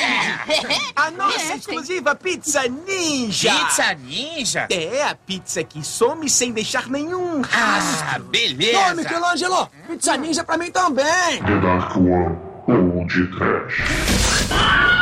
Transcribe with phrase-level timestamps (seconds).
[0.96, 3.54] A nossa exclusiva pizza ninja!
[3.54, 4.68] Pizza ninja?
[4.70, 8.08] É, a pizza que some sem deixar nenhum rastro.
[8.10, 8.92] Ah, beleza!
[8.92, 11.42] Ô, Michelangelo, pizza ninja pra mim também!
[11.46, 12.38] The Dark One
[12.68, 13.84] ou de Trash.
[14.50, 14.97] Teenage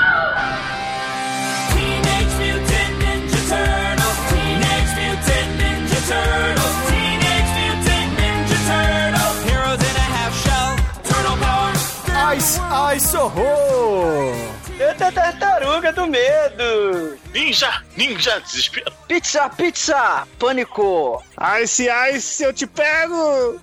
[12.36, 12.38] power.
[12.38, 14.34] Ice, ice, horror!
[14.80, 17.18] Eita tartaruga do medo!
[17.34, 17.82] Ninja!
[17.98, 18.40] Ninja!
[18.42, 18.92] Desespero!
[19.08, 20.28] Pizza, pizza!
[20.38, 21.24] Pânico!
[21.62, 23.60] Ice, Ice, eu te pego!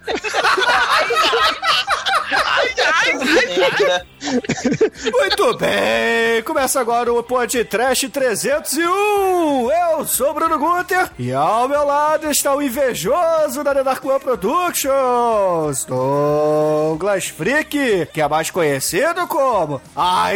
[5.13, 9.71] Muito bem, começa agora o Podcast 301.
[9.71, 14.21] Eu sou Bruno Guter e ao meu lado está o invejoso da The Dark One
[14.21, 19.81] Productions, Douglas Freak, que é mais conhecido como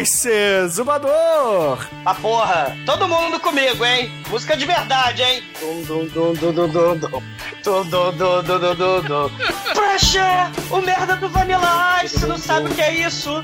[0.01, 1.79] Ice Zumbador.
[2.05, 2.77] A porra!
[2.85, 4.11] Todo mundo comigo, hein?
[4.29, 5.43] Música de verdade, hein?
[5.61, 7.23] Dum, dum, dum, dum, dum, dum, dum.
[7.65, 9.31] Dum, dum, dum, dum, dum, dum, dum.
[9.75, 10.53] Pressure!
[10.71, 13.43] O merda do Vanilla Ice não sabe o que é isso?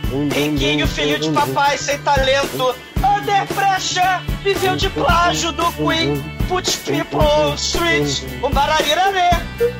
[0.50, 2.74] Riquinho, filho de papai, sem talento.
[2.98, 4.20] Under Pressure!
[4.42, 6.20] Viveu de plágio do Queen.
[6.48, 8.24] Put people on street.
[8.42, 9.30] Um bararirarê.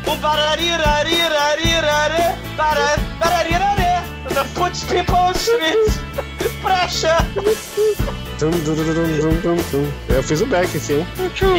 [0.06, 2.36] Um bararirarirarê.
[2.56, 4.02] Bara- Bararirarê.
[4.54, 5.32] Put people on
[9.70, 9.92] dum.
[10.08, 11.06] Eu fiz o back aqui, hein?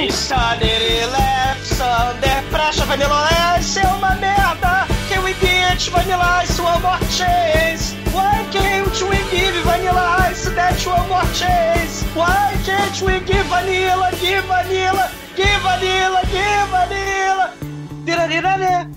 [0.05, 4.87] Insanity left, Under Pressure, Vanilla Ice é uma merda.
[5.09, 7.95] Can we get Vanilla Ice one more chance?
[8.11, 12.03] Why can't we give Vanilla Ice that one more chance?
[12.15, 17.53] Why can't we give Vanilla, give Vanilla, give Vanilla, give Vanilla?
[18.05, 18.87] Dirariraré.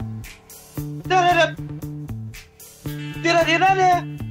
[1.06, 1.54] Darará.
[3.22, 4.25] Dirariraré.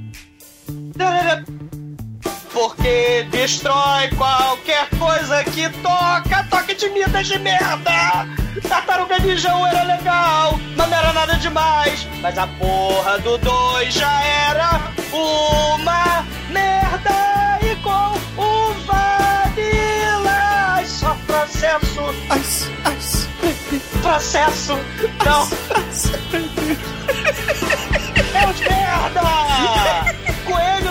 [2.52, 6.44] Porque destrói qualquer coisa que toca.
[6.48, 8.26] Toque de midas de merda.
[8.66, 12.08] Tartaruga Ninja um era legal, não era nada demais.
[12.22, 14.80] Mas a porra do 2 já era
[15.12, 17.58] uma merda.
[17.62, 22.14] E com o Vanilla, só processo.
[22.40, 23.28] Ice, ice,
[24.00, 24.78] Processo.
[25.24, 25.46] Não.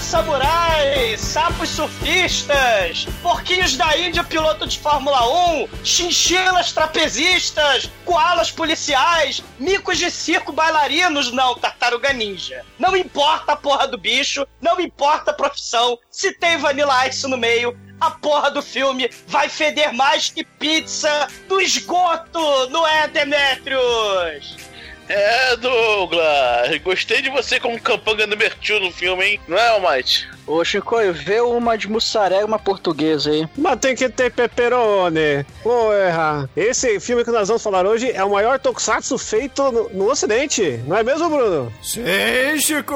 [0.06, 5.28] Coelho samurai, sapos surfistas, porquinhos da Índia piloto de Fórmula
[5.64, 12.64] 1, chinchilas trapezistas, koalas policiais, micos de circo bailarinos, não, tartaruga ninja.
[12.78, 17.38] Não importa a porra do bicho, não importa a profissão, se tem Vanilla Ice no
[17.38, 24.65] meio, a porra do filme vai feder mais que pizza do esgoto, não é, Demetrius?
[25.08, 26.78] É, Douglas!
[26.84, 29.40] Gostei de você como capanga número 2 no filme, hein?
[29.48, 30.28] Não é, Almighty?
[30.48, 33.48] Ô, Chico, vê uma de mussarela e uma portuguesa aí.
[33.58, 35.44] Mas tem que ter pepperoni.
[35.64, 36.48] Porra.
[36.56, 40.80] Esse filme que nós vamos falar hoje é o maior tokusatsu feito no, no ocidente.
[40.86, 41.74] Não é mesmo, Bruno?
[41.82, 42.04] Sim,
[42.60, 42.96] Chico!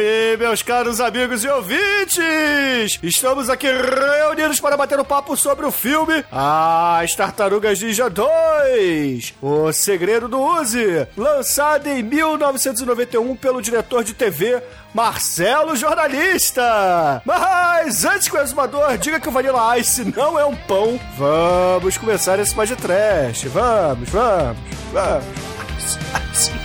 [0.00, 2.98] E meus caros amigos e ouvintes!
[3.02, 9.72] Estamos aqui reunidos para bater um papo sobre o filme As Tartarugas Ninja 2 O
[9.72, 14.62] Segredo do Uzi, lançado em 1991 pelo diretor de TV
[14.94, 17.22] Marcelo Jornalista.
[17.24, 21.96] Mas antes que o exumador diga que o Vanilla Ice não é um pão, vamos
[21.98, 23.44] começar esse mais de trash.
[23.44, 24.58] Vamos, vamos,
[24.92, 25.48] vamos.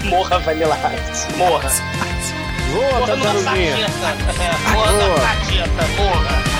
[0.06, 0.78] Morra, Vanilla
[1.12, 1.34] Ice.
[1.38, 1.70] Morra.
[2.74, 3.76] Boa, Morra tartaruguinha.
[3.76, 4.92] É, morra.
[5.98, 6.54] Morra.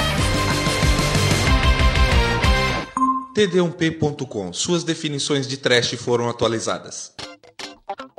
[3.34, 4.54] td1p.com.
[4.54, 7.12] Suas definições de trash foram atualizadas.
[8.00, 8.10] Man,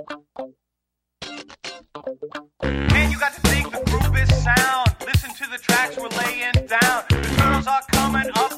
[3.11, 4.95] you got to think the groove is sound.
[5.05, 7.05] Listen to the tracks we're laying down.
[7.09, 8.54] The girls are coming up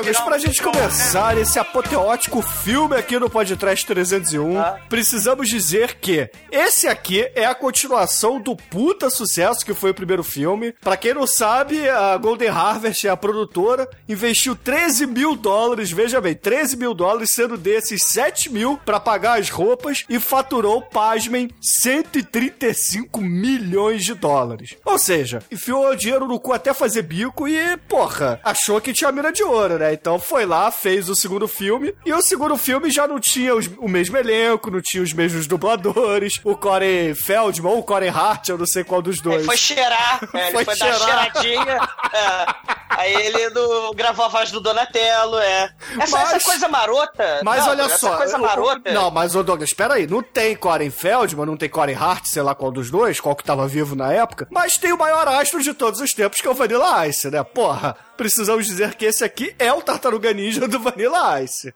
[0.00, 4.54] amigos, pra gente começar esse apoteótico filme aqui no Podcast 301,
[4.88, 10.22] precisamos dizer que esse aqui é a continuação do puta sucesso que foi o primeiro
[10.22, 10.74] filme.
[10.80, 16.34] Pra quem não sabe, a Golden Harvest, a produtora, investiu 13 mil dólares, veja bem,
[16.34, 23.20] 13 mil dólares, sendo desses 7 mil pra pagar as roupas e faturou, pasmem, 135
[23.20, 24.76] milhões de dólares.
[24.84, 29.10] Ou seja, enfiou o dinheiro no cu até fazer bico e, porra, achou que tinha
[29.12, 29.70] mina de ouro.
[29.70, 29.94] Vingadora, né?
[29.94, 33.68] Então foi lá, fez o segundo filme, e o segundo filme já não tinha os-
[33.78, 38.48] o mesmo elenco, não tinha os mesmos dubladores, o Corey Feldman ou o Corey Hart,
[38.48, 39.36] eu não sei qual dos dois.
[39.38, 41.32] Ele foi cheirar, é, ele Foi foi, dar cheirar.
[41.32, 41.88] cheiradinha.
[42.12, 42.80] é.
[42.90, 45.72] Aí ele do- gravou a voz do Donatello, é.
[46.00, 47.40] Essa, Mas- essa coisa marota.
[47.44, 48.16] Mas não, olha essa só.
[48.16, 48.92] coisa eu- marota.
[48.92, 50.06] Não, mas ô Douglas, espera aí.
[50.06, 53.44] Não tem Corey Feldman, não tem Corey Hart, sei lá qual dos dois, qual que
[53.44, 54.48] tava vivo na época.
[54.50, 57.42] Mas tem o maior astro de todos os tempos, que é o Vanilla Ice, né?
[57.42, 61.72] Porra, precisamos dizer que esse aqui é o Tartaruga Ninja do Vanilla Ice.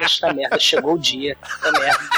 [0.00, 1.36] Esta merda, chegou o dia.
[1.62, 2.08] Merda.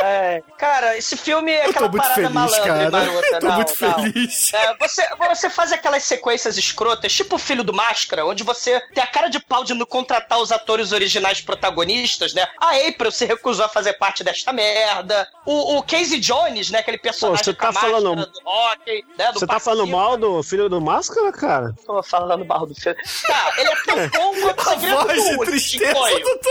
[0.00, 2.82] É, cara, esse filme é Eu aquela parada feliz, malandra cara.
[2.84, 3.26] e marota.
[3.36, 3.94] Eu tô não, muito não.
[3.94, 4.52] feliz.
[4.54, 9.02] É, você, você faz aquelas sequências escrotas, tipo o filho do Máscara, onde você tem
[9.02, 12.46] a cara de pau de não contratar os atores originais protagonistas, né?
[12.60, 15.26] A April se recusou a fazer parte desta merda.
[15.44, 16.80] O, o Casey Jones, né?
[16.80, 19.32] Aquele personagem Pô, você com a tá falando- do rock, né?
[19.32, 21.74] Do Você tá falando mal do filho do Máscara, cara?
[21.86, 22.98] Tô falando mal do filme.
[23.26, 24.70] Tá, ele é tão bom quanto
[25.56, 26.50] o segredo do.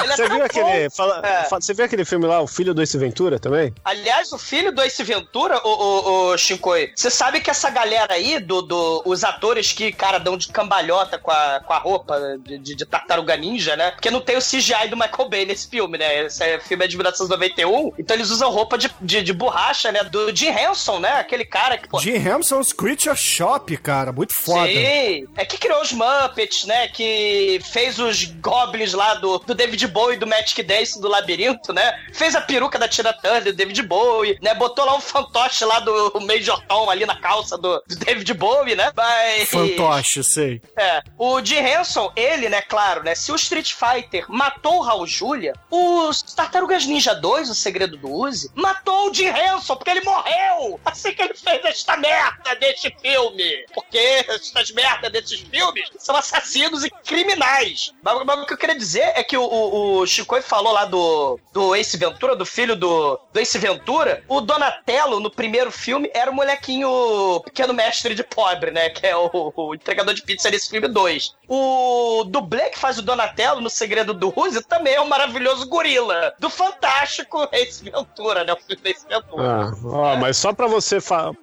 [0.00, 0.90] É, é Você viu aquele.
[0.90, 1.44] fala- É.
[1.60, 3.72] fa- Você viu aquele filme lá, O Filho do Ace Ventura também?
[3.84, 8.14] Aliás, o filho do Ace Ventura, o, o, o Shinkoi, você sabe que essa galera
[8.14, 12.38] aí, do, do, os atores que, cara, dão de cambalhota com a, com a roupa
[12.44, 13.90] de, de, de tartaruga ninja, né?
[13.92, 16.26] Porque não tem o CGI do Michael Bay nesse filme, né?
[16.26, 20.02] Esse é, filme é de 1991, então eles usam roupa de, de, de borracha, né?
[20.04, 21.12] Do Jim Henson, né?
[21.12, 24.66] Aquele cara que, pô, Jim Henson's Creature Shop, cara, muito foda.
[24.70, 26.88] Sim, é que criou os Muppets, né?
[26.88, 32.00] Que fez os Goblins lá do, do David Bowie, do Magic Dance do Labirinto, né?
[32.12, 34.54] Fez a peruca da Tina Turner, do David Bowie, né?
[34.54, 38.74] Botou lá um fantoche lá do Major Tom ali na calça do, do David Bowie,
[38.74, 38.92] né?
[38.96, 39.48] Mas...
[39.48, 40.62] Fantoche, sei.
[40.76, 45.06] É, o Jim Henson, ele, né, claro, né, se o Street Fighter matou o Raul
[45.06, 50.02] Julia, os Tartarugas Ninja 2, o Segredo do Uzi, matou o Jim Henson, porque ele
[50.02, 53.66] morreu assim que ele fez esta merda deste filme.
[53.74, 53.98] Porque
[54.28, 57.92] estas merdas desses filmes são assassinos e criminais.
[58.02, 60.84] Mas, mas o que eu queria dizer é que o, o, o Chico falou lá
[60.84, 66.10] do, do Ace Ventura, do filho do, do Ace Ventura, o Donatello, no primeiro filme,
[66.14, 68.90] era o molequinho pequeno mestre de pobre, né?
[68.90, 71.34] Que é o, o entregador de pizza desse filme 2.
[71.48, 76.32] O dublê que faz o Donatello no Segredo do Uzi também é o maravilhoso gorila
[76.38, 78.52] do fantástico Ace Ventura, né?
[78.52, 79.42] O filme do Ace Ventura.
[79.42, 80.98] Ah, ó, mas só pra você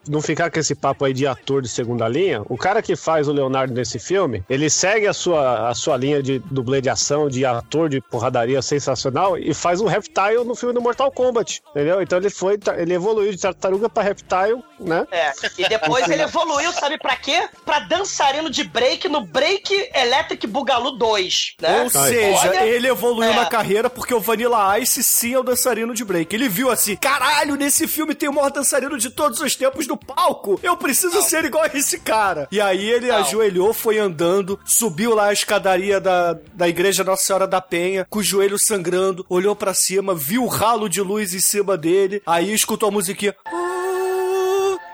[0.08, 3.28] não ficar com esse papo aí de ator de segunda linha, o cara que faz
[3.28, 7.28] o Leonardo nesse filme, ele segue a sua, a sua linha de dublê de ação,
[7.28, 12.02] de ator de porradaria sensacional e faz um Reptile no filme do Mortal Kombat, entendeu?
[12.02, 15.06] Então ele foi, ele evoluiu de tartaruga pra Reptile, né?
[15.12, 17.48] É, e depois ele evoluiu, sabe pra quê?
[17.66, 21.82] Pra dançarino de break no Break Electric Bugalu 2, né?
[21.84, 23.36] Ou seja, Olha- ele evoluiu É.
[23.36, 26.36] na carreira porque o Vanilla Ice sim é o dançarino de break.
[26.36, 29.98] Ele viu assim, caralho, nesse filme tem o maior dançarino de todos os tempos no
[29.98, 30.60] palco.
[30.64, 32.48] Eu preciso ser igual a esse cara.
[32.52, 37.48] E aí ele ajoelhou, foi andando, subiu lá a escadaria da, da igreja Nossa Senhora
[37.48, 41.40] da Penha, com o joelho sangrando, olhou pra cima, viu o ralo de luz em
[41.40, 43.34] cima dele, aí escutou a musiquinha.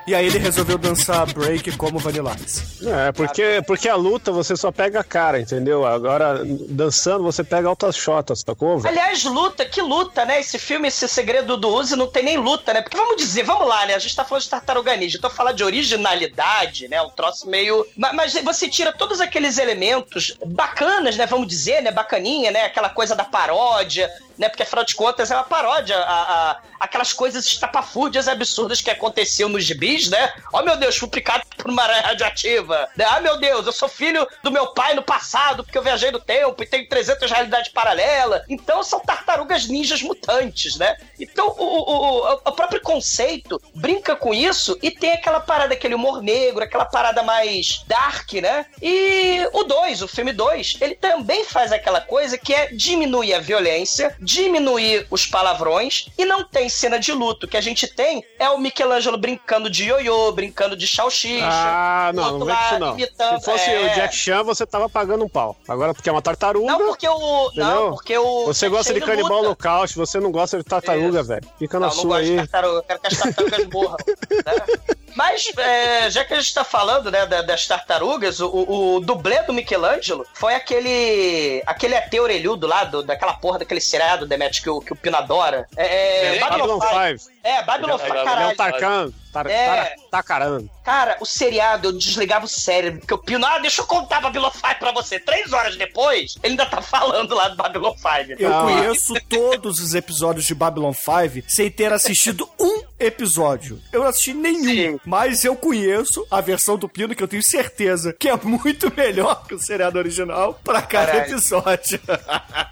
[0.06, 2.62] E aí ele resolveu dançar break como Vanilla Ice.
[2.86, 5.86] É, porque, porque a luta você só pega a cara, entendeu?
[5.86, 8.80] Agora, dançando, você pega altas shotas, sacou?
[8.80, 8.90] velho?
[8.94, 10.42] Aliás, luta, que luta, né?
[10.42, 12.82] Esse filme, esse segredo do Uzi, não tem nem luta, né?
[12.82, 13.96] Porque vamos dizer, vamos lá, né?
[13.96, 17.02] A gente tá falando de Tartaruga Ninja, então falar de originalidade, né?
[17.02, 17.86] Um troço meio.
[17.96, 21.26] Ma- Mas, você tira todos aqueles elementos bacanas, né?
[21.26, 21.92] Vamos dizer, né?
[21.92, 22.64] Bacaninha, né?
[22.66, 24.50] Aquela coisa da paródia, né?
[24.50, 29.48] Porque afinal de contas é uma paródia a, a- aquelas coisas estapafúrdias absurdas que aconteciam
[29.50, 30.34] nos gibis, né?
[30.52, 32.90] Oh meu Deus, fui picado por uma aranha radioativa.
[32.96, 33.06] Né?
[33.10, 36.20] Ah meu Deus, eu sou filho do meu pai no passado porque eu viajei no
[36.20, 38.42] tempo e tenho 300 realidades paralelas.
[38.50, 40.98] Então são tartarugas ninjas mutantes, né?
[41.20, 45.96] Então o, o, o, o próprio conceito brinca com isso e tem aquela parada, aquele
[45.96, 48.66] humor negro, aquela parada mais dark, né?
[48.82, 53.40] E o 2, o filme 2, ele também faz aquela coisa que é diminuir a
[53.40, 57.46] violência, diminuir os palavrões e não tem cena de luto.
[57.46, 61.46] O que a gente tem é o Michelangelo brincando de ioiô, brincando de salsicha.
[61.48, 62.94] Ah, não, não vem com isso não.
[62.94, 63.86] imitando- Se fosse é.
[63.92, 65.56] o Jack Chan, você tava pagando um pau.
[65.68, 66.72] Agora, porque é uma tartaruga.
[66.72, 67.48] Não, porque o.
[67.48, 67.66] Entendeu?
[67.66, 68.46] Não, porque o.
[68.46, 69.46] Você gosta de ele canibal luta.
[69.48, 71.48] holocausto, você não gosta de tartaruga, velho.
[71.60, 72.38] Fica na Não, não sua gosto de aí.
[72.38, 73.98] tartaruga, eu quero que as tartarugas morram.
[74.46, 74.96] né?
[75.16, 79.00] Mas, é, já que a gente tá falando né, da- das tartarugas, o, o, o
[79.00, 81.62] dublê do Michelangelo foi aquele.
[81.66, 85.18] aquele ET orelhudo lá, do, daquela porra daquele seriado, Demet, que o, que o Pino
[85.18, 85.68] adora.
[85.76, 86.80] É, é, Babylon
[87.18, 87.33] 5.
[87.44, 87.48] 5.
[87.48, 88.54] É, Babylon 5, Ele é é caralho.
[88.54, 89.14] o Tarkan.
[89.34, 89.66] Tar, É.
[89.66, 90.66] tar, Tacaran.
[90.86, 94.52] Cara, o seriado, eu desligava o cérebro, porque eu pino, ah, deixa eu contar Babylon
[94.52, 95.20] 5 pra você.
[95.20, 98.36] Três horas depois, ele ainda tá falando lá do Babylon 5.
[98.40, 98.66] Eu Não.
[98.66, 103.82] conheço todos os episódios de Babylon 5 sem ter assistido um episódio.
[103.92, 105.00] Eu não assisti nenhum, Sim.
[105.04, 109.48] mas eu conheço a versão do Pino que eu tenho certeza que é muito melhor
[109.48, 111.32] que o seriado original pra cada Caralho.
[111.32, 112.00] episódio.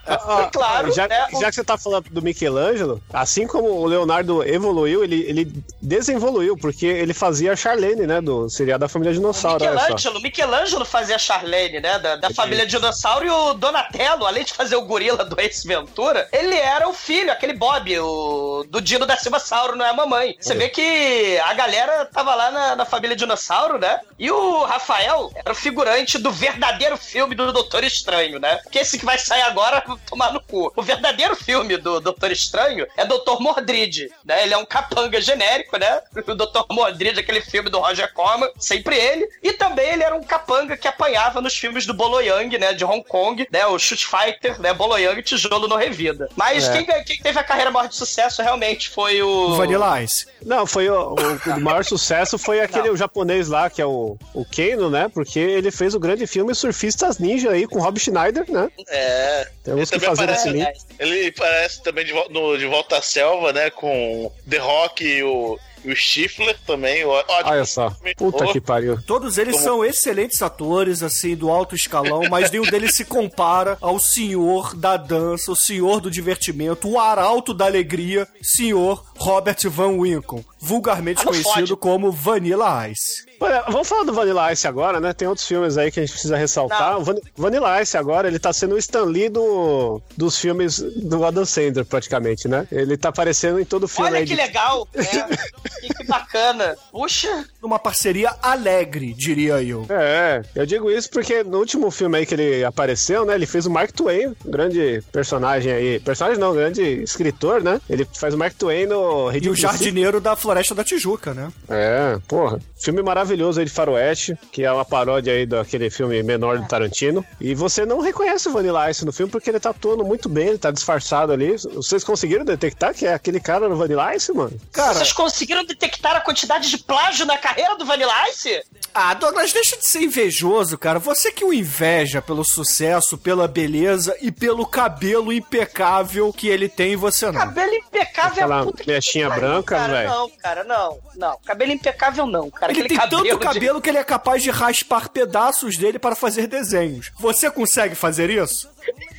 [0.05, 3.85] Ah, claro, já, né, o- já que você tá falando do Michelangelo, assim como o
[3.87, 8.21] Leonardo evoluiu, ele, ele desenvoluiu, porque ele fazia a Charlene, né?
[8.21, 9.63] Do seriado da família Dinossauro.
[9.63, 9.71] só.
[9.71, 11.99] Michelangelo, Michelangelo fazia a Charlene, né?
[11.99, 16.27] Da, da família Dinossauro e o Donatello, além de fazer o gorila do Ace Ventura,
[16.31, 19.93] ele era o filho, aquele Bob, o do Dino da Silva Sauro, não é a
[19.93, 20.35] mamãe.
[20.39, 23.99] Você vê que a galera tava lá na, na família Dinossauro, né?
[24.17, 28.59] E o Rafael era o figurante do verdadeiro filme do Doutor Estranho, né?
[28.71, 30.71] Que esse que vai sair agora, tomar no cu.
[30.75, 34.43] O verdadeiro filme do Doutor Estranho é Doutor Mordrid, né?
[34.43, 36.01] Ele é um capanga genérico, né?
[36.27, 39.27] O Doutor Mordrid, aquele filme do Roger Corman, sempre ele.
[39.43, 42.73] E também ele era um capanga que apanhava nos filmes do Bolo Yang, né?
[42.73, 43.65] De Hong Kong, né?
[43.65, 44.73] O Shoot Fighter, né?
[44.73, 46.29] Bolo Yang, Tijolo no Revida.
[46.35, 46.73] Mas É.
[46.83, 49.55] quem, quem teve a carreira maior de sucesso realmente foi o...
[49.55, 50.25] Vanilla Ice.
[50.45, 54.17] Não, foi o, o- o maior sucesso foi aquele o japonês lá, que é o,
[54.33, 55.09] o Kano, né?
[55.13, 58.69] Porque ele fez o grande filme Surfistas Ninja aí com Rob Schneider, né?
[58.89, 59.47] É.
[59.63, 60.71] Temos que também fazer aparece- esse link.
[60.99, 63.69] Ele parece também de, no, de Volta à Selva, né?
[63.69, 67.03] Com The Rock e o, e o Stifler também.
[67.05, 67.49] ó- Ótimo.
[67.49, 67.89] Olha só.
[68.17, 69.01] Puta Oh, que pariu.
[69.03, 73.77] Todos eles Como- são excelentes atores, assim, do alto escalão, mas nenhum deles se compara
[73.81, 79.97] ao senhor da dança, o senhor do divertimento, o arauto da alegria, senhor Robert Van
[79.97, 83.25] Winkle, vulgarmente Ah, conhecido como Vanilla Ice.
[83.39, 85.13] Olha, vamos falar do Vanilla Ice agora, né?
[85.13, 86.99] Tem outros filmes aí que a gente precisa ressaltar.
[86.99, 91.43] Van- Vanilla Ice agora, ele tá sendo o Stan Lee do, dos filmes do Adam
[91.45, 92.67] Sandler, praticamente, né?
[92.71, 95.03] Ele tá aparecendo em todo filme Olha aí que de- legal, né?
[95.79, 96.75] que, que bacana.
[96.91, 99.85] Puxa, Uma parceria alegre, diria eu.
[99.89, 103.35] É, eu digo isso porque no último filme aí que ele apareceu, né?
[103.35, 105.99] Ele fez o Mark Twain, um grande personagem aí.
[105.99, 107.79] Personagem não, grande escritor, né?
[107.89, 111.51] Ele faz o Mark Twain no E Rede o jardineiro da Floresta da Tijuca, né?
[111.69, 112.59] É, porra.
[112.79, 117.23] Filme maravilhoso aí de Faroeste, que é uma paródia aí daquele filme menor do Tarantino.
[117.39, 120.47] E você não reconhece o Vanilla Ice no filme porque ele tá atuando muito bem,
[120.49, 121.55] ele tá disfarçado ali.
[121.75, 124.59] Vocês conseguiram detectar que é aquele cara no Vanilla Ice, mano?
[124.71, 125.13] Cara, vocês
[125.61, 128.61] conseguiram detectar a quantidade de plágio na carreira do Vanilla Ice?
[128.93, 130.99] ah, Douglas, deixa de ser invejoso, cara.
[130.99, 136.93] Você que o inveja pelo sucesso, pela beleza e pelo cabelo impecável que ele tem
[136.93, 137.39] e você não.
[137.39, 140.09] Cabelo impecável é Aquela a puta que mechinha pariu, branca, velho.
[140.09, 140.99] Não, cara, não.
[141.15, 142.71] Não, cabelo impecável não, cara.
[142.71, 146.15] Ele Aquele tem tanto de- cabelo que ele é capaz de raspar pedaços dele para
[146.15, 147.11] fazer desenhos.
[147.19, 148.69] Você consegue fazer isso?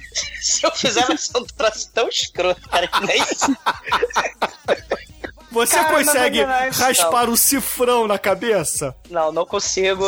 [0.42, 3.56] Se eu fizer, vai ser um troço tão escroto, cara, que nem isso.
[5.52, 8.94] Você Cara, consegue não, não, raspar o cifrão na cabeça?
[9.10, 10.04] Não, não consigo.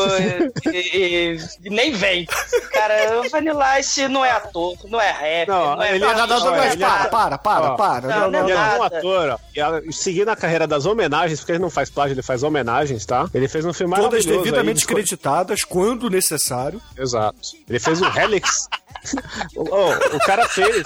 [0.73, 2.27] e, e- e nem vem.
[2.73, 6.15] Cara, o Vanilla Ice não é ator, não é rap, Não, não, é ele Não,
[6.15, 8.09] não, não, é- para, para, para, Ó, para.
[8.09, 9.79] não, Não, não, não Ele é um ator, ó.
[9.87, 13.29] E seguindo a carreira das homenagens, porque ele não faz plágio, ele faz homenagens, tá?
[13.35, 16.81] Ele fez um filme Todas maravilhoso aí devidamente de- creditadas quando necessário.
[16.97, 17.37] Exato.
[17.69, 18.69] Ele fez o Helix.
[19.57, 20.83] oh, o cara fez.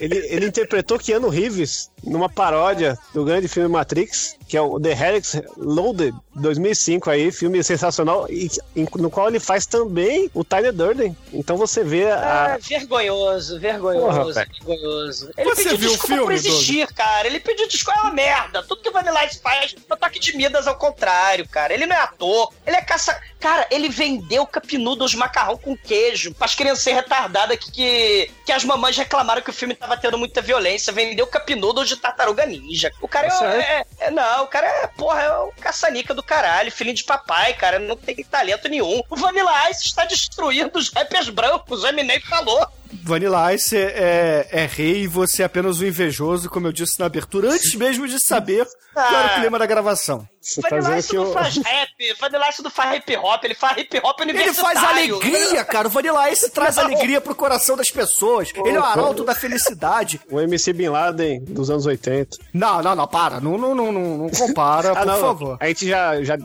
[0.00, 4.90] Ele, ele interpretou Keanu Reeves numa paródia do grande filme Matrix, que é o The
[4.92, 10.72] Helix Loaded 2005 aí, filme sensacional, e, em- no qual ele faz também o Tyler
[10.72, 11.16] Durden.
[11.32, 12.58] Então você vê Ah, a.
[12.58, 15.30] vergonhoso, vergonhoso, Porra, vergonhoso.
[15.36, 17.26] Ele Você pediu viu o desculpa filme, por existir, cara.
[17.26, 18.62] Ele pediu desculpa, é uma merda.
[18.62, 21.72] Tudo que o Vanilla Ice faz é toque de Midas ao contrário, cara.
[21.72, 23.18] Ele não é ator, ele é caça...
[23.40, 28.96] Cara, ele vendeu capinudos macarrão com queijo pras crianças retardadas que, que, que as mamães
[28.96, 30.94] reclamaram que o filme tava tendo muita violência.
[30.94, 32.92] Vendeu capinudos de tartaruga ninja.
[33.00, 33.64] O cara Tá é, certo.
[34.00, 37.54] é, é- Não, o cara é, porra, é o caçanica do caralho, filhinho de papai,
[37.54, 37.78] cara.
[37.78, 39.02] Não tem talento nenhum.
[39.10, 42.66] O Vanilla Ice está destruindo os rappers brancos, o Eminem falou.
[43.02, 46.98] Vanilla Ice é, é, é rei e você é apenas um invejoso, como eu disse
[47.00, 49.40] na abertura, antes mesmo de saber qual era o Ah.
[49.40, 50.26] clima da gravação.
[50.40, 51.32] Você tá Vanilla dizendo Ice que não o.
[51.32, 54.80] faz rap, Vanilla Ice não faz hip hop, ele faz hip hop Ele universitário.
[54.80, 55.88] faz alegria, cara.
[55.88, 58.50] O Vanilla Ice traz alegria pro coração das pessoas.
[58.54, 60.20] Ele é o arauto da felicidade.
[60.30, 62.36] O MC Bin Laden dos anos 80.
[62.52, 63.40] Não, não, não, para.
[63.40, 65.20] Não, não, não, não, não compara, Ah, por não.
[65.20, 65.56] favor.
[65.60, 66.36] A gente já, já,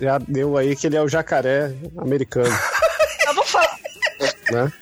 [0.00, 2.48] já deu aí que ele é o jacaré americano,
[3.26, 3.78] Eu vou falar.
[4.50, 4.72] né?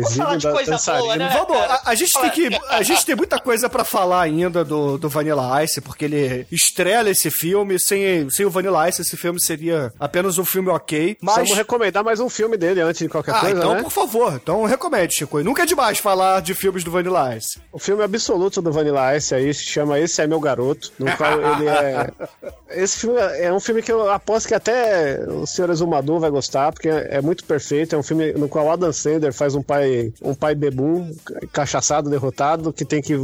[0.00, 1.02] Vamos falar de coisa dançarina.
[1.04, 1.30] boa, né?
[1.46, 2.60] Vamos, a, a gente tem que.
[2.68, 7.10] A gente tem muita coisa pra falar ainda do, do Vanilla Ice, porque ele estrela
[7.10, 7.78] esse filme.
[7.78, 11.16] Sem, sem o Vanilla Ice, esse filme seria apenas um filme ok.
[11.20, 11.36] Mas.
[11.36, 13.82] Vamos recomendar mais um filme dele antes de qualquer Ah, coisa, então, né?
[13.82, 15.40] por favor, então recomende, Chico.
[15.40, 17.60] E nunca é demais falar de filmes do Vanilla Ice.
[17.72, 21.32] O filme absoluto do Vanilla Ice aí se chama Esse é Meu Garoto, no qual
[21.40, 22.10] ele é...
[22.74, 26.72] Esse filme é um filme que eu aposto que até o senhor Exumador vai gostar,
[26.72, 27.94] porque é muito perfeito.
[27.94, 29.81] É um filme no qual Adam Sandler faz um pai,
[30.22, 31.10] um pai bebum,
[31.52, 33.14] cachaçado, derrotado, que tem que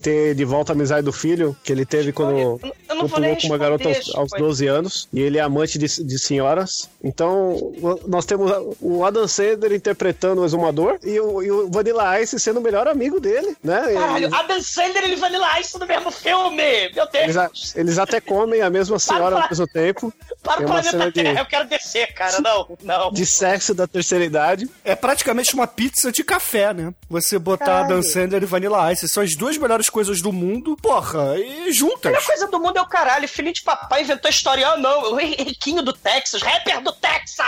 [0.00, 3.46] ter de volta a amizade do filho, que ele teve quando, eu quando pulou com
[3.46, 4.42] uma garota aos, aos Chico.
[4.42, 6.88] 12 anos, e ele é amante de, de senhoras.
[7.02, 7.72] Então,
[8.06, 8.50] nós temos
[8.80, 12.88] o Adam Sandler interpretando o Exumador e o, e o Vanilla Ice sendo o melhor
[12.88, 13.80] amigo dele, né?
[13.92, 16.90] Caralho, Ele- Adam Sandler e Vanilla Ice no mesmo filme!
[16.94, 17.24] Meu Deus!
[17.24, 20.12] eles, a- eles até comem a mesma senhora ao mesmo tempo.
[20.48, 22.40] Para Tem o planeta cena de, Terra, eu quero descer, cara.
[22.40, 23.12] Não, não.
[23.12, 24.66] de sexo da terceira idade.
[24.82, 26.92] É praticamente uma pizza de café, né?
[27.10, 29.06] Você botar Dan Sandler e Vanilla Ice.
[29.08, 32.10] São as duas melhores coisas do mundo, porra, e A juntas.
[32.10, 33.28] melhor coisa do mundo é o caralho.
[33.28, 34.66] Filhinho de papai inventou a história.
[34.66, 35.12] Ah, não.
[35.12, 37.46] O riquinho do Texas, rapper do Texas!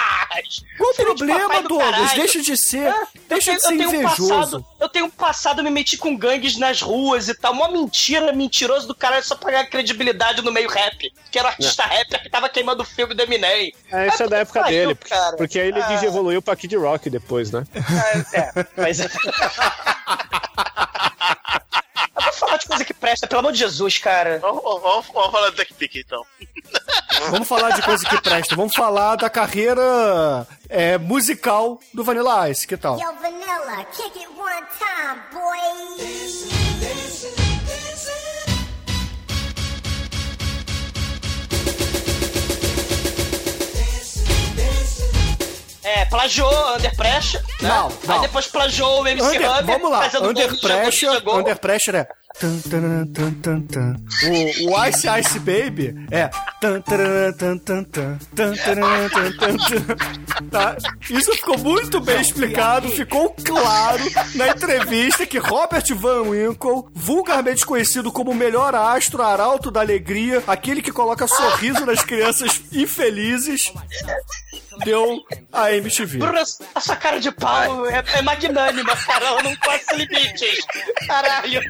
[0.76, 1.90] Qual o Filho de problema, do Douglas?
[1.90, 2.16] caralho.
[2.20, 2.86] Deixa de ser.
[2.88, 4.28] Ah, deixa eu de ser tenho, eu tenho um invejoso.
[4.34, 7.52] passado, eu tenho um passado, me meti com gangues nas ruas e tal.
[7.52, 11.12] Uma mentira, mentiroso do caralho só pra ganhar credibilidade no meio rap.
[11.30, 13.72] Que era o artista rapper que tava queimando filme do Eminem.
[13.92, 14.94] É, isso Ah, é da época pariu, dele.
[14.94, 15.36] Porque, cara.
[15.36, 15.86] porque aí ele Ah.
[15.88, 17.64] desevoluiu pra Kid Rock depois, né?
[18.32, 18.98] É, mas.
[22.16, 24.38] Eu vou falar de coisa que presta, pelo amor de Jesus, cara.
[24.40, 26.22] Vamos, vamos- vamos falar do TechPick então.
[27.30, 28.54] Vamos falar de coisa que presta.
[28.56, 32.66] Vamos falar da carreira é, musical do Vanilla Ice.
[32.66, 32.98] Que tal?
[32.98, 35.58] Yo, Vanilla, kick it one time, boy.
[45.82, 47.68] É, plagiou Under Pressure, né?
[47.68, 48.14] Não, não.
[48.14, 51.22] Aí depois plagiou o MC Under, Hammer, vamos lá, Under Pressure.
[51.26, 52.08] Under Pressure é.
[54.24, 56.30] O, o Ice Ice Baby é.
[60.50, 60.76] Tá?
[61.08, 64.02] Isso ficou muito bem explicado, ficou claro
[64.34, 70.42] na entrevista que Robert Van Winkle, vulgarmente conhecido como o melhor astro, arauto da alegria,
[70.46, 73.72] aquele que coloca sorriso nas crianças infelizes,
[74.84, 75.18] deu
[75.52, 76.18] a MTV.
[76.18, 79.26] Bruno, essa cara de pau é, é magnânima, cara.
[79.26, 80.66] Ela não passa limites.
[81.06, 81.60] Caralho.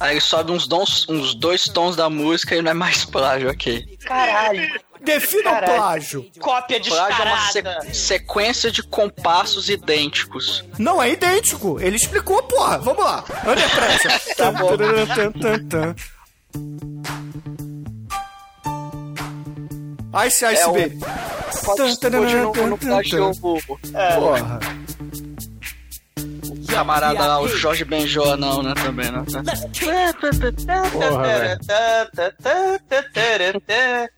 [0.00, 3.98] Aí sobe uns, dons, uns dois tons da música e não é mais plágio, ok.
[4.04, 4.88] Caralho.
[5.00, 6.26] Defina o plágio.
[6.40, 10.64] Cópia Plágio é uma se- sequência de compassos idênticos.
[10.76, 11.78] Não é idêntico.
[11.80, 12.78] Ele explicou, porra.
[12.78, 13.24] Vamos lá.
[13.46, 14.20] Under pressure.
[14.36, 14.70] Tá bom.
[20.26, 20.98] Ice Ice É o- Baby.
[21.64, 24.60] Pode Tan, expor tan, de novo tan, no tan, plágio Porra.
[26.78, 29.24] Camarada lá, o Jorge Benjó, não, né, também, né?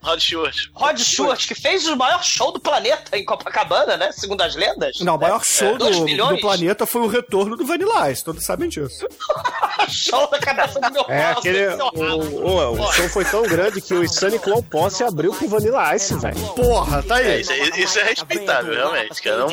[0.03, 0.57] Rod Stewart.
[0.75, 4.11] Rod Stewart, que fez o maior show do planeta em Copacabana, né?
[4.13, 4.99] Segundo as lendas.
[5.01, 8.25] Não, o maior show Dois do, do planeta foi o retorno do Vanilla Ice.
[8.25, 9.07] Todos sabem disso.
[9.89, 11.69] show da cabeça do meu É aquele.
[11.69, 11.91] rabo.
[11.95, 15.95] O, o, o show foi tão grande que o Sonic Low Posse abriu com Vanilla
[15.97, 16.37] Ice, velho.
[16.55, 17.41] Porra, tá É, aí.
[17.41, 19.47] isso, é- isso é respeitável, realmente, cara.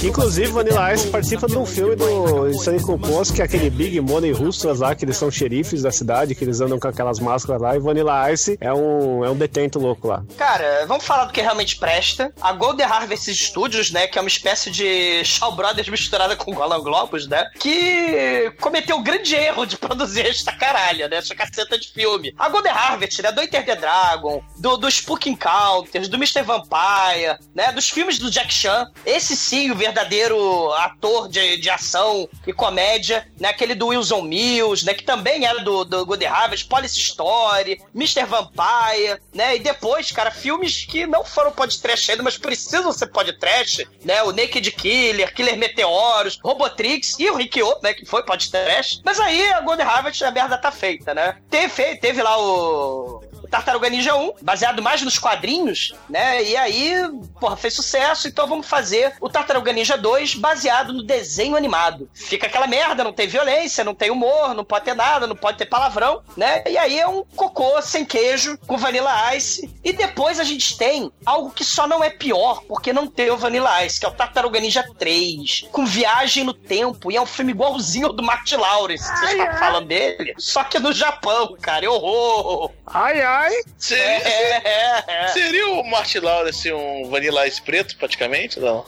[0.00, 4.00] Que inclusive Vanilla Ice participa de um filme do Low Posse, que é aquele Big
[4.00, 7.60] Money Russas lá, que eles são xerifes da cidade, que eles andam com aquelas máscaras
[7.60, 10.24] lá, e Vanilla Ice é um, é um detento louco lá.
[10.38, 12.32] Cara, vamos falar do que realmente presta.
[12.40, 16.80] A Golden Harvest Studios, né, que é uma espécie de Shaw Brothers misturada com Golan
[16.80, 21.92] Globus, né, que cometeu o grande erro de produzir esta caralha, né, essa caceta de
[21.92, 22.34] filme.
[22.38, 26.42] A Golden Harvest, né, do Enter the Dragon, do, do Spook Encounters, do Mr.
[26.42, 28.90] Vampire, né, dos filmes do Jack Chan.
[29.04, 34.84] Esse sim, o verdadeiro ator de, de ação e comédia, né, aquele do Wilson Mills,
[34.84, 38.24] né, que também era do, do Golden Harvest, Police Story, Mr.
[38.24, 43.88] Vampire, né, e depois, cara, filmes que não foram podcast ainda, mas precisam ser podcast,
[44.04, 49.00] né, o Naked Killer, Killer Meteoros, Robotrix e o Rikyo, né, que foi podcast.
[49.04, 51.36] Mas aí a Golden Harvest, a merda tá feita, né.
[51.50, 53.22] Teve, teve lá o...
[53.50, 56.42] Tartaruga Ninja 1, baseado mais nos quadrinhos, né?
[56.42, 56.94] E aí,
[57.40, 62.08] porra, fez sucesso, então vamos fazer o Tartaruga Ninja 2 baseado no desenho animado.
[62.14, 65.58] Fica aquela merda, não tem violência, não tem humor, não pode ter nada, não pode
[65.58, 66.62] ter palavrão, né?
[66.68, 69.70] E aí é um cocô sem queijo, com Vanilla Ice.
[69.82, 73.36] E depois a gente tem algo que só não é pior, porque não tem o
[73.36, 77.26] Vanilla Ice, que é o Tartaruga Ninja 3, com viagem no tempo, e é um
[77.26, 81.56] filme igualzinho ao do Martin Lawrence, que vocês estavam falando dele, só que no Japão,
[81.60, 82.72] cara, é horror.
[82.86, 83.37] Ai, ai!
[83.78, 85.28] Se, É, é, é, é.
[85.28, 88.58] se Seria o Martin Lawrence um Vanilla Ice preto, praticamente?
[88.60, 88.84] Não.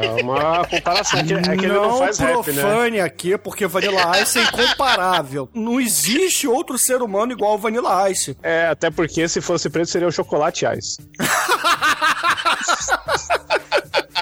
[0.00, 1.20] É uma comparação.
[1.20, 2.62] É que, é que ele não faz rap, né?
[2.62, 5.48] profane aqui, porque Vanilla Ice é incomparável.
[5.54, 8.36] Não existe outro ser humano igual ao Vanilla Ice.
[8.42, 10.96] É, até porque se fosse preto seria o chocolate ice.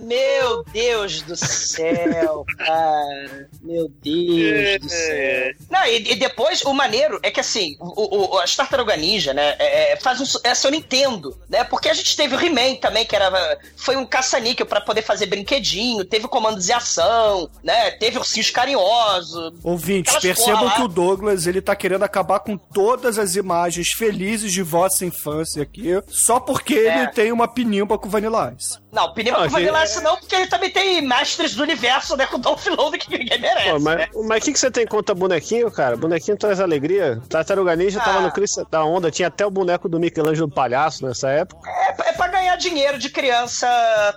[0.00, 3.48] Meu Deus do céu, cara.
[3.62, 5.52] Meu Deus do céu.
[5.70, 9.56] Não, e, e depois, o maneiro é que assim, o, o, as Tartaruga Ninja, né,
[9.58, 12.76] é, é, faz um, essa eu não entendo, né, porque a gente teve o He-Man
[12.76, 17.90] também, que era, foi um caça-níquel pra poder fazer brinquedinho, teve comandos de ação, né,
[17.92, 19.52] teve ursinhos carinhosos.
[19.62, 24.62] Ouvintes, percebam que o Douglas ele tá querendo acabar com todas as imagens felizes de
[24.62, 26.98] vossa infância aqui, só porque É.
[27.02, 28.78] ele tem uma pinimba com Vanilla Ice.
[28.92, 32.16] Não, pneu Não, com Vanilla gente, Ice não, porque ele também tem mestres do universo,
[32.16, 34.08] né, com Dolph Lundgren que ninguém merece, Pô, mas né?
[34.24, 35.96] mas o que, que você tem contra bonequinho, cara?
[35.96, 37.20] Bonequinho traz alegria.
[37.28, 38.22] Tartaruga Ninja tava Ah.
[38.22, 41.68] no Cristo da Onda, tinha até o boneco do Michelangelo Palhaço nessa época.
[41.70, 43.68] É, é pra ganhar dinheiro de criança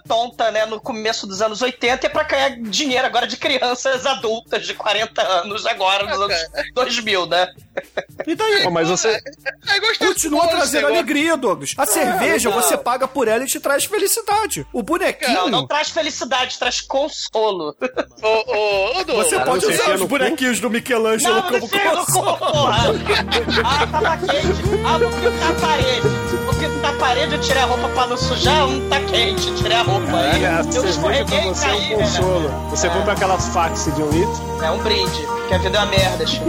[0.07, 4.05] tonta, né, no começo dos anos 80 e é pra ganhar dinheiro agora de crianças
[4.05, 6.38] adultas de 40 anos agora, nos anos
[6.73, 7.47] 2000, né?
[8.25, 8.63] E daí?
[8.63, 9.09] Pô, mas você.
[9.09, 10.05] É.
[10.05, 11.73] Continua trazendo alegria, Douglas.
[11.77, 12.62] A cerveja, não.
[12.62, 14.62] você paga por ela e te traz felicidade.
[14.71, 17.76] O bonequinho, Não, não traz felicidade, traz consolo.
[18.21, 20.08] Ô, ô, ô, você pode você usar os cu?
[20.08, 22.67] bonequinhos do Michelangelo Não, como consolo.
[23.63, 24.62] Ah, tava quente.
[24.86, 26.08] Ah, vou pintar a parede.
[26.45, 29.78] Vou pintar a parede, eu tirei a roupa pra não sujar, hum, tá quente, tirei
[29.78, 30.17] a roupa.
[30.17, 32.04] Aí É, eu escorreguei e você é caí, um né?
[32.06, 32.49] consolo.
[32.69, 34.63] Você compra aquelas fax de um litro.
[34.63, 36.45] É um brinde, porque a vida é uma merda, Chico.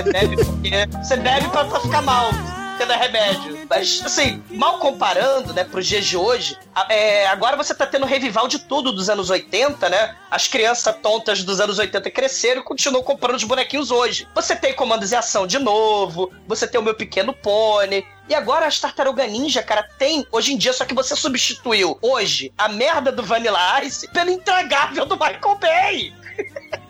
[0.00, 0.70] Você bebe porque.
[1.02, 2.30] Você bebe pra, pra ficar mal.
[2.70, 3.66] Porque dá remédio.
[3.68, 6.56] Mas, assim, mal comparando, né, pros dias de hoje,
[6.88, 10.16] é, agora você tá tendo revival de tudo dos anos 80, né?
[10.30, 14.26] As crianças tontas dos anos 80 cresceram e continuam comprando os bonequinhos hoje.
[14.34, 18.06] Você tem comandos em ação de novo, você tem o meu pequeno pônei.
[18.26, 22.50] E agora as Tartaruga Ninja, cara, tem hoje em dia, só que você substituiu hoje
[22.56, 26.14] a merda do Vanilla Ice pelo intragável do Michael Bay.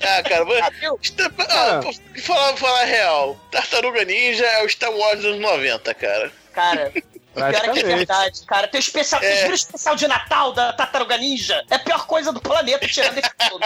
[0.00, 0.44] Ah, cara,
[1.48, 3.40] ah, pô, falar, falar a real.
[3.50, 6.32] Tartaruga Ninja é o Star Wars dos 90, cara.
[6.52, 6.92] Cara,
[7.38, 8.68] pior é que é verdade, cara.
[8.68, 9.36] Tem o especial, É.
[9.36, 11.64] viram o especial de Natal da Tartaruga Ninja?
[11.70, 13.64] É a pior coisa do planeta tirando esse filme.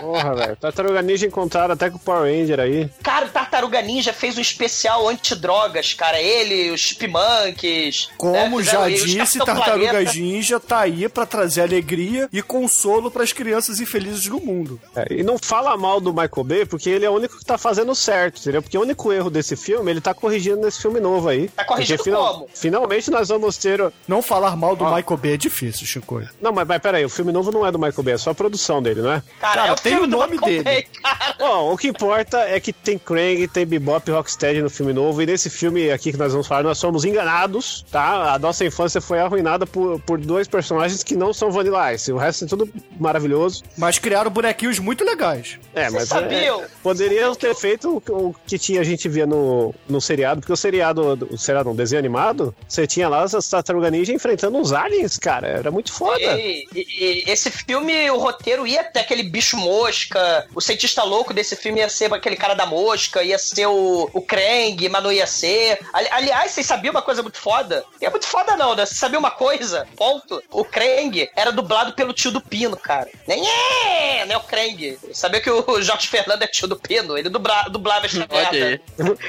[0.00, 0.56] Porra, velho.
[0.56, 2.88] Tartaruga Ninja encontraram até com o Power Ranger aí.
[3.02, 6.20] Cara, o Tartaruga Ninja fez um especial antidrogas, cara.
[6.20, 8.08] Ele, os Chipmunks.
[8.16, 10.12] Como né, já disse, Tartaruga Planeta.
[10.14, 14.80] Ninja tá aí pra trazer alegria e consolo pras crianças infelizes do mundo.
[14.96, 17.56] É, e não fala mal do Michael Bay, porque ele é o único que tá
[17.58, 18.62] fazendo certo, entendeu?
[18.62, 21.48] Porque o único erro desse filme, ele tá corrigindo nesse filme novo aí.
[21.48, 22.48] Tá corrigindo final- como?
[22.54, 23.80] Finalmente nós vamos ter.
[23.80, 24.94] o- Não falar mal do Ó.
[24.94, 26.22] Michael Bay é difícil, Chico.
[26.40, 28.34] Não, mas, mas peraí, o filme novo não é do Michael Bay, é só a
[28.34, 29.22] produção dele, não é?
[29.40, 30.62] Cara, Cara, é o tem filme o nome dele.
[30.62, 31.34] Bay, cara.
[31.38, 35.20] Bom, o que importa é que tem Krang, tem Bebop e Rocksteady no filme novo,
[35.22, 38.34] e nesse filme aqui que nós vamos falar, nós somos enganados, tá?
[38.34, 42.16] A nossa infância foi arruinada por, por dois personagens que não são Vanilla Ice, o
[42.16, 43.62] resto é tudo maravilhoso.
[43.76, 45.58] Mas criaram bonequinhos muito legais.
[45.74, 46.62] É, Vocês mas sabiam?
[46.62, 50.52] é, poderiam ter feito o, o que tinha, a gente via no, no seriado, porque
[50.52, 54.72] o seriado, o seriado, um desenho animado, você tinha lá as Tartaruga Ninja enfrentando uns
[54.72, 56.20] aliens, cara, era muito foda.
[56.38, 60.46] E, e- e esse filme, o roteiro ia ter aquele bicho mosca.
[60.54, 64.20] O cientista louco desse filme ia ser aquele cara da mosca, ia ser o, o
[64.22, 65.78] Krang, mas não ia ser.
[65.92, 67.84] Ali- aliás, vocês sabiam uma coisa muito foda?
[68.00, 68.84] E é muito foda, não, né?
[68.84, 69.86] Vocês sabiam uma coisa?
[69.96, 70.42] Ponto.
[70.50, 73.08] O Krang era dublado pelo tio do Pino, cara.
[73.26, 74.36] Nem é, né?
[74.36, 74.98] O Krang.
[75.12, 77.16] Sabia que o Jorge Fernando é tio do Pino?
[77.16, 78.80] Ele dubla, dublava essa Olha merda.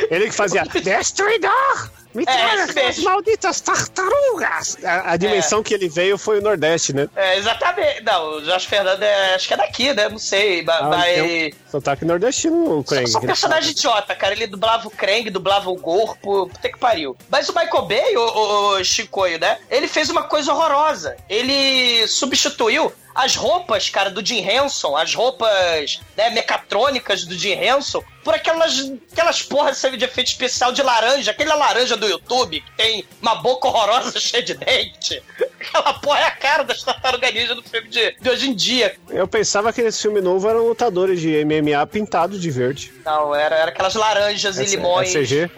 [0.09, 1.91] Ele que fazia Destruidor!
[2.13, 3.03] Me traga aquelas mesmo.
[3.05, 4.77] malditas tartarugas!
[4.83, 7.09] A, a dimensão que ele veio foi o Nordeste, né?
[7.15, 8.03] É, exatamente.
[8.03, 10.09] Não, o Jorge Fernando é, acho que é daqui, né?
[10.09, 10.63] Não sei.
[10.63, 10.75] Mas.
[10.81, 13.07] Ah, mas- um sotaque nordestino, o Krang.
[13.07, 14.33] Só, só um personagem idiota, cara.
[14.33, 16.47] Ele dublava o Krang, dublava o corpo.
[16.47, 17.17] Puta que pariu.
[17.29, 19.57] Mas o Michael Bay, o, o, o Chicoio, né?
[19.69, 21.15] Ele fez uma coisa horrorosa.
[21.29, 28.03] Ele substituiu as roupas, cara, do Jim Henson, as roupas né, mecatrônicas do Jim Henson,
[28.23, 33.05] por aquelas, aquelas porras de efeito especial de laranja, aquela laranja do YouTube que tem
[33.21, 35.21] uma boca horrorosa cheia de dente.
[35.59, 38.95] Aquela porra é a cara das tartarugas ninja do filme de, de hoje em dia.
[39.09, 42.93] Eu pensava que nesse filme novo eram lutadores de MMA pintados de verde.
[43.05, 45.15] Não, era, era aquelas laranjas É e C- limões.
[45.15, 45.51] é CG?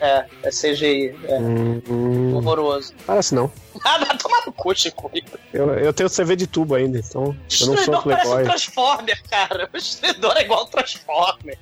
[0.00, 1.14] É, é CGI.
[1.24, 1.38] É.
[1.38, 2.94] Hum, Horroroso.
[3.06, 3.50] parece não.
[3.84, 5.10] Ah, vai tomar no cu, Chico.
[5.52, 8.44] Eu, eu tenho CV de tubo ainda, então eu não sou Destruidor parece um.
[8.44, 9.68] Transformer, cara.
[9.72, 11.58] O destruidor é igual um Transformer.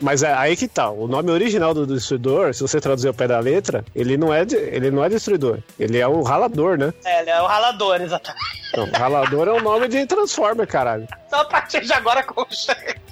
[0.00, 0.90] Mas é aí que tá.
[0.90, 4.44] O nome original do destruidor, se você traduzir ao pé da letra, ele não é,
[4.44, 5.58] de- ele não é destruidor.
[5.78, 6.92] Ele é o ralador, né?
[7.04, 8.62] É, ele é o ralador, exatamente.
[8.94, 11.06] Ralador é o nome de Transformer, caralho.
[11.26, 12.48] Então, a partir de agora, como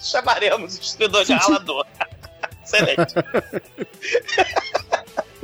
[0.03, 1.87] chamaremos o destruidor de ralador?
[2.73, 3.15] Excelente.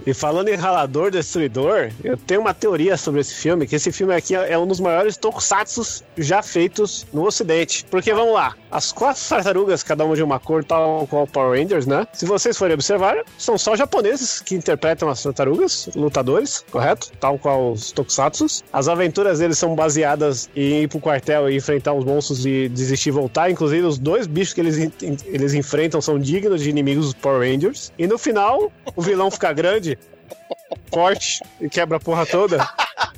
[0.07, 4.15] E falando em ralador, destruidor, eu tenho uma teoria sobre esse filme, que esse filme
[4.15, 7.85] aqui é um dos maiores tokusatsus já feitos no ocidente.
[7.91, 11.87] Porque, vamos lá, as quatro tartarugas, cada uma de uma cor, tal qual Power Rangers,
[11.87, 12.07] né?
[12.13, 17.11] Se vocês forem observar, são só japoneses que interpretam as tartarugas, lutadores, correto?
[17.19, 18.63] Tal qual os tokusatsus.
[18.73, 23.09] As aventuras deles são baseadas em ir pro quartel e enfrentar os monstros e desistir
[23.09, 23.51] e voltar.
[23.51, 24.91] Inclusive, os dois bichos que eles,
[25.27, 27.93] eles enfrentam são dignos de inimigos dos Power Rangers.
[27.99, 29.96] E no final, o vilão fica grande,
[30.91, 32.69] forte e quebra a porra toda.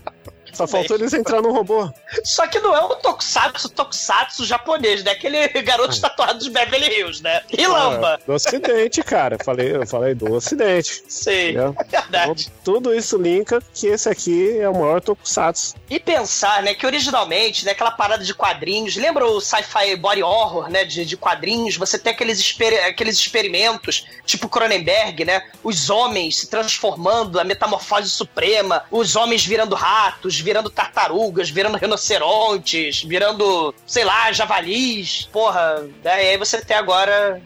[0.58, 1.88] Só faltou eles entrar no robô.
[2.24, 5.12] Só que não é o Tokusatsu, Tokusatsu japonês, né?
[5.12, 7.40] Aquele garoto tatuado de Beverly Hills, né?
[7.56, 8.18] E lamba.
[8.26, 9.36] Do ocidente, cara.
[9.38, 11.02] Eu falei, eu falei do ocidente.
[11.08, 12.50] Sim, é verdade.
[12.50, 15.74] Então, tudo isso linka que esse aqui é o maior tokusatsu.
[15.88, 20.68] E pensar, né, que originalmente, né, aquela parada de quadrinhos, lembra o sci-fi body horror,
[20.70, 21.76] né, de, de quadrinhos?
[21.76, 25.42] Você tem aqueles, exper- aqueles experimentos, tipo Cronenberg, né?
[25.62, 33.02] Os homens se transformando, a metamorfose suprema, os homens virando ratos, virando tartarugas, virando rinocerontes,
[33.04, 35.28] virando, sei lá, javalis.
[35.30, 37.40] Porra, né, e aí você tem agora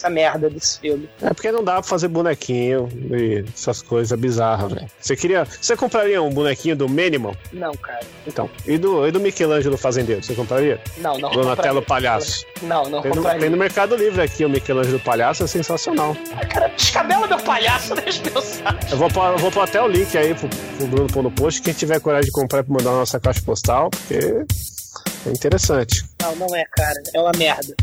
[0.00, 1.08] essa merda desse filme.
[1.20, 4.90] É porque não dá pra fazer bonequinho e essas coisas bizarras, velho.
[4.98, 5.44] Você queria.
[5.44, 7.36] Você compraria um bonequinho do Minimal?
[7.52, 8.00] Não, cara.
[8.26, 8.48] Então.
[8.66, 10.22] E do, e do Michelangelo Fazendeiro?
[10.22, 10.80] Você compraria?
[10.98, 11.30] Não, não.
[11.30, 11.82] Donatello.
[11.82, 12.44] Palhaço.
[12.62, 13.40] Não, não Tem no, compraria.
[13.40, 16.16] tem no Mercado Livre aqui o Michelangelo Palhaço, é sensacional.
[16.52, 18.78] Cara, descabela meu palhaço, né, pensar.
[18.90, 21.62] Eu vou eu vou pôr até o link aí pro, pro Bruno pôr no post.
[21.62, 24.44] Quem tiver coragem de comprar pra mandar na nossa caixa postal, porque
[25.26, 26.04] é interessante.
[26.22, 27.02] Não, não é, cara.
[27.14, 27.74] É uma merda.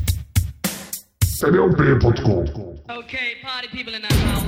[2.90, 4.44] Okay, party people in the house.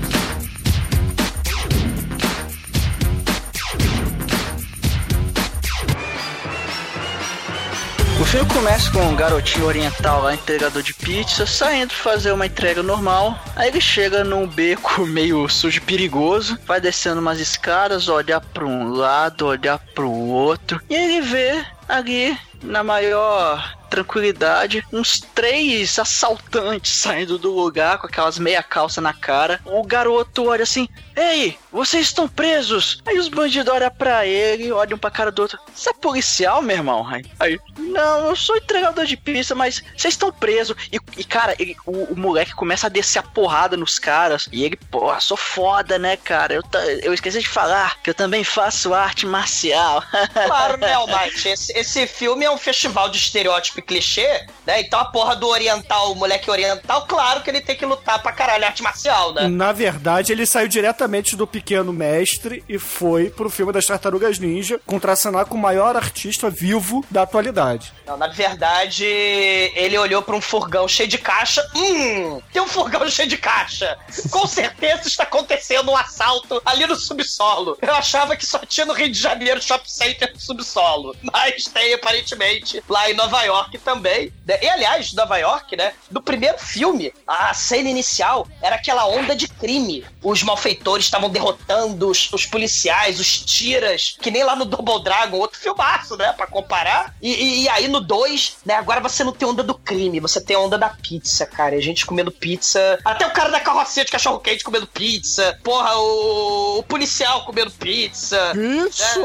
[8.20, 12.82] O filme começa com um garotinho oriental lá, entregador de pizza, saindo fazer uma entrega
[12.82, 13.40] normal.
[13.56, 18.66] Aí ele chega num beco meio sujo e perigoso, vai descendo umas escadas, olha para
[18.66, 25.98] um lado, olha para o outro, e ele vê ali na maior tranquilidade uns três
[26.00, 29.60] assaltantes saindo do lugar com aquelas meia calça na cara.
[29.66, 34.98] O garoto olha assim: "Ei, vocês estão presos?" Aí os bandidos olham pra ele, olham
[34.98, 35.60] pra cara do outro.
[35.74, 37.06] Você é policial, meu irmão?
[37.40, 40.76] Aí, não, eu sou entregador de pizza, mas vocês estão presos.
[40.92, 44.48] E, e, cara, ele- o, o moleque começa a descer a porrada nos caras.
[44.52, 46.54] E ele, porra, sou foda, né, cara?
[46.54, 46.64] Eu,
[47.02, 50.04] eu esqueci de falar que eu também faço arte marcial.
[50.46, 51.50] Claro, né, Almighty?
[51.50, 54.82] Esse, esse filme é um festival de estereótipo e clichê, né?
[54.82, 58.32] Então a porra do oriental, o moleque oriental, claro que ele tem que lutar pra
[58.32, 59.48] caralho arte marcial, né?
[59.48, 64.80] Na verdade, ele saiu diretamente do Pequeno Mestre e foi pro filme das Tartarugas Ninja,
[64.86, 67.94] contracenar com o maior artista vivo da atualidade.
[68.10, 71.64] Não, na verdade, ele olhou pra um furgão cheio de caixa.
[71.76, 73.96] Hum, tem um furgão cheio de caixa.
[74.32, 77.78] Com certeza está acontecendo um assalto ali no subsolo.
[77.80, 81.16] Eu achava que só tinha no Rio de Janeiro shopping center no subsolo.
[81.22, 84.34] Mas tem, aparentemente, lá em Nova York também.
[84.60, 85.94] E, aliás, Nova York, né?
[86.10, 90.04] No primeiro filme, a cena inicial era aquela onda de crime.
[90.24, 95.38] Os malfeitores estavam derrotando os, os policiais, os tiras, que nem lá no Double Dragon,
[95.38, 96.34] outro filmaço, né?
[96.34, 97.14] Pra comparar.
[97.22, 98.76] E, e- e aí no 2, né?
[98.76, 101.76] Agora você não tem onda do crime, você tem onda da pizza, cara.
[101.76, 103.00] A gente comendo pizza.
[103.04, 105.60] Até o cara da carrocinha de cachorro quente comendo pizza.
[105.64, 108.54] Porra, o, o policial comendo pizza.
[108.56, 109.20] Isso!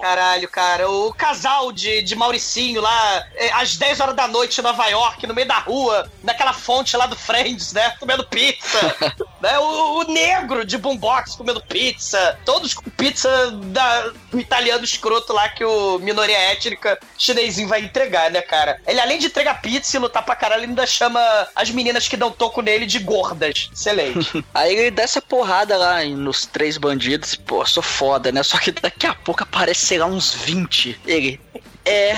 [0.00, 0.90] Caralho, cara.
[0.90, 5.26] O casal de, de Mauricinho lá, é, às 10 horas da noite em Nova York,
[5.26, 7.90] no meio da rua, naquela fonte lá do Friends, né?
[7.98, 8.78] Comendo pizza.
[9.40, 9.58] né?
[9.58, 12.38] o, o negro de boombox comendo pizza.
[12.44, 18.30] Todos com pizza da, do italiano escroto lá que o minoria étnica chinesinho vai entregar,
[18.30, 18.80] né, cara?
[18.86, 21.20] Ele, além de entregar pizza e lutar pra caralho, ainda chama
[21.54, 23.68] as meninas que dão toco nele de gordas.
[23.72, 24.44] Excelente.
[24.54, 27.34] Aí ele desce a porrada lá nos três bandidos.
[27.34, 28.42] Pô, sou foda, né?
[28.42, 31.00] Só que daqui a pouco aparece, sei lá, uns 20.
[31.06, 31.40] Ele.
[31.84, 32.14] É.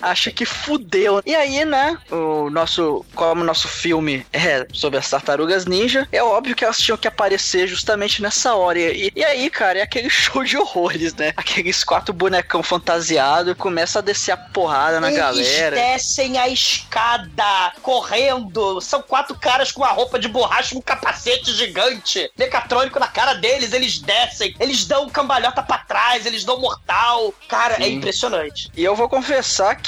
[0.00, 1.22] Acha que fudeu.
[1.24, 1.96] E aí, né?
[2.10, 3.04] O nosso.
[3.14, 7.08] Como o nosso filme é sobre as tartarugas ninja, é óbvio que elas tinham que
[7.08, 8.78] aparecer justamente nessa hora.
[8.78, 11.32] E, e aí, cara, é aquele show de horrores, né?
[11.36, 15.76] Aqueles quatro bonecão fantasiados começa a descer a porrada na Eles galera.
[15.76, 18.80] descem a escada correndo.
[18.80, 23.72] São quatro caras com uma roupa de borracha, um capacete gigante, mecatrônico na cara deles.
[23.72, 27.32] Eles descem, eles dão cambalhota pra trás, eles dão mortal.
[27.48, 27.94] Cara, é Sim.
[27.94, 28.70] impressionante.
[28.76, 29.85] E eu vou confessar que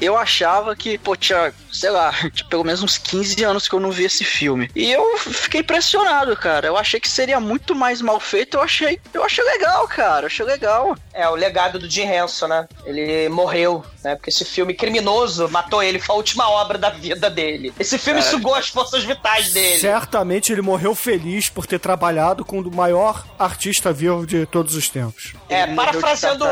[0.00, 3.80] eu achava que, pô, tinha, sei lá, tinha pelo menos uns 15 anos que eu
[3.80, 4.70] não vi esse filme.
[4.74, 6.66] E eu fiquei impressionado, cara.
[6.66, 8.56] Eu achei que seria muito mais mal feito.
[8.56, 10.22] Eu achei, eu achei legal, cara.
[10.22, 10.96] Eu achei legal.
[11.12, 12.68] É, o legado do Jim Henson, né?
[12.84, 14.14] Ele morreu, né?
[14.14, 17.72] Porque esse filme criminoso matou ele, foi a última obra da vida dele.
[17.78, 19.78] Esse filme sugou as forças vitais dele.
[19.78, 24.88] Certamente ele morreu feliz por ter trabalhado com o maior artista vivo de todos os
[24.88, 25.34] tempos.
[25.48, 26.44] É, Ele morreu de parafraseando.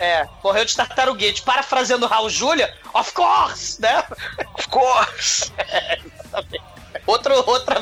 [0.00, 1.42] É, morreu de tartaruguete.
[1.42, 4.04] Parafraseando Raul Júlia, of course, né?
[4.54, 5.52] Of course.
[5.58, 5.97] É,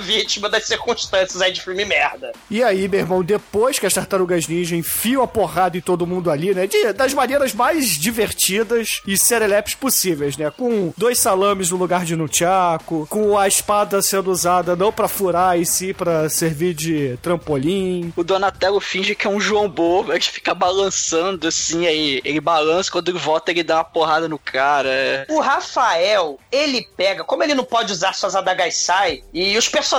[0.06, 2.32] vítima das circunstâncias aí de filme merda.
[2.50, 6.30] E aí, meu irmão, depois que as tartarugas ninja enfiam a porrada em todo mundo
[6.30, 6.66] ali, né?
[6.66, 10.50] de- das maneiras mais divertidas e serelepes possíveis, né?
[10.50, 15.58] Com dois salames no lugar de nunchaku, com a espada sendo usada não pra furar
[15.58, 18.12] e sim pra servir de trampolim.
[18.16, 22.90] O Donatello finge que é um João Bobo, gente fica balançando assim, aí ele balança,
[22.90, 24.88] quando ele volta ele dá uma porrada no cara.
[24.88, 25.26] é.
[25.28, 29.95] O Rafael, ele pega, como ele não pode usar suas adagas sai, e os personagens,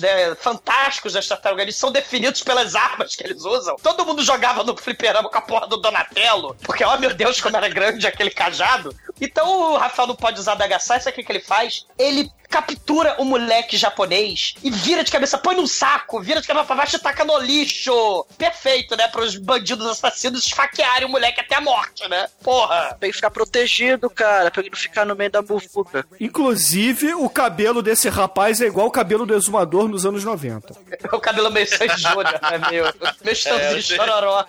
[0.00, 3.76] né, fantásticos das tartarugas eles são definidos pelas armas que eles usam.
[3.82, 7.56] Todo mundo jogava no fliperama com a porra do Donatello, porque, ó meu Deus, como
[7.56, 8.94] era grande aquele cajado.
[9.20, 11.86] Então o Rafael não pode usar sai, sabe o que, que ele faz?
[11.98, 16.66] Ele captura o moleque japonês e vira de cabeça, põe num saco, vira de cabeça
[16.66, 18.26] pra baixo e taca no lixo.
[18.36, 19.06] Perfeito, né?
[19.08, 22.26] Para os bandidos assassinos esfaquearem o moleque até a morte, né?
[22.42, 22.96] Porra.
[22.98, 26.04] Pra ele ficar protegido, cara, pra ele não ficar no meio da bufuca.
[26.18, 30.74] Inclusive, o cabelo desse rapaz é igual o cabelo do exumador nos anos 90.
[31.12, 32.70] O cabelo meio Júnior, né?
[32.70, 32.84] Meu,
[33.22, 33.96] meu estãozinho sei.
[33.96, 34.44] chororó.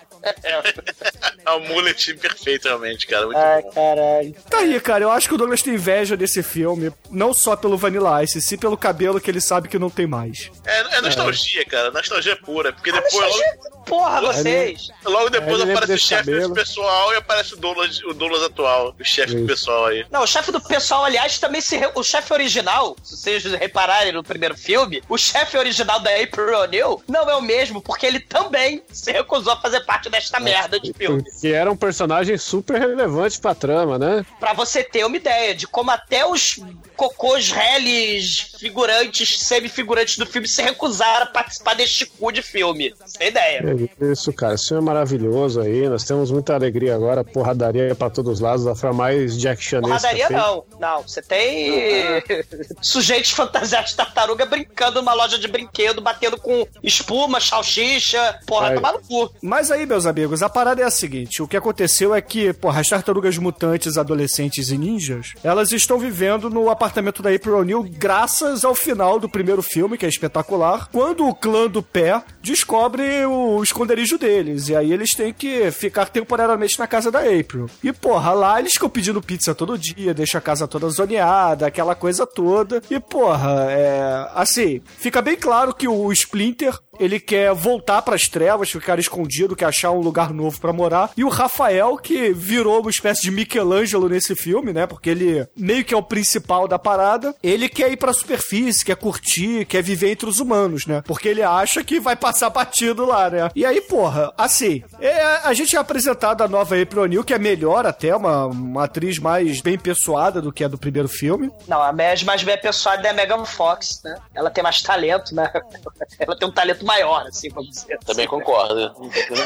[1.44, 3.26] É um mullet perfeito, realmente, cara.
[3.26, 3.70] Muito Ai, bom.
[3.70, 4.36] caralho.
[4.48, 7.76] Tá aí, cara, eu acho que o Douglas tem inveja desse filme, não só pelo
[7.92, 10.50] Vanilla Ice, sim pelo cabelo que ele sabe que não tem mais.
[10.64, 11.90] É, é nostalgia, cara.
[11.90, 12.72] Nostalgia pura.
[12.72, 14.90] Porque depois, logo, Porra, vocês.
[15.04, 18.94] logo depois ele aparece o chefe desse pessoal e aparece o Douglas, o Douglas atual,
[18.98, 20.06] o chefe do pessoal aí.
[20.10, 21.76] Não, o chefe do pessoal, aliás, também se.
[21.76, 26.58] re- O chefe original, se vocês repararem no primeiro filme, o chefe original da April
[26.60, 30.78] O'Neil não é o mesmo, porque ele também se recusou a fazer parte desta merda
[30.80, 31.22] de filme.
[31.40, 34.24] Que era um personagem super relevante pra trama, né?
[34.40, 36.58] Pra você ter uma ideia de como até os
[36.96, 42.94] cocôs reles, figurantes, semifigurantes do filme se recusaram a participar deste cu de filme.
[43.06, 43.58] Sem ideia.
[43.58, 45.88] É Isso, cara, isso é maravilhoso aí.
[45.88, 49.96] Nós temos muita alegria agora, porradaria pra todos os lados, da forma mais Jack Chanesca
[49.96, 50.64] Porradaria não.
[50.78, 52.22] Não, você tem
[52.80, 58.40] sujeitos fantasiados de tartaruga brincando numa loja de brinquedo, batendo com espuma, salsicha.
[58.46, 58.74] Porra, Aí.
[58.74, 59.32] tomar no cu.
[59.42, 62.80] Mas aí, meus amigos, a parada é a seguinte: o que aconteceu é que, porra,
[62.80, 68.64] as tartarugas mutantes, adolescentes e ninjas, elas estão vivendo no apartamento da April O'Neil graças
[68.64, 73.61] ao final do primeiro filme, que é espetacular, quando o clã do pé descobre o
[73.62, 74.68] esconderijo deles.
[74.68, 77.68] E aí eles têm que ficar temporariamente na casa da April.
[77.82, 81.94] E, porra, lá eles ficam pedindo pizza todo dia, deixa a casa toda zoneada, aquela
[81.94, 82.82] coisa toda.
[82.90, 84.28] E, porra, é.
[84.34, 89.66] Assim, fica bem claro que o Splinter ele quer voltar pras trevas, ficar escondido, quer
[89.66, 91.10] achar um lugar novo pra morar.
[91.16, 94.86] E o Rafael, que virou uma espécie de Michelangelo nesse filme, né?
[94.86, 97.34] Porque ele meio que é o principal da parada.
[97.42, 101.02] Ele quer ir pra superfície, quer curtir, quer viver entre os humanos, né?
[101.06, 103.50] Porque ele acha que vai passar batido lá, né?
[103.54, 107.38] E aí, porra, assim, é, a gente é apresentado a nova April O'Neil, que é
[107.38, 111.50] melhor até, uma, uma atriz mais bem pessoada do que a do primeiro filme.
[111.68, 114.16] Não, a Meg mais bem pessoada é a Megan Fox, né?
[114.34, 115.50] Ela tem mais talento, né?
[116.18, 117.98] Ela tem um talento maior, assim, vamos dizer.
[118.00, 118.92] Também concordo.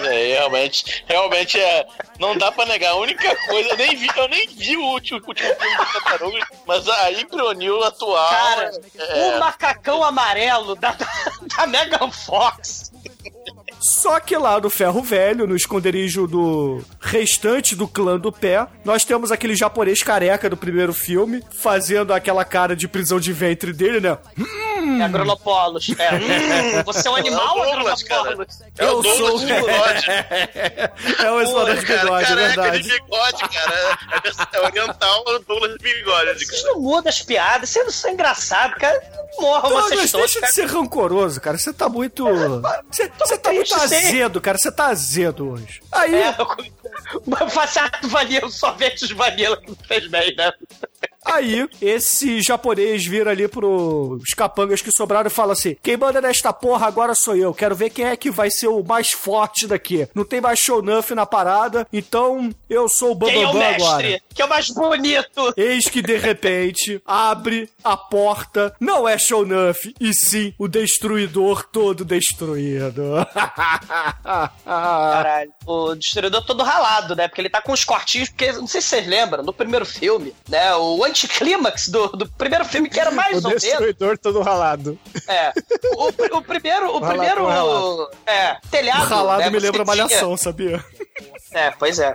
[0.07, 1.87] É, realmente, realmente é.
[2.19, 2.93] Não dá pra negar.
[2.93, 5.93] A única coisa, eu nem vi, eu nem vi o último, o último filme do
[5.93, 8.29] Tartaruga, mas a Impronil atual.
[8.29, 11.07] Cara, é, o macacão amarelo da, da,
[11.57, 12.93] da Megan Fox.
[13.87, 19.05] Só que lá no Ferro Velho, no esconderijo do restante do clã do pé, nós
[19.05, 24.01] temos aquele japonês careca do primeiro filme, fazendo aquela cara de prisão de ventre dele,
[24.01, 24.19] né?
[24.39, 24.77] É.
[25.99, 26.15] É,
[26.79, 28.05] hum, você é um animal, É Douglas,
[28.79, 30.07] é o Douglas sou- de bigode.
[31.27, 32.83] É o explorador de Cara, bigode, é verdade.
[32.83, 33.99] de bigode, cara.
[34.25, 36.45] É, é oriental o Douglas de bigode.
[36.45, 39.01] Vocês não mudam as piadas, vocês não são engraçados, cara.
[39.39, 41.59] Morram Douglas, vocês deixa de ser rancoroso, cara.
[41.59, 42.25] Você tá muito.
[42.91, 43.95] Você você tá muito sim.
[43.97, 44.59] azedo, cara.
[44.59, 45.81] Você tá azedo hoje.
[45.93, 46.47] Aí, É, eu
[47.51, 50.53] façado vanilla, sorvetes vanilla que não fez bem, né?
[51.25, 56.53] Aí, esse japonês vira ali pros capangas que sobraram e fala assim: quem manda nesta
[56.53, 57.53] porra agora sou eu.
[57.53, 60.09] Quero ver quem é que vai ser o mais forte daqui.
[60.15, 63.75] Não tem mais show nuff na parada, então eu sou o Quem é o Bambambam
[63.75, 64.03] agora.
[64.05, 64.23] mestre?
[64.37, 65.55] que é mais bonito.
[65.57, 72.05] Eis que de repente abre a porta, não é Shonuff, e sim o destruidor todo
[72.05, 73.03] destruído.
[74.65, 75.51] Caralho.
[75.67, 76.86] O destruidor todo ralado,
[77.17, 77.29] né?
[77.29, 80.35] Porque ele tá com os cortinhos, porque não sei se vocês lembram, no primeiro filme,
[80.49, 80.75] né?
[80.77, 83.63] O anticlímax do, do primeiro filme, que era mais o ou menos.
[83.63, 84.99] destruidor todo ralado.
[85.29, 85.53] É.
[85.97, 86.87] O, o primeiro.
[86.91, 87.41] O Ralado primeiro.
[87.43, 88.11] com ralado.
[88.27, 89.05] É, telhado.
[89.07, 90.85] O ralado né, me lembra tinha- malhação, sabia?
[91.53, 92.15] É, pois é.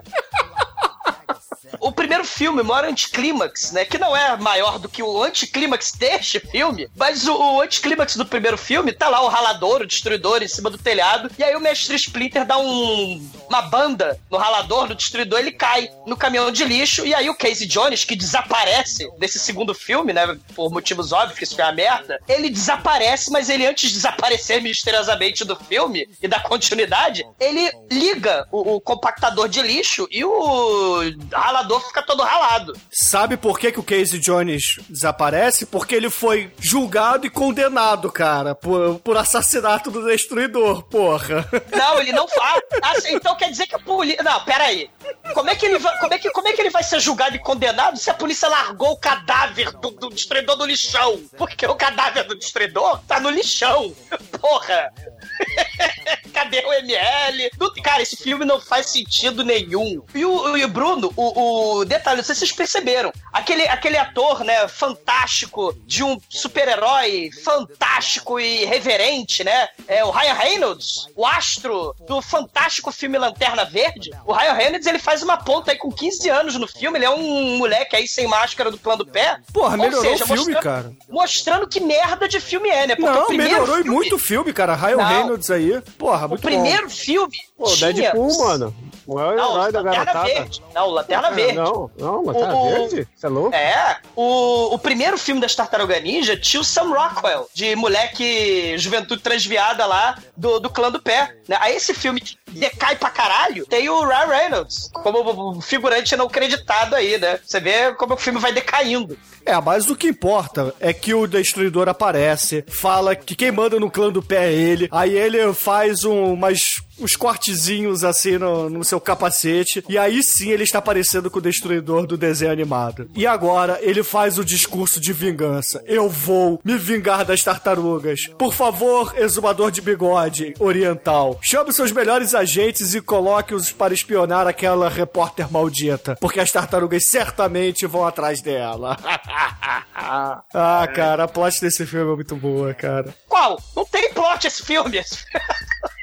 [1.82, 3.84] O primeiro filme, o maior anticlímax, né?
[3.84, 8.26] Que não é maior do que o anticlímax deste filme, mas o, o anticlímax do
[8.26, 11.60] primeiro filme tá lá o ralador, o destruidor em cima do telhado, e aí o
[11.60, 16.64] mestre Splinter dá um, uma banda no ralador, no destruidor, ele cai no caminhão de
[16.64, 20.38] lixo, e aí o Casey Jones, que desaparece desse segundo filme, né?
[20.56, 24.62] Por motivos óbvios, que isso foi uma merda, ele desaparece, mas ele antes de desaparecer
[24.62, 31.02] misteriosamente do filme e da continuidade, ele liga o, o compactador de lixo e o
[31.32, 32.74] ralador fica todo ralado.
[32.92, 35.66] Sabe por que, que o Casey Jones desaparece?
[35.66, 41.48] Porque ele foi julgado e condenado, cara, por, por assassinato do destruidor, porra.
[41.72, 42.62] Não, ele não faz.
[42.82, 44.24] Ah, então quer dizer que a polícia.
[44.24, 44.90] Não, peraí.
[45.34, 47.36] Como é, que ele vai, como, é que, como é que ele vai ser julgado
[47.36, 51.22] e condenado se a polícia largou o cadáver do, do destruidor no lixão?
[51.38, 53.96] Porque o cadáver do destruidor tá no lixão.
[54.40, 54.92] Porra!
[56.42, 57.52] Cadê o ML?
[57.60, 60.02] Não- Cara, esse filme não faz sentido nenhum.
[60.14, 63.12] E o, e o Bruno, o, o detalhe, não sei se vocês perceberam.
[63.34, 69.68] Aquele, aquele ator, né, fantástico, de um super-herói fantástico e reverente, né?
[69.88, 74.12] É o Ryan Reynolds, o astro do fantástico filme Lanterna Verde.
[74.26, 76.98] O Ryan Reynolds, ele faz uma ponta aí com 15 anos no filme.
[76.98, 79.38] Ele é um moleque aí sem máscara do plano do pé.
[79.54, 80.92] Porra, Ou melhorou seja, o filme, mostrando- cara.
[81.10, 82.96] Mostrando que merda de filme é, né?
[82.96, 84.76] Porque Não, melhorou filme- muito o filme, cara.
[84.76, 85.06] Ryan Não.
[85.08, 85.82] Reynolds aí.
[85.98, 87.94] Porra, O primeiro filme Pô, tinha...
[87.94, 88.76] Deadpool, mano.
[89.08, 90.24] O maior Não, herói da garotada.
[90.26, 90.64] Verde.
[90.76, 91.56] Não, Lanterna Ah, Verde.
[91.56, 93.08] Não, não, Lanterna O- Verde?
[93.16, 93.56] Você é louco?
[93.56, 99.22] É, o, o primeiro filme das Tartaruga Ninja tinha o Sam Rockwell, de moleque juventude
[99.22, 101.36] transviada lá do, do clã do pé.
[101.48, 101.58] Né?
[101.60, 106.96] Aí esse filme que decai pra caralho, tem o Ryan Reynolds como figurante não creditado
[106.96, 107.40] aí, né?
[107.44, 109.18] Você vê como o filme vai decaindo.
[109.46, 113.90] É, mas o que importa é que o Destruidor aparece, fala que quem manda no
[113.90, 116.60] clã do pé é ele, aí ele faz um, umas,
[117.02, 121.42] uns cortezinhos assim no, no seu capacete, e aí sim ele está aparecendo com o
[121.42, 123.10] Destruidor do desenho animado.
[123.16, 125.84] E agora ele faz o discurso de vingança.
[125.86, 128.28] Eu vou me vingar das tartarugas.
[128.38, 134.90] Por favor, exumador de bigode oriental, chame seus melhores agentes e coloque-os para espionar aquela
[134.90, 138.98] repórter maldita, porque as tartarugas certamente vão atrás dela.
[139.96, 143.14] ah, cara, a plot desse filme é muito boa, cara.
[143.28, 143.62] Qual?
[143.76, 145.02] Não tem plot esse filme.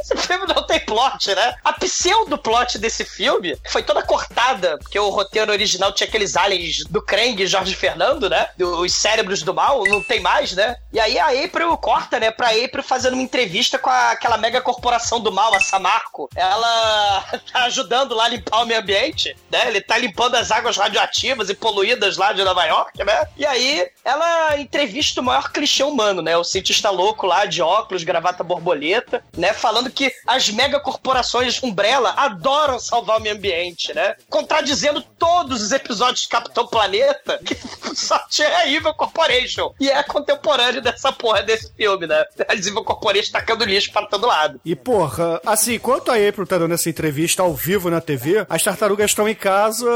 [0.00, 1.54] Esse filme não tem plot, né?
[1.64, 7.02] A pseudo-plot desse filme foi toda cortada, porque o roteiro original tinha aqueles aliens do
[7.02, 8.48] Krang e Jorge Fernando, né?
[8.58, 10.76] Os cérebros do mal, não tem mais, né?
[10.92, 12.30] E aí a April corta, né?
[12.30, 16.28] Pra April fazendo uma entrevista com a- aquela mega corporação do mal, a Samarco.
[16.34, 19.68] Ela tá ajudando lá a limpar o meio ambiente, né?
[19.68, 23.26] Ele tá limpando as águas radioativas e poluídas lá de Nova York, né?
[23.36, 26.36] E aí ela entrevista o maior clichê humano, né?
[26.36, 29.52] O cientista louco lá de óculos, gravata borboleta, né?
[29.52, 34.14] Falando que as megacorporações Umbrella adoram salvar o meio ambiente, né?
[34.28, 37.56] Contradizendo todos os episódios de Capitão Planeta, que
[37.94, 39.72] só tinha a Evil Corporation.
[39.80, 42.24] E é contemporâneo dessa porra desse filme, né?
[42.46, 44.60] A Evil Corporation tacando lixo para todo lado.
[44.64, 48.62] E, porra, assim, enquanto a April tá dando essa entrevista ao vivo na TV, as
[48.62, 49.86] tartarugas estão em casa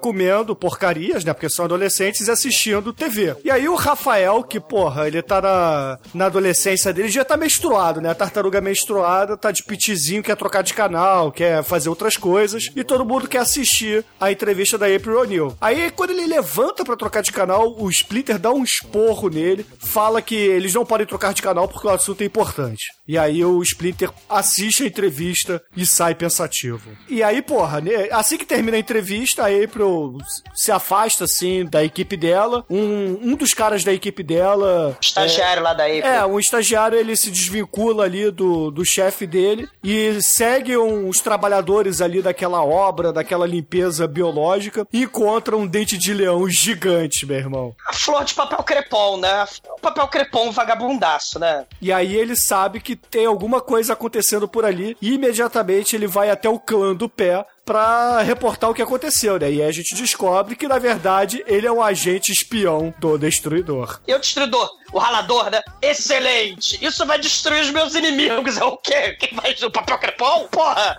[0.00, 1.32] comendo porcarias, né?
[1.32, 3.36] Porque são adolescentes e assistindo TV.
[3.44, 8.00] E aí o Rafael, que, porra, ele tá na, na adolescência dele, já tá menstruado,
[8.00, 8.10] né?
[8.10, 12.70] A tartaruga menstruada tá de pitizinho, quer trocar de canal, quer fazer outras coisas.
[12.76, 15.56] E todo mundo quer assistir a entrevista da April O'Neil.
[15.60, 20.22] Aí, quando ele levanta pra trocar de canal, o Splinter dá um esporro nele, fala
[20.22, 22.84] que eles não podem trocar de canal porque o assunto é importante.
[23.06, 26.90] E aí o Splinter assiste a entrevista e sai pensativo.
[27.08, 30.18] E aí, porra, né, assim que termina a entrevista, a April
[30.54, 32.64] se afasta, assim, da equipe dela.
[32.70, 34.96] Um, um dos caras da equipe dela...
[35.00, 36.04] Estagiário lá da April.
[36.04, 42.00] É, um estagiário, ele se desvincula ali do, do chefe dele e segue uns trabalhadores
[42.02, 47.74] ali daquela obra, daquela limpeza biológica e encontra um dente de leão gigante, meu irmão.
[47.88, 49.46] A flor de papel crepom, né?
[49.76, 51.64] O papel crepom vagabundaço, né?
[51.80, 56.30] E aí ele sabe que tem alguma coisa acontecendo por ali e imediatamente ele vai
[56.30, 59.50] até o clã do pé pra reportar o que aconteceu, né?
[59.50, 64.00] E aí a gente descobre que, na verdade, ele é um agente espião do Destruidor.
[64.06, 65.62] E o destruidor, o ralador, né?
[65.80, 66.84] Excelente!
[66.84, 68.56] Isso vai destruir os meus inimigos.
[68.58, 69.16] É o quê?
[69.18, 70.48] Quem vai o papel crepom?
[70.48, 70.96] Porra!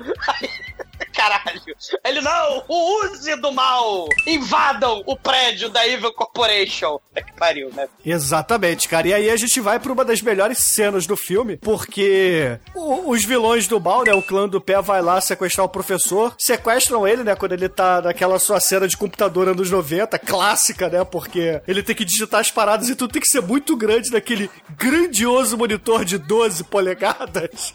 [1.13, 1.61] Caralho.
[2.05, 4.07] Ele, não, o use do mal.
[4.27, 6.99] Invadam o prédio da Evil Corporation.
[7.15, 7.87] É que pariu, né?
[8.05, 9.07] Exatamente, cara.
[9.07, 13.23] E aí a gente vai pra uma das melhores cenas do filme, porque o- os
[13.23, 17.23] vilões do mal, né, o clã do pé vai lá sequestrar o professor, sequestram ele,
[17.23, 21.83] né, quando ele tá naquela sua cena de computador anos 90, clássica, né, porque ele
[21.83, 26.03] tem que digitar as paradas e tudo tem que ser muito grande naquele grandioso monitor
[26.03, 27.73] de 12 polegadas.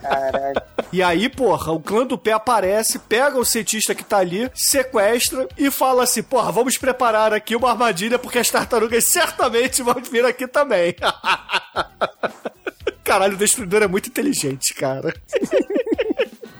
[0.00, 0.62] Caralho.
[0.92, 5.48] E aí, porra, o clã do pé aparece, pega o cientista que tá ali, sequestra
[5.56, 10.24] e fala assim: porra, vamos preparar aqui uma armadilha porque as tartarugas certamente vão vir
[10.24, 10.94] aqui também.
[13.04, 15.14] Caralho, o destruidor é muito inteligente, cara.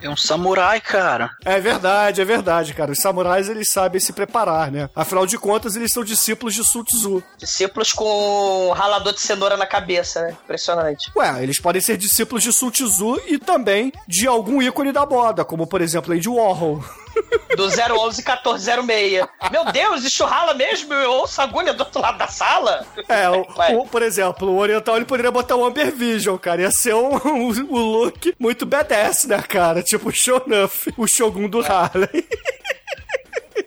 [0.03, 1.31] É um samurai, cara.
[1.45, 2.93] É verdade, é verdade, cara.
[2.93, 4.91] Os samurais eles sabem se preparar, né?
[4.95, 7.23] Afinal de contas, eles são discípulos de Sun Tzu.
[7.39, 10.37] Discípulos com ralador de cenoura na cabeça, né?
[10.45, 11.11] Impressionante.
[11.17, 15.45] Ué, eles podem ser discípulos de Sun Tzu e também de algum ícone da moda,
[15.45, 16.83] como por exemplo Andy Warhol.
[17.57, 19.27] Do 011 1406.
[19.51, 20.93] Meu Deus, existe o rala mesmo?
[20.95, 22.87] Eu ouço a agulha do outro lado da sala?
[23.09, 23.43] É, o,
[23.81, 26.63] o- por exemplo, o Oriental ele poderia botar o Amber Vision, cara.
[26.63, 29.83] Ia ser um, um, um look muito badass, né, cara?
[29.83, 32.27] Tipo o Shonuff, o Shogun do Harley.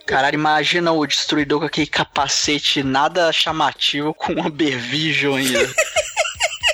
[0.05, 5.59] Caralho, imagina o destruidor com aquele capacete nada chamativo com uma Vision ainda.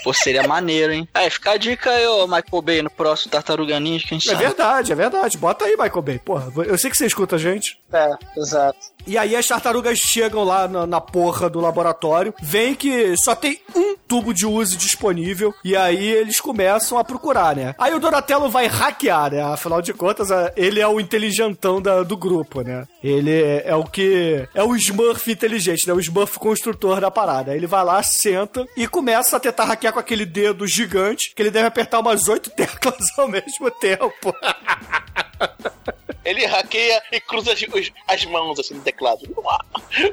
[0.03, 1.07] Pô, seria maneiro, hein?
[1.13, 4.37] Aí, fica a dica aí, ô Michael Bay, no próximo Tartaruga Ninja, quem É sabe.
[4.43, 5.37] verdade, é verdade.
[5.37, 6.19] Bota aí, Michael Bay.
[6.19, 7.79] Porra, eu sei que você escuta a gente.
[7.93, 8.79] É, exato.
[9.07, 13.59] E aí as tartarugas chegam lá na, na porra do laboratório, veem que só tem
[13.75, 17.73] um tubo de uso disponível, e aí eles começam a procurar, né?
[17.77, 19.41] Aí o Donatello vai hackear, né?
[19.41, 22.85] Afinal de contas, ele é o inteligentão da- do grupo, né?
[23.03, 24.47] Ele é, é o que...
[24.53, 25.93] É o Smurf inteligente, né?
[25.93, 27.55] O Smurf construtor da parada.
[27.55, 31.51] Ele vai lá, senta e começa a tentar hackear com aquele dedo gigante, que ele
[31.51, 34.33] deve apertar umas oito teclas ao mesmo tempo.
[36.23, 37.59] Ele hackeia e cruza as,
[38.07, 39.21] as mãos assim no teclado.
[39.37, 39.59] Uau,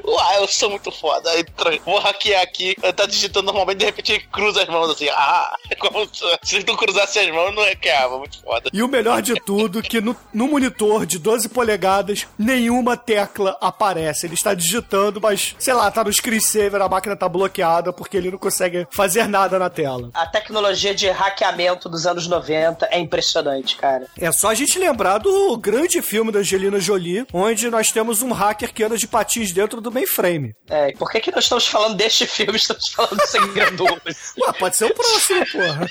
[0.05, 1.29] uau, eu sou muito foda.
[1.85, 2.75] Vou hackear aqui.
[2.95, 5.07] Tá digitando normalmente, de repente ele cruza as mãos assim.
[5.09, 8.17] Ah, como se, se não cruzasse as mãos, não hackeava.
[8.17, 8.69] Muito foda.
[8.73, 14.25] E o melhor de tudo, que no, no monitor de 12 polegadas, nenhuma tecla aparece.
[14.25, 18.31] Ele está digitando, mas, sei lá, tá no screensaver, a máquina tá bloqueada porque ele
[18.31, 20.09] não consegue fazer nada na tela.
[20.13, 24.07] A tecnologia de hackeamento dos anos 90 é impressionante, cara.
[24.17, 28.31] É só a gente lembrar do grande filme da Angelina Jolie, onde nós temos um
[28.31, 30.55] hacker que anda de patins dentro do mainframe.
[30.69, 32.57] É, e por que, que nós estamos falando deste filme?
[32.57, 35.89] Estamos falando do Segredo Ué, pode ser o próximo, porra.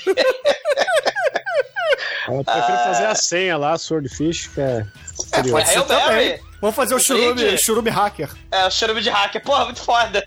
[2.27, 4.85] Eu prefiro fazer a senha lá, Swordfish, que é.
[5.33, 5.51] curioso.
[5.51, 6.29] Pode ser também.
[6.29, 6.41] Mary.
[6.61, 8.29] Vamos fazer o churume, churume hacker.
[8.51, 9.41] É, o cheiro de hacker.
[9.41, 10.23] Porra, muito foda.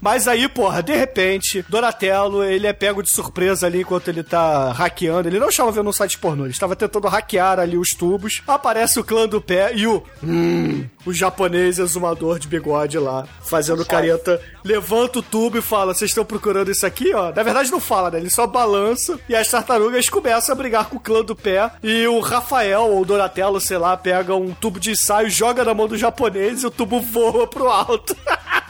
[0.00, 4.72] Mas aí, porra, de repente, Donatello, ele é pego de surpresa ali enquanto ele tá
[4.72, 5.28] hackeando.
[5.28, 8.42] Ele não estava vendo um site pornô, ele estava tentando hackear ali os tubos.
[8.46, 10.02] Aparece o clã do pé e o.
[10.22, 16.10] Hum, o japonês exumador de bigode lá, fazendo careta, levanta o tubo e fala: Vocês
[16.10, 17.32] estão procurando isso aqui, ó?
[17.32, 18.18] Na verdade, não fala, né?
[18.18, 21.70] Ele só balança e as tartarugas começam a brigar com o clã do pé.
[21.82, 25.74] E o Rafael, ou o Donatello, sei lá, pega um tubo de ensaio, joga na
[25.74, 28.16] mão do japonês e o tubo voa pro alto.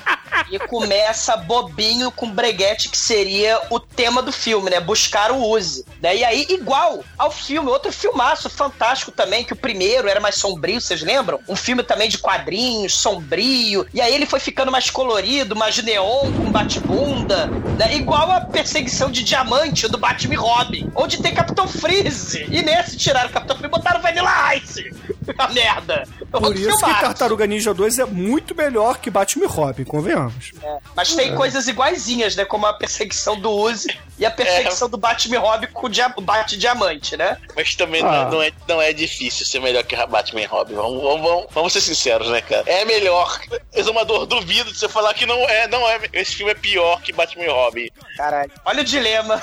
[0.51, 4.81] E começa bobinho com breguete, que seria o tema do filme, né?
[4.81, 5.85] Buscar o use.
[6.01, 6.17] Né?
[6.17, 10.81] E aí, igual ao filme, outro filmaço fantástico também, que o primeiro era mais sombrio,
[10.81, 11.41] vocês lembram?
[11.49, 13.87] Um filme também de quadrinhos, sombrio.
[13.93, 17.47] E aí ele foi ficando mais colorido, mais neon, com bate-bunda.
[17.79, 17.97] Né?
[17.97, 22.47] Igual a perseguição de diamante do Batman Robin, onde tem Capitão Freeze.
[22.51, 24.91] E nesse tiraram o Capitão Freeze e botaram Vanilla Ice.
[25.37, 26.05] A merda.
[26.31, 27.01] Por isso que.
[27.01, 30.53] Tartaruga Ninja 2 é muito melhor que Batman e Robin, convenhamos.
[30.63, 32.45] É, Mas tem coisas iguaizinhas, né?
[32.45, 36.09] Como a perseguição do Uzi e a perseguição do Batman e Robin com o dia
[36.23, 37.37] bate diamante, né?
[37.57, 38.25] Mas também Ah.
[38.25, 40.75] não, não é, não é difícil ser melhor que Batman e Robin.
[40.75, 42.65] Vamos, vamos, vamos, vamos ser sinceros, né, cara?
[42.67, 43.41] É melhor.
[43.75, 46.01] Exumador, duvido de você falar que não é, não é.
[46.13, 47.89] Esse filme é pior que Batman e Robin.
[48.17, 48.51] Caralho.
[48.65, 49.41] Olha o dilema.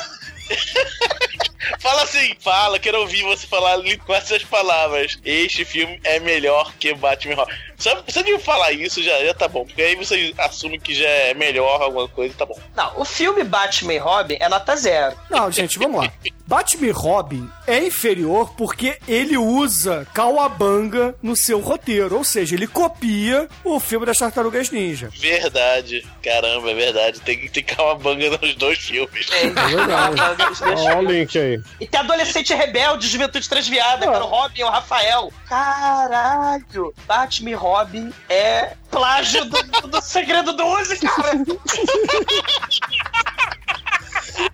[1.79, 5.17] Fala assim, fala, quero ouvir você falar com essas palavras.
[5.23, 7.53] Este filme é melhor que Batman Robin.
[7.77, 11.07] Só, só de falar isso já, já tá bom, porque aí você assume que já
[11.07, 12.57] é melhor alguma coisa, tá bom.
[12.75, 15.15] Não, o filme Batman Robin é nota zero.
[15.29, 16.11] Não, gente, vamos lá.
[16.47, 23.49] Batman Robin é inferior porque ele usa Kawabanga no seu roteiro, ou seja, ele copia
[23.63, 25.09] o filme das Tartarugas Ninja.
[25.15, 27.19] Verdade, caramba, é verdade.
[27.21, 29.27] Tem, tem Kawabanga nos dois filmes.
[29.31, 30.15] É verdade.
[30.61, 31.61] Olha o link aí.
[31.79, 35.31] E tem Adolescente Rebelde, Juventude Transviada, cara, o Robin e o Rafael.
[35.47, 36.93] Caralho!
[37.07, 41.31] Batman e Robin é plágio do, do segredo do Uzi, cara!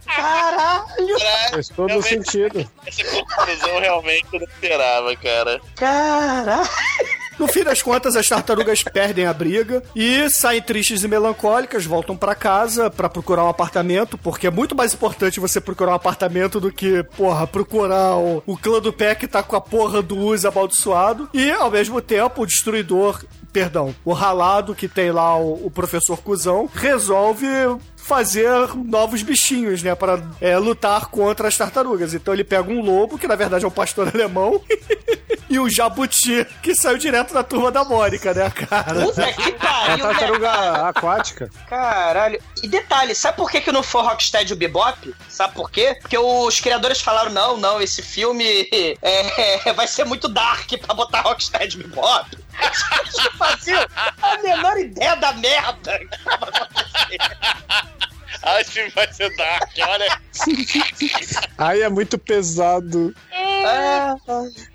[0.06, 1.20] Caralho!
[1.52, 2.70] Faz todo o sentido.
[2.86, 5.62] Essa conclusão realmente eu não esperava, cara.
[5.76, 7.21] Caralho!
[7.42, 12.16] No fim das contas, as tartarugas perdem a briga e saem tristes e melancólicas, voltam
[12.16, 16.60] pra casa pra procurar um apartamento, porque é muito mais importante você procurar um apartamento
[16.60, 20.20] do que, porra, procurar o, o clã do pé que tá com a porra do
[20.20, 21.32] Uzi amaldiçoado.
[21.34, 23.26] E, ao mesmo tempo, o destruidor.
[23.52, 27.48] Perdão, o ralado que tem lá o, o professor Cusão resolve
[28.04, 30.20] fazer novos bichinhos, né, para
[30.60, 32.14] lutar contra as tartarugas.
[32.14, 34.62] Então ele pega um lobo, que na verdade é um pastor alemão,
[35.50, 39.02] e um jabuti, que saiu direto da turma da Mônica, né, cara?
[39.06, 40.14] Puta que É a pariu, né?
[40.14, 40.52] tartaruga
[40.88, 41.50] aquática.
[41.68, 42.42] Caralho.
[42.64, 45.14] E detalhe, sabe por que, que não foi Rocksteady o Bebop?
[45.28, 45.98] Sabe por quê?
[46.02, 48.46] Porque os criadores falaram, não, não, esse filme
[49.02, 52.38] é, vai ser muito dark pra botar Rocksteady Bebop.
[53.00, 53.86] Eles faziam
[54.22, 58.11] a menor ideia da merda que tava acontecendo.
[58.66, 60.22] Filme vai ser dark, olha.
[61.58, 63.14] Aí é muito pesado.
[63.34, 64.16] Ah,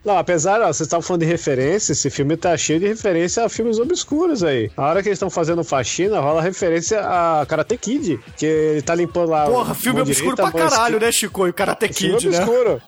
[0.05, 3.49] Não, apesar, ó, vocês estavam falando de referência, esse filme tá cheio de referência a
[3.49, 4.71] filmes obscuros aí.
[4.77, 8.95] A hora que eles estão fazendo faxina, rola referência a Karate Kid, que ele tá
[8.95, 9.47] limpando lá.
[9.47, 11.47] Porra, filme obscuro direita, pra caralho, né, Chico?
[11.47, 12.39] E o Karate Filme Kid, né?
[12.39, 12.83] obscuro.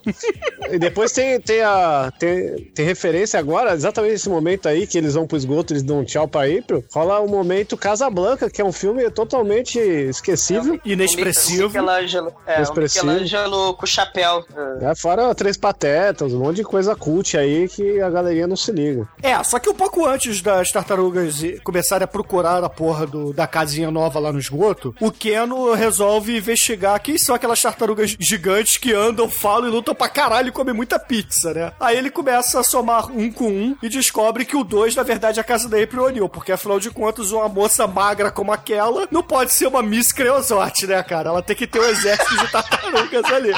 [0.71, 2.13] e depois tem, tem a.
[2.19, 6.01] Tem, tem referência agora, exatamente nesse momento aí, que eles vão pro esgoto, eles dão
[6.01, 6.85] um tchau pra April.
[6.93, 10.68] Rola o momento Casablanca, que é um filme totalmente esquecível.
[10.85, 11.69] Inexpressivo.
[11.69, 12.33] Michelangelo.
[12.47, 13.07] É, o Expressivo.
[13.07, 14.45] Michelangelo com chapéu.
[14.81, 18.71] É, fora Três Patetas, um monte de coisa cult aí que a galerinha não se
[18.73, 19.09] liga.
[19.23, 23.47] É, só que um pouco antes das tartarugas começarem a procurar a porra do- da
[23.47, 28.93] casinha nova lá no esgoto, o Keno resolve investigar quem são aquelas tartarugas gigantes que
[28.93, 31.73] andam, falam e lutam pra caralho e comem muita pizza, né?
[31.79, 35.39] Aí ele começa a somar um com um e descobre que o dois, na verdade,
[35.39, 39.07] é a casa da April O'Neil, porque afinal de contas, uma moça magra como aquela
[39.11, 41.31] não pode ser uma Miss Creosote, né, cara?
[41.31, 43.53] Ela tem que ter um exército de tartarugas ali.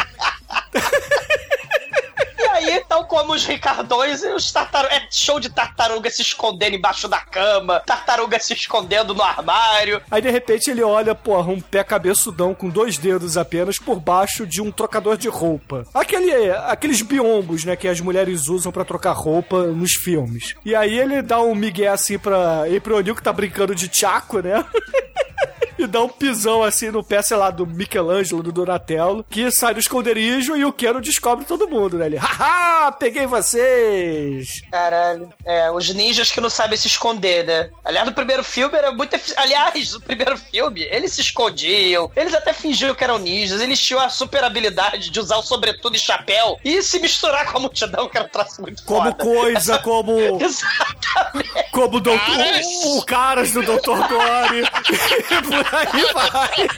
[2.40, 4.96] E aí, tal como os Ricardões, os tartarugas.
[4.96, 10.01] É show de tartaruga se escondendo embaixo da cama, tartaruga se escondendo no armário.
[10.11, 14.46] Aí de repente ele olha, porra, um pé cabeçudão com dois dedos apenas por baixo
[14.46, 15.84] de um trocador de roupa.
[15.92, 20.55] Aquele, aqueles biombos, né, que as mulheres usam pra trocar roupa nos filmes.
[20.64, 24.40] E aí ele dá um migué assim pra April O'Neil que tá brincando de tchaco,
[24.40, 24.64] né?
[25.81, 29.72] E dá um pisão assim no pé, sei lá, do Michelangelo, do Donatello, que sai
[29.72, 32.05] do esconderijo e o Keno descobre todo mundo, né?
[32.07, 34.62] Ele, haha, peguei vocês!
[34.70, 35.31] Caralho.
[35.45, 37.70] É, os ninjas que não sabem se esconder, né?
[37.85, 39.16] Aliás, no primeiro filme era muito.
[39.37, 44.01] Aliás, no primeiro filme, eles se escondiam, eles até fingiam que eram ninjas, eles tinham
[44.03, 48.09] a super habilidade de usar o sobretudo e chapéu e se misturar com a multidão,
[48.09, 49.14] que era um traço muito Como foda.
[49.24, 50.12] coisa, como.
[50.45, 51.70] Exatamente.
[51.72, 52.66] Como o, doutor, Caras.
[52.66, 54.09] o, o Caras do Dr.
[54.09, 54.61] Gore.
[55.73, 56.68] Aí vai.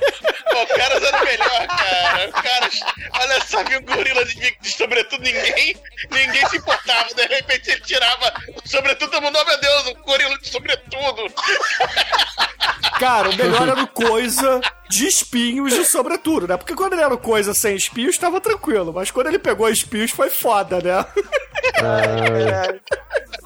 [0.50, 2.28] Pô, o Caras era o melhor, cara.
[2.28, 2.80] O Caras,
[3.12, 5.76] olha só, viu um gorila de, sobretudo, ninguém,
[6.10, 7.14] ninguém se importava.
[7.14, 11.32] De repente ele tirava o sobretudo, todo mundo, oh meu Deus, um gorila de sobretudo.
[12.98, 14.60] Cara, o melhor era o coisa
[14.92, 16.56] de espinhos e sobretudo, né?
[16.56, 18.92] Porque quando ele era o coisa sem espinhos, tava tranquilo.
[18.92, 21.04] Mas quando ele pegou espinhos, foi foda, né?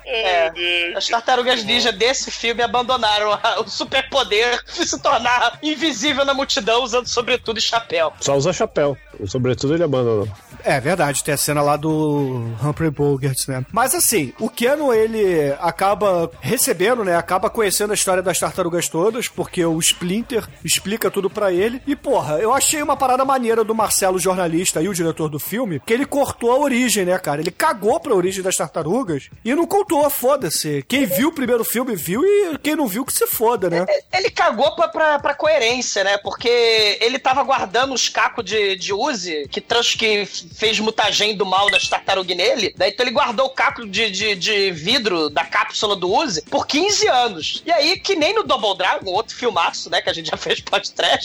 [0.08, 6.32] É, as tartarugas ninja desse filme abandonaram a- o superpoder de se tornar invisível na
[6.32, 8.12] multidão usando sobretudo e chapéu.
[8.20, 8.96] Só usa chapéu.
[9.26, 10.28] Sobretudo ele abandonou.
[10.62, 13.64] É verdade, tem a cena lá do Humphrey Bogart, né?
[13.72, 17.16] Mas assim, o Keno, ele acaba recebendo, né?
[17.16, 21.82] Acaba conhecendo a história das tartarugas todas, porque o Splinter explica tudo pra ele.
[21.86, 25.82] E, porra, eu achei uma parada maneira do Marcelo, jornalista e o diretor do filme,
[25.84, 27.42] que ele cortou a origem, né, cara?
[27.42, 30.82] Ele cagou pra origem das tartarugas e não contou, foda-se.
[30.88, 33.84] Quem viu o primeiro filme viu e quem não viu que se foda, né?
[34.14, 36.16] Ele cagou pra, pra, pra coerência, né?
[36.16, 41.44] Porque ele tava guardando os cacos de, de Uzi, que, trans, que fez mutagem do
[41.44, 42.74] mal das tartarugas nele.
[42.78, 46.66] Daí então ele guardou o caco de, de, de vidro da cápsula do Uzi por
[46.66, 47.62] 15 anos.
[47.66, 50.00] E aí, que nem no Double Dragon, outro filmaço, né?
[50.00, 50.60] Que a gente já fez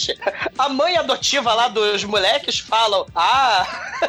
[0.08, 0.18] podcast,
[0.58, 3.66] a mãe adotiva lá dos moleques falam: Ah,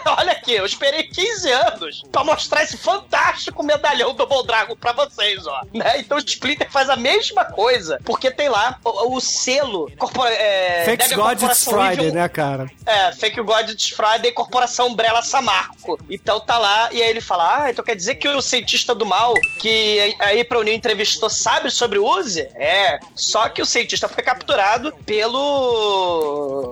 [0.18, 5.47] olha aqui, eu esperei 15 anos pra mostrar esse fantástico medalhão Double Dragon pra vocês,
[5.47, 5.62] ó.
[5.72, 5.99] Né?
[5.99, 9.90] Então o Splinter faz a mesma coisa, porque tem lá o, o selo.
[9.99, 12.70] Corpora, é, a God it's Friday, Evil- né, cara?
[12.86, 15.99] é, Fake God It's Friday, Corporação Umbrella Samarco.
[16.09, 19.05] Então tá lá, e aí ele fala: Ah, então quer dizer que o cientista do
[19.05, 22.49] mal que aí pra União entrevistou sabe sobre o Uzi?
[22.55, 22.99] É.
[23.14, 25.72] Só que o cientista foi capturado pelo.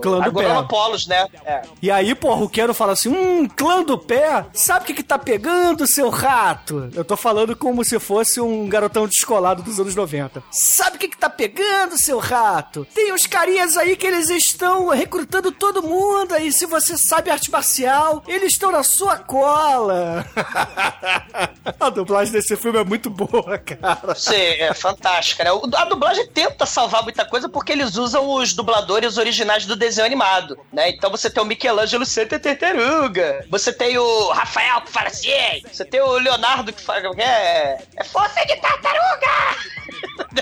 [0.03, 1.27] Clã do Agonopolos, né?
[1.45, 1.63] É.
[1.81, 5.03] E aí, porra, o Keno fala assim: Hum, clã do pé, sabe o que, que
[5.03, 6.91] tá pegando, seu rato?
[6.95, 10.43] Eu tô falando com como se fosse um garotão descolado dos anos 90.
[10.51, 12.85] Sabe o que, que tá pegando, seu rato?
[12.93, 16.51] Tem uns carinhas aí que eles estão recrutando todo mundo aí.
[16.51, 20.27] Se você sabe arte marcial, eles estão na sua cola.
[21.79, 24.15] A dublagem desse filme é muito boa, cara.
[24.17, 25.51] Sim, é fantástica, né?
[25.77, 28.81] A dublagem tenta salvar muita coisa porque eles usam os dubladores
[29.19, 30.91] originais do desenho animado, né?
[30.91, 35.31] Então você tem o Michelangelo Santa Tartaruga, você tem o Rafael que fala assim,
[35.71, 39.31] você tem o Leonardo que fala que é, é força de tartaruga!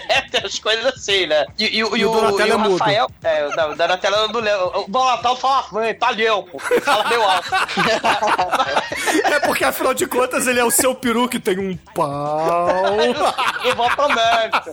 [0.08, 1.46] É, tem as coisas assim, né?
[1.58, 2.56] E, e o- e E o o, e o é.
[2.72, 3.10] Rafael...
[3.22, 4.80] É, o da- o Donatello eu não lembro.
[4.80, 6.60] O Donatello fala, "Ah, italiano, pô.
[6.70, 7.48] Ele fala meio alto.
[9.24, 12.96] É porque, afinal de contas, ele é o seu peru que tem um pau.
[13.64, 14.68] Exatamente.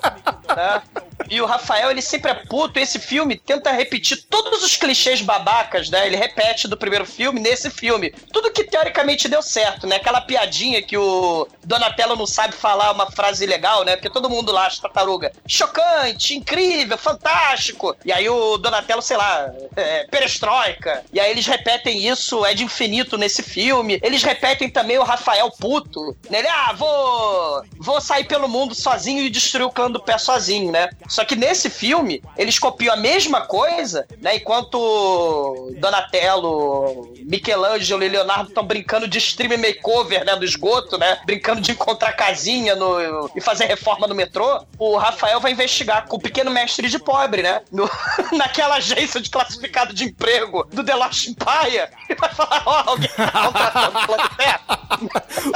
[0.55, 0.81] né?
[1.29, 2.79] E o Rafael, ele sempre é puto.
[2.79, 6.05] Esse filme tenta repetir todos os clichês babacas, né?
[6.05, 8.11] Ele repete do primeiro filme nesse filme.
[8.31, 9.97] Tudo que teoricamente deu certo, né?
[9.97, 13.95] Aquela piadinha que o Donatello não sabe falar uma frase legal, né?
[13.95, 15.31] Porque todo mundo lá acha tartaruga.
[15.47, 17.95] Chocante, incrível, fantástico.
[18.05, 21.03] E aí o Donatello, sei lá, é, perestroika.
[21.11, 23.99] E aí eles repetem isso, é de infinito nesse filme.
[24.01, 26.15] Eles repetem também o Rafael puto.
[26.29, 26.39] Né?
[26.39, 30.71] Ele, ah, vou, vou sair pelo mundo sozinho e destruir o clã do pé sozinho,
[30.71, 30.89] né?
[31.15, 34.35] Só que nesse filme, eles copiam a mesma coisa, né?
[34.35, 40.35] Enquanto Donatello, Michelangelo e Leonardo estão brincando de stream makeover, né?
[40.35, 41.17] Do esgoto, né?
[41.25, 44.61] Brincando de encontrar casinha no, e fazer reforma no metrô.
[44.77, 47.61] O Rafael vai investigar com o pequeno mestre de pobre, né?
[47.71, 47.89] No-
[48.35, 51.87] naquela agência de classificado de emprego do The Lost Empire.
[52.09, 53.99] E vai falar, ó, alguém tá contratando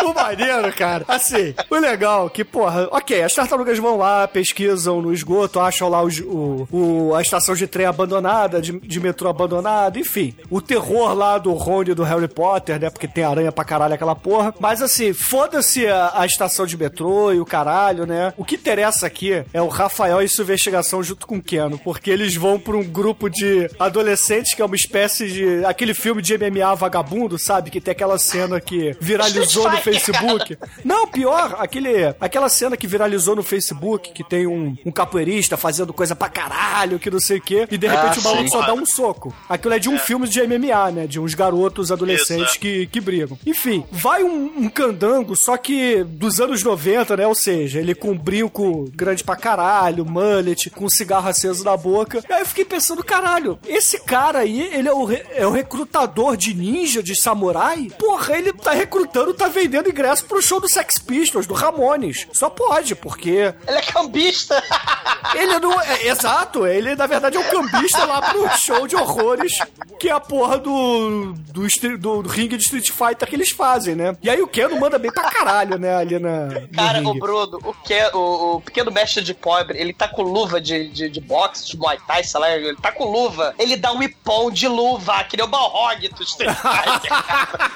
[0.05, 1.03] o maneiro, cara.
[1.07, 5.87] Assim, o legal é que, porra, ok, as tartarugas vão lá, pesquisam no esgoto, acham
[5.87, 10.33] lá os- o, o- a estação de trem abandonada, de, de metrô abandonada, enfim.
[10.49, 12.89] O terror lá do Rony e do Harry Potter, né?
[12.89, 14.53] Porque tem aranha pra caralho aquela porra.
[14.59, 18.33] Mas assim, foda-se a, a estação de metrô e o caralho, né?
[18.37, 22.09] O que interessa aqui é o Rafael e sua investigação junto com o Keno, porque
[22.11, 25.63] eles vão pra um grupo de adolescentes que é uma espécie de.
[25.65, 27.69] aquele filme de MMA vagabundo, sabe?
[27.69, 30.57] Que tem aquela cena que viralizou no Facebook.
[30.83, 35.93] Não, pior, aquele, aquela cena que viralizou no Facebook, que tem um, um capoeirista fazendo
[35.93, 38.49] coisa pra caralho, que não sei o quê, e de repente Ah, o maluco sim.
[38.49, 39.33] só dá um soco.
[39.47, 41.07] Aquilo é de um filme de MMA, né?
[41.07, 43.37] De uns garotos adolescentes que, que brigam.
[43.45, 47.27] Enfim, vai um, um candango, só que dos anos 90, né?
[47.27, 51.75] Ou seja, ele com um brinco grande pra caralho, mullet, com um cigarro aceso na
[51.77, 52.23] boca.
[52.29, 55.51] E aí eu fiquei pensando, caralho, esse cara aí, ele é o, re- é o
[55.51, 57.89] recrutador de ninja, de samurai?
[57.97, 62.27] Porra, ele tá recrutando, tá vendendo ingresso pro show do Sex Pistols, do Ramones.
[62.33, 64.61] Só pode, porque Ele é cambista.
[65.35, 66.07] ele não é.
[66.07, 69.53] Exato, ele na verdade é um cambista lá pro show de horrores,
[69.99, 71.33] que é a porra do.
[71.33, 71.67] do,
[71.97, 74.15] do, do ringue de Street Fighter que eles fazem, né?
[74.21, 75.95] E aí o Keno manda bem pra caralho, né?
[75.95, 76.47] Ali na.
[76.75, 77.13] Cara, o.
[77.13, 81.09] Bruno, o, que, o, o pequeno mestre de pobre, ele tá com luva de, de,
[81.09, 83.53] de boxe, de Muay Thai, sei lá, ele tá com luva.
[83.59, 87.71] Ele dá um ipom de luva, que nem o Balrog do Street Fighter, cara.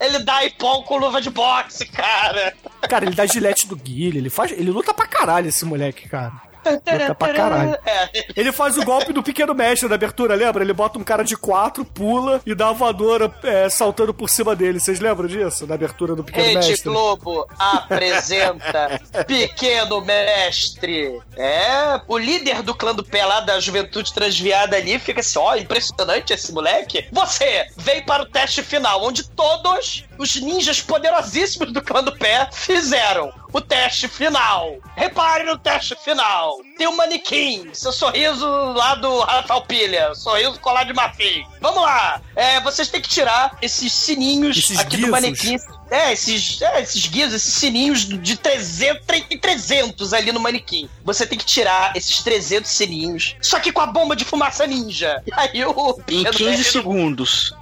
[0.00, 2.54] Ele dá ipom com luva de boxe, cara.
[2.88, 4.52] Cara, ele dá gilete do Guile, ele faz.
[4.52, 6.32] Ele luta pra caralho, esse moleque, cara.
[6.72, 7.76] Luta pra caralho.
[7.86, 10.62] É, Ele faz o golpe do pequeno mestre da abertura, lembra?
[10.64, 14.56] Ele bota um cara de quatro, pula e dá a voadora é, saltando por cima
[14.56, 14.80] dele.
[14.80, 15.66] Vocês lembram disso?
[15.66, 16.90] Na abertura do pequeno Rede mestre?
[16.90, 21.20] Globo apresenta Pequeno Mestre.
[21.36, 25.54] É, o líder do clã do pé lá da juventude transviada ali fica assim: ó,
[25.56, 27.06] impressionante esse moleque.
[27.12, 32.48] Você vem para o teste final, onde todos os ninjas poderosíssimos do clã do pé
[32.52, 34.76] fizeram o teste final.
[34.94, 36.58] Repare no teste final.
[36.76, 41.44] Tem um manequim, seu sorriso lá do Rafael Pilha, sorriso colar de marfim.
[41.60, 42.20] Vamos lá.
[42.34, 45.10] É, vocês têm que tirar esses sininhos Esses aqui do guizos.
[45.10, 45.56] manequim.
[45.90, 50.88] É, esses, é, esses guias, esses sininhos de 300, tem 300 ali no manequim.
[51.04, 55.22] Você tem que tirar esses 300 sininhos, só que com a bomba de fumaça ninja.
[55.26, 55.98] E aí o...
[56.08, 57.54] Em 15 segundos.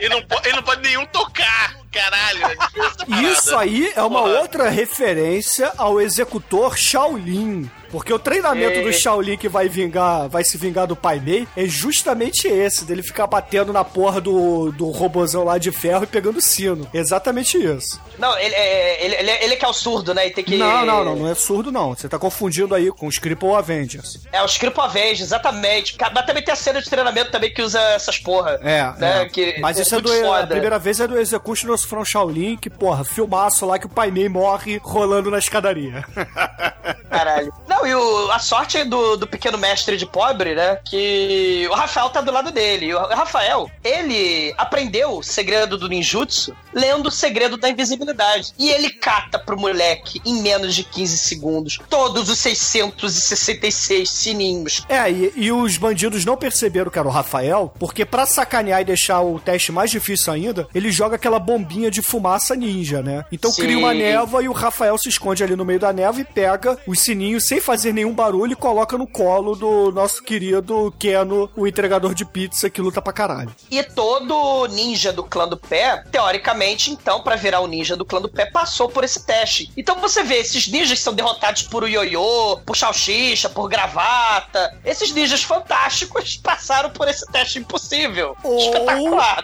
[0.00, 2.46] Ele não, po- ele não pode nenhum tocar, caralho.
[2.46, 3.22] É.
[3.32, 4.40] Isso aí é uma Porra.
[4.40, 7.70] outra referência ao executor Shaolin.
[7.88, 8.82] Porque o treinamento É.
[8.82, 13.00] do Shaolin que vai vingar, vai se vingar do Pai Mei é justamente esse, dele
[13.02, 16.86] ficar batendo na porra do, do robozão lá de ferro e pegando sino.
[16.92, 18.00] Exatamente isso.
[18.18, 20.26] Não, ele, é, ele, ele, ele que é o surdo, né?
[20.26, 20.56] E tem que...
[20.56, 21.94] Não, não, não, não é surdo não.
[21.94, 24.18] Você tá confundindo aí com os Cripple Avengers.
[24.32, 25.96] É os Cripo Avenge, exatamente.
[26.12, 28.58] Mas também tem a cena de treinamento também que usa essas porra.
[28.62, 29.22] É, né?
[29.22, 29.24] é.
[29.26, 30.10] Que mas isso é do.
[30.12, 30.46] A foda.
[30.48, 34.28] primeira vez é do Executioners from Shaolin, que, porra, filmaço lá que o Pai Mei
[34.28, 36.04] morre rolando na escadaria.
[37.10, 37.52] Caralho.
[37.68, 40.78] Não, Não, e o- a sorte do, do pequeno mestre de pobre, né?
[40.84, 42.86] Que o Rafael tá do lado dele.
[42.86, 48.52] E O Rafael, ele aprendeu o segredo do ninjutsu lendo o segredo da invisibilidade.
[48.58, 54.84] E ele cata pro moleque, em menos de 15 segundos, todos os 666 sininhos.
[54.88, 58.84] É, e, e os bandidos não perceberam que era o Rafael, porque pra sacanear e
[58.84, 63.24] deixar o teste mais difícil ainda, ele joga aquela bombinha de fumaça ninja, né?
[63.30, 63.62] Então Sim.
[63.62, 66.78] cria uma névoa e o Rafael se esconde ali no meio da névoa e pega
[66.86, 71.66] os sininhos sem fazer nenhum barulho e coloca no colo do nosso querido Keno, o
[71.66, 73.54] entregador de pizza que luta pra caralho.
[73.70, 78.20] E todo ninja do clã do pé, teoricamente, então, pra virar o ninja do clã
[78.20, 79.70] do pé, passou por esse teste.
[79.76, 84.78] Então você vê, esses ninjas são derrotados por o ioiô, por salsicha, por gravata.
[84.84, 88.36] Esses ninjas fantásticos passaram por esse teste impossível.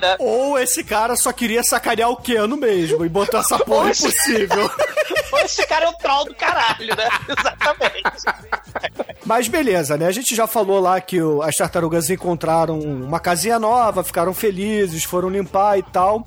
[0.00, 0.16] Né?
[0.18, 4.70] Ou esse cara só queria sacanear o Keno mesmo e botou essa porra esse- impossível.
[5.32, 7.08] Ou esse cara é o troll do caralho, né?
[7.28, 9.16] Exatamente.
[9.24, 10.06] Mas beleza, né?
[10.06, 15.28] A gente já falou lá que as tartarugas encontraram uma casinha nova, ficaram felizes, foram
[15.30, 16.26] limpar e tal.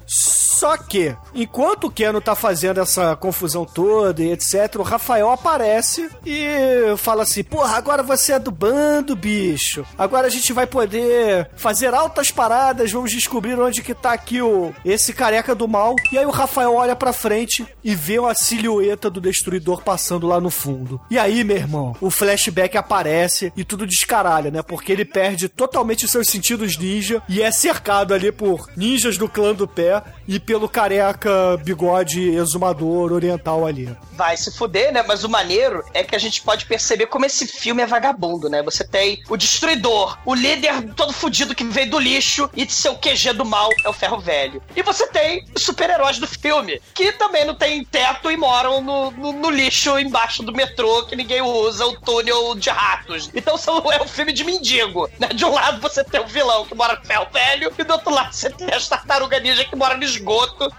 [0.56, 6.10] Só que, enquanto o Keno tá fazendo essa confusão toda e etc, o Rafael aparece
[6.26, 9.86] e fala assim: Porra, agora você é do bando, bicho.
[9.97, 14.74] Agora a gente vai poder fazer altas paradas, vamos descobrir onde que tá aqui o
[14.86, 15.93] esse careca do mal.
[16.10, 20.39] E aí o Rafael olha pra frente e vê a silhueta do destruidor passando lá
[20.39, 21.01] no fundo.
[21.12, 24.62] E aí, meu irmão, o flashback aparece e tudo descaralha, né?
[24.62, 29.53] Porque ele perde totalmente seus sentidos ninja e é cercado ali por ninjas do clã
[29.53, 33.96] do pé e pelo careca bigode exumador oriental ali.
[34.14, 35.04] vai se fuder, né?
[35.08, 38.62] Mas o maneiro é que a gente pode perceber como esse filme é vagabundo, né?
[38.64, 42.96] Você tem o destruidor, o líder todo fudido que veio do lixo e de seu
[42.96, 44.62] QG do mal é o ferro velho.
[44.76, 49.12] E você tem os super-heróis do filme, que também não tem teto e moram no,
[49.12, 53.30] no- no lixo embaixo do metrô que ninguém usa, o túnel de ratos.
[53.34, 55.28] Então são, é um filme de mendigo, né?
[55.30, 58.12] De um lado você tem o vilão que mora no ferro velho e do outro
[58.14, 60.35] lado você tem as tartarugas ninja que moram no esgoto,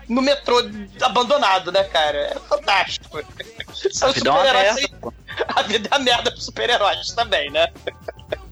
[0.09, 0.61] no metrô
[1.03, 2.19] abandonado, né, cara?
[2.19, 3.21] É fantástico.
[3.93, 4.89] São é super-heróis sem-
[5.55, 7.69] A vida é merda pros super-heróis também, né?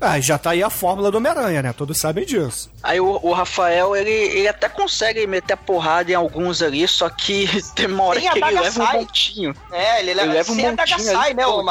[0.00, 1.72] Ah, já tá aí a fórmula do Homem-Aranha, né?
[1.72, 2.70] Todos sabem disso.
[2.82, 7.08] Aí o, o Rafael, ele, ele até consegue meter a porrada em alguns ali, só
[7.08, 9.54] que tem uma hora Tem que ele leva um montinho.
[9.72, 11.64] É, ele leva, Ele leva um montinho sai, ali, né, pô.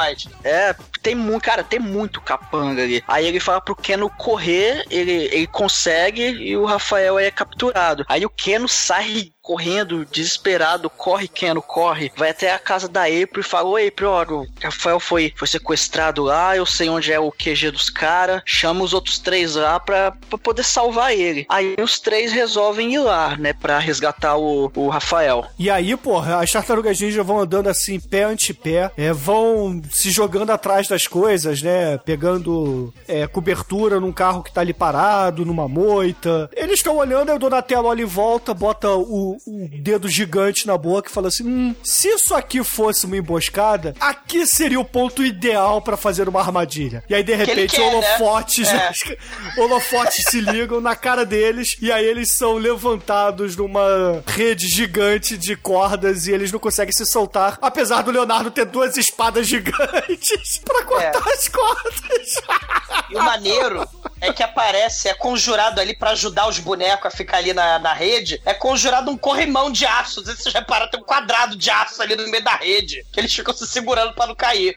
[0.43, 3.03] É, tem muito, cara, tem muito capanga ali.
[3.07, 8.05] Aí ele fala pro Keno correr, ele, ele consegue e o Rafael é capturado.
[8.07, 12.11] Aí o Keno sai correndo, desesperado, corre, Keno, corre.
[12.15, 15.47] Vai até a casa da April e fala: Oi, April, ó, o Rafael foi, foi
[15.47, 19.79] sequestrado lá, eu sei onde é o QG dos caras, chama os outros três lá
[19.79, 21.45] pra, pra poder salvar ele.
[21.49, 25.45] Aí os três resolvem ir lá, né, pra resgatar o, o Rafael.
[25.59, 30.09] E aí, porra, as tartarugas ninja vão andando assim, pé ante pé, é, vão se
[30.09, 31.97] jogando atrás das coisas, né?
[31.97, 36.49] Pegando é, cobertura num carro que tá ali parado, numa moita.
[36.55, 40.77] Eles estão olhando, aí o Donatello olha em volta, bota o, o dedo gigante na
[40.77, 45.23] boca e fala assim: hum, se isso aqui fosse uma emboscada, aqui seria o ponto
[45.23, 47.03] ideal pra fazer uma armadilha.
[47.09, 47.95] E aí, de repente, quer, né?
[47.95, 48.91] holofotes, É.
[49.57, 55.55] holofotes se ligam na cara deles e aí eles são levantados numa rede gigante de
[55.55, 60.83] cordas e eles não conseguem se soltar, apesar do Leonardo ter duas espadas gigantes pra
[60.83, 62.03] cortar as cordas.
[63.09, 63.87] E o maneiro
[64.21, 67.93] é que aparece, é conjurado ali pra ajudar os bonecos a ficar ali na, na
[67.93, 70.19] rede, é conjurado um corrimão de aço.
[70.19, 73.03] Não sei se vocês repararam, tem um quadrado de aço ali no meio da rede,
[73.11, 74.75] que eles ficam se segurando pra não cair.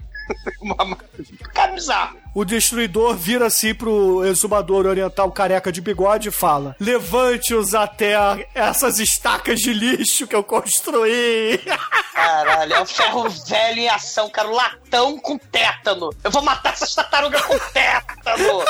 [1.52, 2.16] Cara bizarro.
[2.36, 8.14] O destruidor vira assim pro exumador oriental careca de bigode e fala: Levante-os até
[8.54, 11.58] essas estacas de lixo que eu construí.
[12.12, 14.48] Caralho, é o ferro velho em ação, cara.
[14.48, 16.10] O latão com tétano.
[16.22, 18.64] Eu vou matar essas tartarugas com tétano.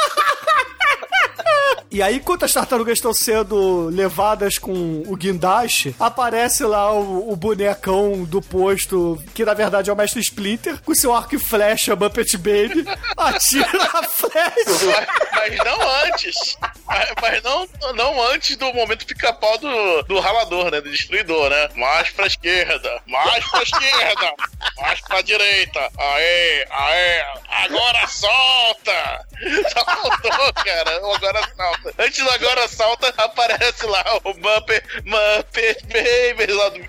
[1.90, 7.36] E aí, enquanto as tartarugas estão sendo levadas com o guindaste, aparece lá o, o
[7.36, 11.96] bonecão do posto, que na verdade é o Mestre Splinter, com seu arco e flecha
[11.96, 12.84] Muppet Baby,
[13.16, 15.06] atira a flecha.
[15.34, 16.56] Mas, mas não antes.
[16.86, 20.80] Mas, mas não, não antes do momento pica-pau do, do ralador, né?
[20.80, 21.68] Do destruidor, né?
[21.74, 24.34] Mais pra esquerda, mais pra esquerda,
[24.78, 25.90] mais pra direita.
[25.98, 29.26] Aê, aê, agora solta!
[29.70, 30.96] Só faltou, cara.
[30.96, 31.94] Agora salta.
[31.98, 36.80] Antes do agora salta, aparece lá o Muppet, Muppet Baby lá do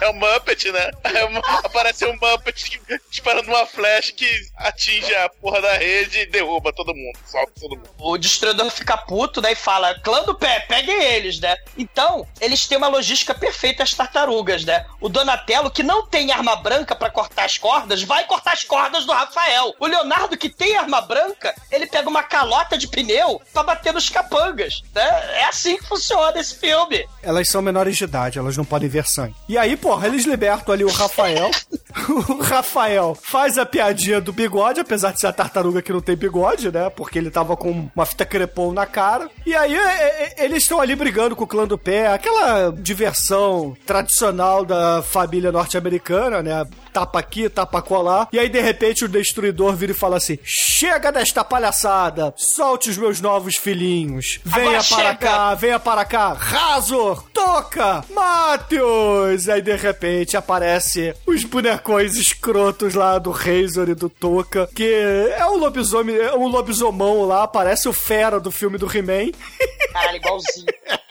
[0.00, 0.90] É o Muppet, né?
[1.30, 2.80] Mu- aparece um Muppet
[3.10, 7.18] disparando uma flecha que atinge a porra da rede e derruba todo mundo.
[7.26, 7.90] Solta todo mundo.
[7.98, 9.52] O destruidor fica puto, né?
[9.52, 11.56] E fala: clã do pé, peguem eles, né?
[11.76, 14.84] Então, eles têm uma logística perfeita, as tartarugas, né?
[15.00, 19.04] O Donatello, que não tem arma branca pra cortar as cordas, vai cortar as cordas
[19.04, 19.74] do Rafael.
[19.80, 24.08] O Leonardo, que tem arma branca, ele pega uma calota de pneu pra bater nos
[24.08, 24.82] capangas.
[24.94, 25.02] Né?
[25.38, 27.06] É assim que funciona esse filme.
[27.22, 29.34] Elas são menores de idade, elas não podem ver sangue.
[29.48, 31.50] E aí, porra, eles libertam ali o Rafael.
[32.28, 36.16] o Rafael faz a piadinha do bigode, apesar de ser a tartaruga que não tem
[36.16, 36.90] bigode, né?
[36.90, 39.30] Porque ele tava com uma fita crepom na cara.
[39.46, 43.74] E aí, é, é, eles estão ali brigando com o clã do pé, aquela diversão
[43.86, 46.66] tradicional da família norte-americana, né?
[46.92, 48.28] Tapa aqui, tapa colar.
[48.32, 52.34] E aí, de repente, o destruidor vira e fala assim: Chega desta palhaçada!
[52.36, 54.40] Solte os meus novos filhinhos!
[54.44, 55.14] Venha Agora para chega.
[55.14, 56.32] cá, venha para cá!
[56.34, 57.24] Razor!
[57.32, 58.04] Toca!
[58.10, 59.48] Matheus!
[59.48, 64.84] Aí, de repente, aparece os bonecões escrotos lá do Razor e do Toca, que
[65.36, 67.92] é um lobisomem, é um lobisomão lá, parece o
[68.26, 69.30] fera do filme do He-Man.
[69.92, 70.66] Caralho, igualzinho.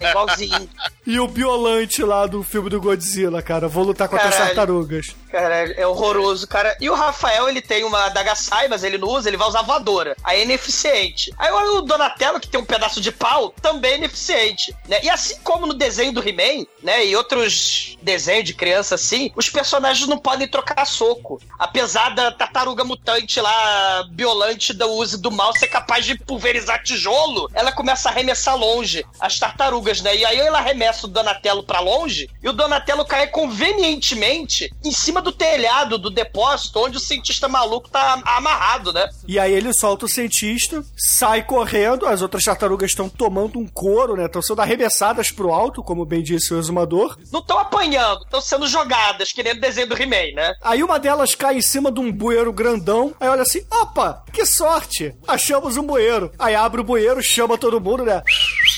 [0.00, 0.68] igualzinho.
[1.06, 3.68] E o Biolante lá do filme do Godzilla, cara.
[3.68, 4.54] Vou lutar contra as Caralho.
[4.54, 5.14] tartarugas.
[5.30, 6.76] Cara, é horroroso, cara.
[6.80, 9.62] E o Rafael, ele tem uma adaga sai, mas ele não usa, ele vai usar
[9.62, 10.16] voadora.
[10.24, 11.32] Aí é ineficiente.
[11.38, 14.74] Aí o Donatello, que tem um pedaço de pau, também é ineficiente.
[14.88, 15.00] Né?
[15.02, 19.48] E assim como no desenho do He-Man, né, e outros desenhos de criança assim, os
[19.48, 21.40] personagens não podem trocar soco.
[21.58, 27.50] Apesar da tartaruga mutante lá, biolante da use do mal ser capaz de pulverizar tijolo,
[27.54, 29.69] ela começa a arremessar longe as tartarugas,
[30.02, 30.16] né?
[30.16, 35.22] E aí ela arremessa o Donatello pra longe e o Donatello cai convenientemente em cima
[35.22, 39.08] do telhado do depósito onde o cientista maluco tá amarrado, né?
[39.26, 44.16] E aí ele solta o cientista, sai correndo, as outras tartarugas estão tomando um couro,
[44.16, 44.26] né?
[44.26, 47.16] Estão sendo arremessadas pro alto, como bem disse o exumador.
[47.32, 50.54] Não estão apanhando, estão sendo jogadas, que nem no desenho do He-Man, né?
[50.62, 53.14] Aí uma delas cai em cima de um bueiro grandão.
[53.20, 55.14] Aí olha assim: opa, que sorte!
[55.26, 56.32] Achamos um bueiro.
[56.38, 58.22] Aí abre o bueiro, chama todo mundo, né?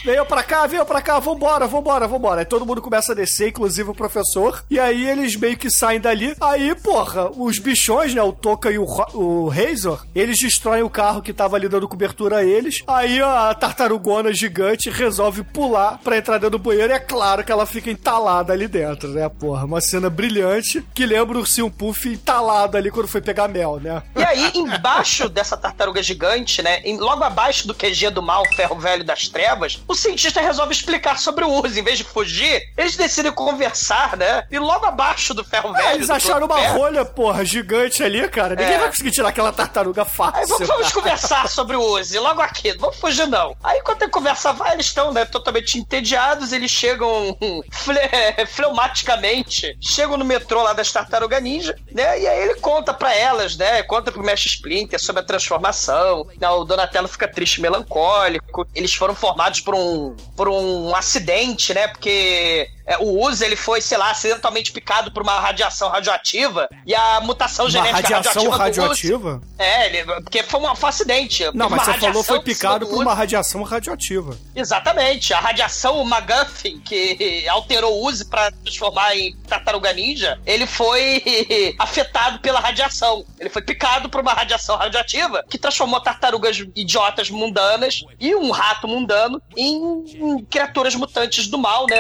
[0.05, 2.41] Veio pra cá, veio pra cá, vambora, vambora, vambora.
[2.41, 4.65] Aí todo mundo começa a descer, inclusive o professor.
[4.69, 6.35] E aí eles meio que saem dali.
[6.41, 8.23] Aí, porra, os bichões, né?
[8.23, 12.39] O Toca e o, o Razor, eles destroem o carro que tava ali dando cobertura
[12.39, 12.83] a eles.
[12.87, 16.93] Aí a tartarugona gigante resolve pular pra entrar dentro do bueiro.
[16.93, 19.29] E é claro que ela fica entalada ali dentro, né?
[19.29, 23.79] Porra, uma cena brilhante que lembra o Ursinho Puff entalado ali quando foi pegar mel,
[23.81, 24.03] né?
[24.17, 26.83] E aí, embaixo dessa tartaruga gigante, né?
[26.99, 31.45] logo abaixo do QG do mal, Ferro Velho das Trevas, o cientista resolve explicar sobre
[31.45, 31.79] o uso.
[31.79, 34.45] Em vez de fugir, eles decidem conversar, né?
[34.51, 35.87] E logo abaixo do Ferro Velho.
[35.89, 38.55] É, eles do acharam uma Ferro- rolha, porra, gigante ali, cara.
[38.57, 38.79] Ninguém É.
[38.79, 40.49] vai conseguir tirar aquela tartaruga Aí fácil.
[40.49, 43.57] vamos, vamos conversar sobre o Uzi, logo aqui, não vamos fugir não.
[43.63, 47.37] Aí quando a conversa vai, eles estão né, totalmente entediados, eles chegam
[47.71, 52.21] fle- fleumaticamente, chegam no metrô lá das Tartaruga Ninja, né?
[52.21, 53.83] E aí ele conta pra elas, né?
[53.83, 56.27] Conta pro Mestre Splinter sobre a transformação.
[56.41, 58.67] né, o Donatello fica triste, melancólico.
[58.75, 60.62] Eles foram formados por um, por um
[60.95, 61.89] acidente, né?
[61.89, 66.95] Porque é, o Uzi, ele foi, sei lá, acidentalmente picado por uma radiação radioativa e
[66.95, 69.43] a mutação Uma genética radiação radioativa do Uzi- radioativa?
[69.59, 71.45] é, ele, porque foi, uma, foi um acidente.
[71.55, 74.37] Não, mas você falou foi picado do por uma radiação radioativa.
[74.55, 80.67] Exatamente, a radiação o McGuffin, que alterou o Uzi pra transformar em tartaruga ninja, ele
[80.67, 81.23] foi
[81.79, 83.25] afetado pela radiação.
[83.39, 88.89] Ele foi picado por uma radiação radioativa que transformou tartarugas idiotas mundanas e um rato
[88.89, 91.97] mundano em criaturas mutantes do mal, né?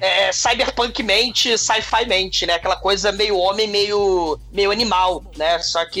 [0.00, 2.54] É, cyberpunkmente, sci-fi-mente, né?
[2.54, 5.58] Aquela coisa meio homem, meio, meio animal, né?
[5.60, 6.00] Só que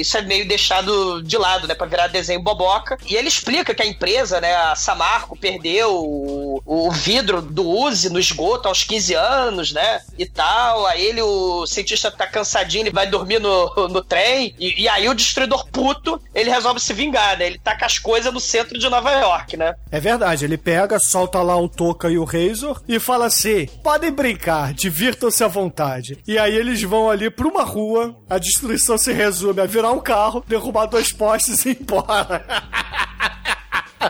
[0.00, 1.74] isso é meio deixado de lado, né?
[1.74, 2.96] Pra virar desenho boboca.
[3.06, 4.54] E ele explica que a empresa, né?
[4.56, 10.00] A Samarco perdeu o, o vidro do Uzi no esgoto aos 15 anos, né?
[10.18, 10.86] E tal.
[10.86, 14.54] Aí ele, o cientista tá cansadinho, ele vai dormir no, no trem.
[14.58, 17.46] E, e aí o destruidor puto, ele resolve se vingar, né?
[17.46, 19.74] Ele taca as coisas no centro de Nova York, né?
[19.90, 24.10] É verdade, ele pega, solta lá o Toca e o Razor e fala assim: podem
[24.10, 26.18] brincar, divirtam-se à vontade.
[26.26, 30.00] E aí eles vão ali pra uma rua, a destruição se resume a virar um
[30.00, 32.44] carro, derrubar dois postes e ir embora.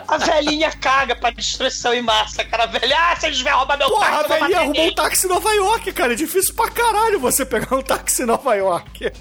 [0.07, 2.63] A velhinha caga pra destruição em massa, cara.
[2.63, 4.85] A velha, ah, se eles vão roubar meu Porra, táxi, a eu vou velhinha arrumou
[4.85, 6.13] um táxi em Nova York, cara.
[6.13, 9.11] É difícil pra caralho você pegar um táxi em Nova York.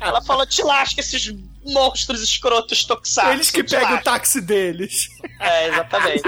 [0.00, 1.34] Ela falou, te lasca esses
[1.72, 3.32] monstros escrotos toxados.
[3.32, 5.08] Eles que pegam o táxi deles.
[5.40, 6.22] É, exatamente.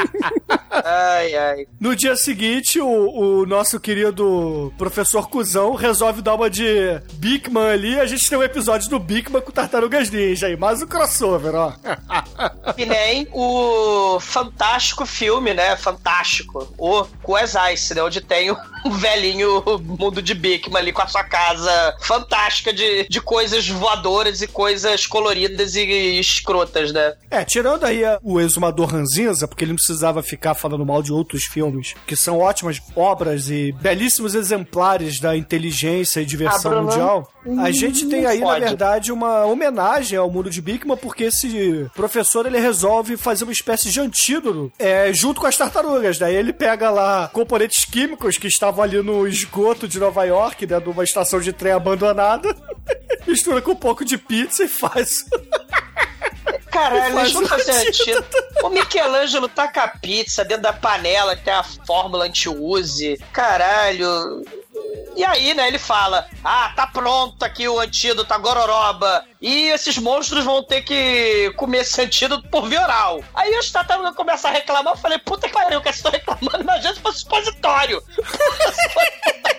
[0.70, 1.66] ai, ai.
[1.80, 7.99] No dia seguinte, o, o nosso querido professor Cusão resolve dar uma de Bigman ali.
[7.99, 11.72] A gente tem um episódio do Bigman com Tartarugas Ninja aí, mais um crossover, ó.
[12.76, 15.76] Que nem o fantástico filme, né?
[15.76, 16.72] Fantástico.
[16.78, 18.03] O Quas Ice, né?
[18.03, 23.09] Onde tem o, um velhinho mundo de Bigman ali com a sua casa fantástica de,
[23.09, 27.14] de coisas voadoras e coisas coloridas e escrotas, né?
[27.31, 31.12] É, tirando aí a- o Exumador Ranzinza, porque ele não precisava ficar falando mal de
[31.12, 37.31] outros filmes, que são ótimas obras e belíssimos exemplares da inteligência e diversão Ah, mundial,
[37.45, 38.61] a hum, gente tem aí, pode.
[38.61, 43.53] na verdade, uma homenagem ao mundo de Bigman, porque esse professor ele resolve fazer uma
[43.53, 46.18] espécie de antídoto é, junto com as tartarugas.
[46.18, 50.79] Daí ele pega lá componentes químicos que estavam ali no esgoto de Nova York, né,
[50.85, 52.55] numa estação de trem abandonada,
[53.26, 55.17] mistura com um pouco de pizza e faz.
[56.70, 58.36] Caralho, fazer um antídoto.
[58.62, 63.18] O Michelangelo taca a pizza dentro da panela que tem a fórmula anti-use.
[63.32, 64.44] Caralho.
[65.18, 69.24] E aí, né, ele fala: Ah, tá pronto aqui o antídoto, a gororoba.
[69.41, 73.20] E esses monstros vão ter que comer esse antídoto por via oral.
[73.35, 74.93] Aí os tartarugas começam a reclamar.
[74.93, 76.61] Eu falei: Puta que pariu, que estou reclamando.
[76.61, 78.01] Imagina se fosse supositório.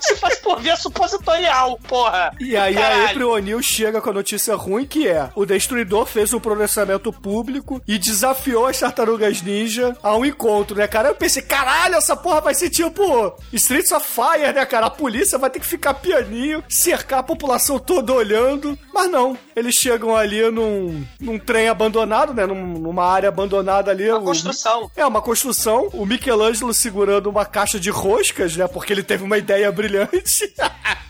[0.00, 2.32] se fosse por via supositorial, porra.
[2.40, 3.06] E aí a Caralho.
[3.06, 7.82] April O'Neil chega com a notícia ruim que é o Destruidor fez um pronunciamento público
[7.86, 11.08] e desafiou as Tartarugas Ninja a um encontro, né, cara?
[11.08, 14.86] Eu pensei, caralho, essa porra vai ser tipo Streets of Fire, né, cara?
[14.86, 18.76] A polícia vai ter que ficar pianinho, cercar a população toda olhando.
[18.92, 22.46] Mas não, eles chegam ali num, num trem abandonado, né?
[22.46, 24.08] Num- numa área abandonada ali.
[24.08, 24.90] Uma o- construção.
[24.96, 25.88] É, uma construção.
[25.92, 28.66] O Michelangelo segurando uma caixa de roscas, né?
[28.66, 30.52] Porque ele teve uma ideia brilhante.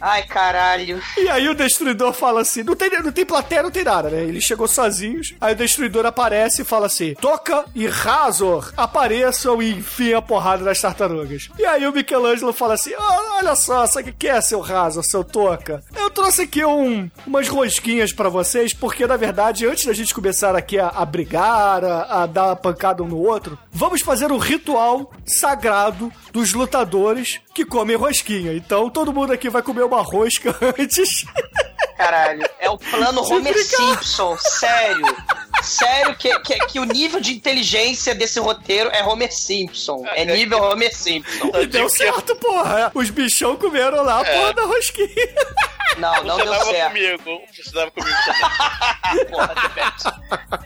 [0.00, 1.00] Ai, caralho.
[1.16, 4.22] E aí o Destruidor fala assim, não tem, não tem plateia, não tem nada, né?
[4.22, 9.72] Ele chegou sozinhos, aí o Destruidor aparece e fala assim, Toca e Razor apareçam e
[9.72, 11.48] enfim a porrada das tartarugas.
[11.58, 15.02] E aí o Michelangelo fala assim, "Ah, olha só, sabe o que é, seu Razor,
[15.04, 15.82] seu Toca?
[15.96, 20.54] Eu trouxe aqui um, umas rosquinhas pra vocês, porque na verdade, antes da gente começar
[20.56, 25.12] aqui a, a brigar, a, a dar pancada um no outro, vamos fazer um ritual
[25.26, 28.52] sagrado dos lutadores que comem rosquinha.
[28.54, 31.24] Então todo mundo aqui vai comer uma rosca antes.
[31.96, 33.54] Caralho, é o plano Homer.
[33.62, 35.04] Simpson, sério.
[35.62, 40.04] Sério que, que, que o nível de inteligência desse roteiro é Homer Simpson.
[40.14, 41.50] É nível Homer Simpson.
[41.60, 42.90] E deu certo, porra.
[42.94, 44.38] Os bichão comeram lá a É.
[44.38, 45.08] porra da rosquinha.
[45.98, 46.92] Não, não deu Funcionava certo.
[46.92, 47.42] comigo.
[47.54, 49.26] Funcionava comigo também.
[49.30, 49.54] Porra.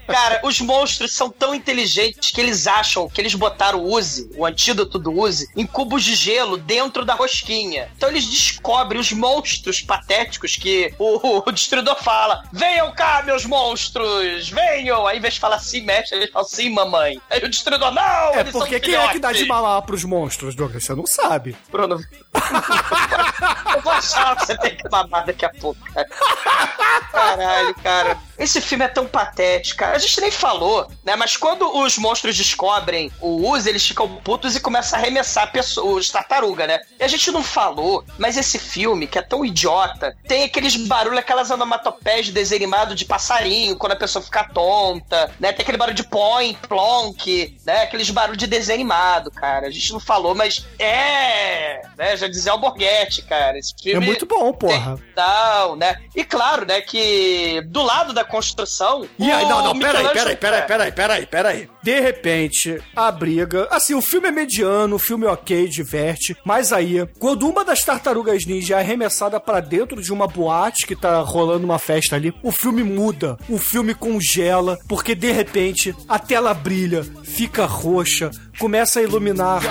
[0.07, 4.45] Cara, os monstros são tão inteligentes que eles acham que eles botaram o Uzi, o
[4.45, 7.91] antídoto do Uzi, em cubos de gelo dentro da rosquinha.
[7.97, 14.49] Então eles descobrem os monstros patéticos que o, o destruidor fala: Venham cá, meus monstros!
[14.51, 15.07] Venham!
[15.07, 17.21] Aí, em vez de falar sim, mexe, eles falam sim, mamãe.
[17.31, 18.03] Aí o destruidor, não!
[18.35, 20.85] É eles são porque quem é que dá de filhotes." mamar pros monstros, Douglas?
[20.85, 21.57] Você não sabe.
[21.71, 22.03] Bruno.
[23.75, 26.09] Eu vou achar que você tem que mamar daqui a pouco, cara.
[27.11, 28.19] Caralho, cara.
[28.39, 29.97] Esse filme é tão patético, cara.
[29.97, 31.15] A gente nem falou, né?
[31.15, 35.51] Mas quando os monstros descobrem o Uzi, eles ficam putos e começam a arremessar
[35.85, 36.81] os tartaruga, né?
[36.99, 41.19] E a gente não falou, mas esse filme, que é tão idiota, tem aqueles barulhos,
[41.19, 45.53] aquelas onomatopeias de desenho animado de passarinho, quando a pessoa fica tonta, né?
[45.53, 47.83] Tem aquele barulho de põe, plonk, né?
[47.83, 49.69] Aqueles barulhos de desenho animado, cara.
[49.69, 52.17] A gente não falou, mas é, né?
[52.17, 53.57] Já dizia o Borghetti, cara.
[53.57, 54.99] Esse É filme muito bom, porra.
[55.17, 55.97] Não, né?
[56.15, 59.07] E claro, né, que do lado da construção.
[59.19, 61.71] E aí, não, não, peraí, peraí, peraí, peraí, peraí, peraí.
[61.83, 63.69] De repente, a briga.
[63.71, 66.37] Assim, o filme é mediano, o filme é ok, diverte.
[66.45, 70.97] Mas aí, quando uma das tartarugas ninja é arremessada pra dentro de uma boate que
[70.97, 73.37] tá rolando uma festa ali, o filme muda.
[73.49, 79.63] O filme congela, porque de repente a tela brilha, fica roxa, começa a iluminar.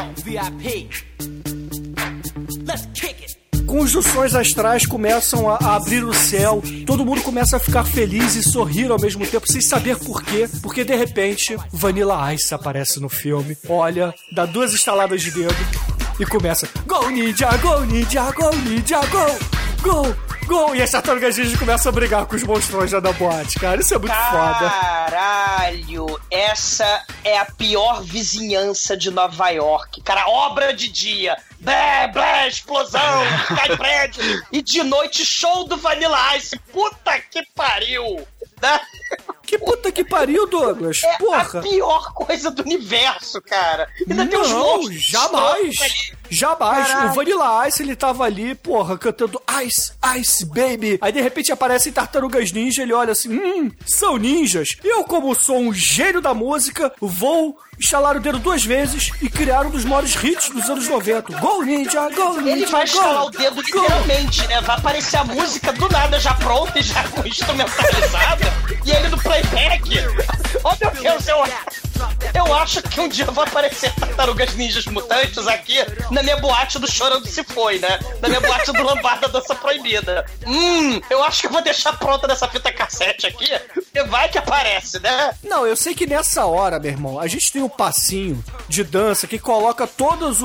[3.73, 8.91] Conjunções astrais começam a, abrir o céu, todo mundo começa a ficar feliz e sorrir
[8.91, 13.57] ao mesmo tempo, sem saber por quê, porque de repente Vanilla Ice aparece no filme,
[13.67, 15.55] olha, dá duas estaladas de dedo
[16.19, 19.53] e começa: Go Ninja, Go Ninja, Go Ninja, Go!
[19.81, 20.15] Go!
[20.45, 20.75] Go!
[20.75, 23.79] E as tartarugas ninjas começam a brigar com os monstrões lá da boate, cara.
[23.81, 24.69] Isso é muito foda.
[24.69, 30.01] Caralho, essa é a pior vizinhança de Nova York.
[30.01, 31.37] Cara, obra de dia.
[31.63, 33.23] Blé, blé, explosão,
[33.55, 34.21] cai prédio.
[34.51, 36.59] E de noite, show do Vanilla Ice.
[36.71, 38.27] Puta que pariu.
[38.61, 38.79] Né?
[39.43, 41.01] Que puta que pariu, Douglas.
[41.03, 41.59] É Porra.
[41.59, 43.87] a pior coisa do universo, cara.
[44.09, 46.13] Ainda Não, jamais.
[46.29, 46.87] Jamais.
[46.87, 47.11] Caralho.
[47.11, 50.97] O Vanilla Ice, ele tava ali, porra, cantando Ice, Ice, Baby.
[51.01, 54.75] Aí, de repente, aparecem tartarugas ninja, ele olha assim, hum, são ninjas.
[54.83, 59.65] Eu, como sou um gênio da música, vou instalar o dedo duas vezes e criar
[59.65, 61.39] um dos maiores hits dos anos 90.
[61.39, 63.61] Go Ninja, Go Ninja, Ele vai instalar o dedo go.
[63.61, 64.61] literalmente, né?
[64.61, 68.45] Vai aparecer a música do nada já pronta e já instrumentalizada.
[68.85, 69.83] e ele no playback.
[70.65, 71.43] Oh meu Deus, eu.
[72.33, 75.75] Eu acho que um dia vão aparecer tartarugas ninjas mutantes aqui
[76.11, 77.99] na minha boate do Chorando Se Foi, né?
[78.21, 80.25] Na minha boate do Lambada Dança Proibida.
[80.45, 83.49] Hum, eu acho que eu vou deixar pronta nessa fita cassete aqui,
[83.93, 85.33] e vai que aparece, né?
[85.43, 89.27] Não, eu sei que nessa hora, meu irmão, a gente tem um passinho de dança
[89.27, 90.37] que coloca todas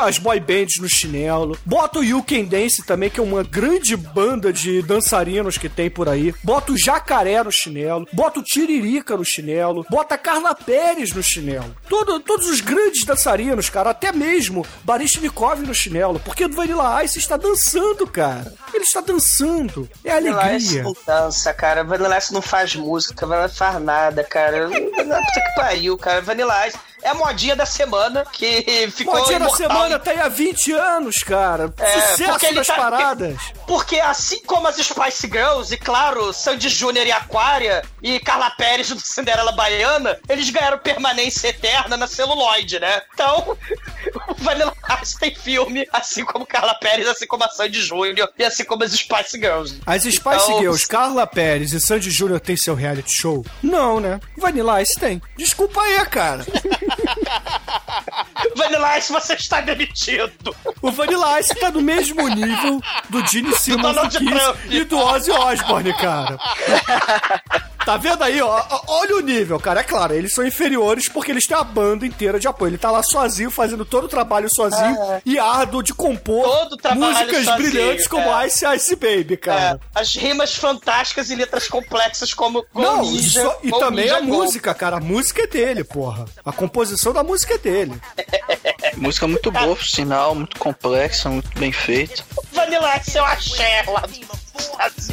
[0.00, 1.58] as boy bands no chinelo.
[1.64, 5.90] Bota o You Can Dance também, que é uma grande banda de dançarinos que tem
[5.90, 6.34] por aí.
[6.42, 8.06] Bota o Jacaré no chinelo.
[8.12, 9.86] Bota o Tiririca no chinelo.
[9.88, 10.83] Bota a Carla Pérez
[11.14, 11.74] no chinelo.
[11.88, 13.90] Todo- todos os grandes dançarinos, cara.
[13.90, 16.20] Até mesmo Barishnikov no chinelo.
[16.20, 18.52] Porque o Vanilla Ice está dançando, cara.
[18.72, 19.88] Ele está dançando.
[20.04, 20.82] É Vanilla Ice alegria.
[20.82, 21.82] não dança, cara.
[21.84, 24.68] Vanilla Ice não faz música, Vanilla Ice faz nada, cara.
[24.68, 26.20] Puta que pariu, cara.
[26.20, 29.68] Vanilla Ice é a modinha da semana que ficou Modinha da imortal.
[29.68, 31.72] semana tá aí há 20 anos, cara.
[31.78, 33.36] É, Sucesso das tá- paradas.
[33.66, 38.88] Porque assim como as Spice Girls, e claro, Sandy Júnior e Aquária, e Carla Pérez
[38.88, 43.02] do Cinderela Baiana, eles ganharam permanência eterna na celuloide, né?
[43.12, 43.56] Então,
[44.28, 44.72] o Vanilla
[45.02, 48.82] Ice tem filme, assim como Carla Pérez, assim como a Sandy Júnior, e assim como
[48.84, 49.80] as Spice Girls.
[49.86, 53.44] As Spice Então, Girls, Carla Pérez e Sandy Júnior têm seu reality show?
[53.62, 54.20] Não, né?
[54.36, 55.20] Vanilla Ice tem.
[55.36, 56.44] Desculpa aí, cara.
[58.56, 60.54] Vanilla Ice, você está demitido.
[60.80, 65.30] O Vanilla Ice tá no mesmo nível do Gene Simmons do Kiss e do Ozzy
[65.30, 66.38] Osbourne, cara.
[67.84, 68.64] Tá vendo aí, ó?
[68.88, 69.80] Olha o nível, cara.
[69.80, 72.70] É claro, eles são inferiores porque eles têm a banda inteira de apoio.
[72.70, 75.22] Ele tá lá sozinho, fazendo todo o trabalho sozinho É.
[75.24, 76.46] e árduo de compor
[76.94, 78.46] músicas sozinho, brilhantes como é.
[78.46, 79.80] Ice Ice Baby, cara.
[79.94, 84.20] É, as rimas fantásticas e letras complexas como Não, Ninja, só- e também Ninja a
[84.20, 84.26] Go.
[84.26, 84.96] música, cara.
[84.96, 86.24] A música é dele, porra.
[86.44, 88.00] A composição da música é dele.
[88.96, 92.22] Música muito boa, por sinal, muito complexa, muito bem feita.
[92.52, 94.43] Vanilla Ice é o axé lá do...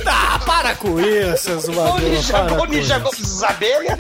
[0.05, 1.99] Ah, para com isso, Go zoador.
[2.01, 3.45] Ninja, para Go com Ninja, Go isso.
[3.45, 3.97] Abelha.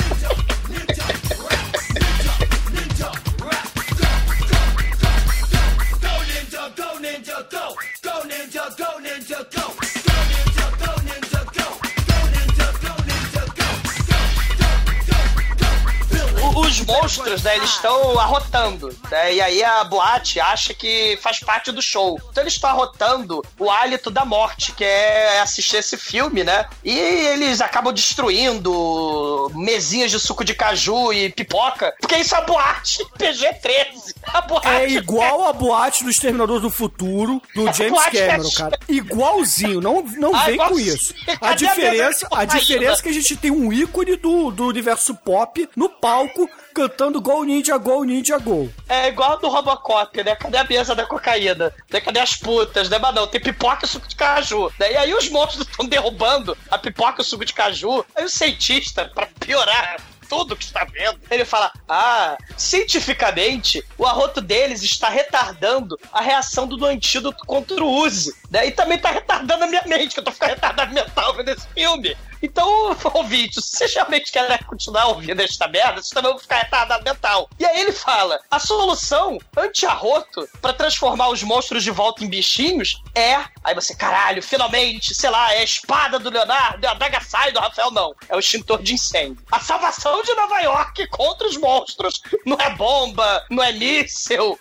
[16.71, 21.69] Os monstros, né, eles estão arrotando, né, e aí a boate acha que faz parte
[21.69, 22.17] do show.
[22.31, 26.97] Então eles estão arrotando o hálito da morte, que é assistir esse filme, né, e
[26.97, 33.05] eles acabam destruindo mesinhas de suco de caju e pipoca, porque isso é a boate
[33.17, 34.13] PG-13.
[34.33, 38.79] A boate É igual a boate do Exterminador do Futuro, do James Cameron, cara.
[38.87, 40.95] Igualzinho, não, não Ah, vem com igualzinho.
[40.95, 41.13] isso.
[41.27, 44.51] A Cadê a diferença, a de diferença é que a gente tem um ícone do,
[44.51, 48.71] do universo pop no palco cantando Go Ninja, Go Ninja, Go.
[48.87, 50.35] É igual do Robocop, né?
[50.35, 51.73] Cadê a mesa da cocaína?
[51.89, 52.01] Né?
[52.01, 52.97] Cadê as putas, né?
[52.97, 54.71] Mas não, tem pipoca e suco de caju.
[54.79, 54.93] Né?
[54.93, 58.05] E aí os monstros estão derrubando a pipoca e o suco de caju.
[58.15, 59.97] Aí o cientista, pra piorar
[60.31, 66.65] tudo que está vendo, ele fala: Ah, cientificamente, o arroto deles está retardando a reação
[66.65, 68.33] do antídoto contra o Uzi.
[68.49, 68.67] Né?
[68.67, 71.67] E também está retardando a minha mente, que eu tô ficando retardado mental vendo esse
[71.75, 72.15] filme.
[72.41, 77.03] Então, ouvinte, se vocês realmente querem continuar ouvindo esta merda, vocês também vão ficar retardado
[77.03, 77.49] mental.
[77.59, 83.01] E aí ele fala: a solução anti-arroto pra transformar os monstros de volta em bichinhos
[83.15, 83.35] é.
[83.63, 87.51] Aí você, caralho, finalmente, sei lá, é a espada do Leonardo, é a daga sai
[87.51, 88.13] do Rafael, não.
[88.27, 89.43] É o extintor de incêndio.
[89.51, 92.21] A salvação de Nova York contra os monstros.
[92.45, 94.59] Não é bomba, não é míssel.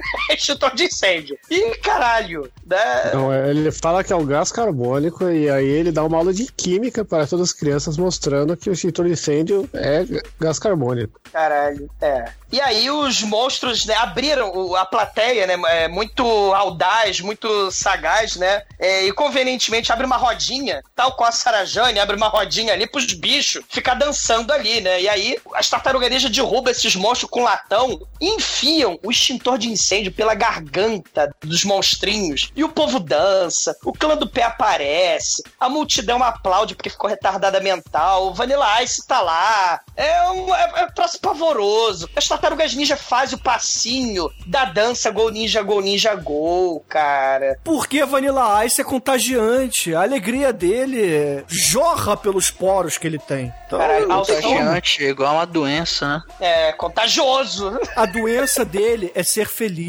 [0.30, 1.38] É extintor de incêndio.
[1.50, 3.10] E caralho, né?
[3.12, 6.32] Não, é, ele fala que é um gás carbônico e aí ele dá uma aula
[6.32, 10.04] de química para todas as crianças mostrando que o extintor de incêndio é
[10.38, 11.20] gás carbônico.
[11.32, 12.32] Caralho, é.
[12.52, 15.54] E aí os monstros né, abriram a plateia, né?
[15.68, 18.62] É, muito audaz, muito sagaz, né?
[18.78, 23.12] É, e convenientemente abre uma rodinha, tal qual a Sarajane, abre uma rodinha ali pros
[23.12, 25.00] bichos ficar dançando ali, né?
[25.00, 29.89] E aí as tartarugas ninja derrubam esses monstros com latão enfiam o extintor de incêndio
[30.12, 32.50] pela garganta dos monstrinhos.
[32.54, 37.58] E o povo dança, o clã do pé aparece, a multidão aplaude porque ficou retardada
[37.60, 39.80] mental, o Vanilla Ice tá lá.
[39.96, 42.08] É um, é, é um troço pavoroso.
[42.14, 47.58] As tartarugas ninja fazem o passinho da dança Gol Ninja, Gol Ninja, Gol, cara.
[47.64, 49.94] Porque Vanilla Ice é contagiante.
[49.94, 53.52] A alegria dele jorra pelos poros que ele tem.
[53.66, 56.22] Então, Caralho, som- Contagiante, é igual uma doença, né?
[56.40, 57.78] É contagioso.
[57.96, 59.79] a doença dele é ser feliz.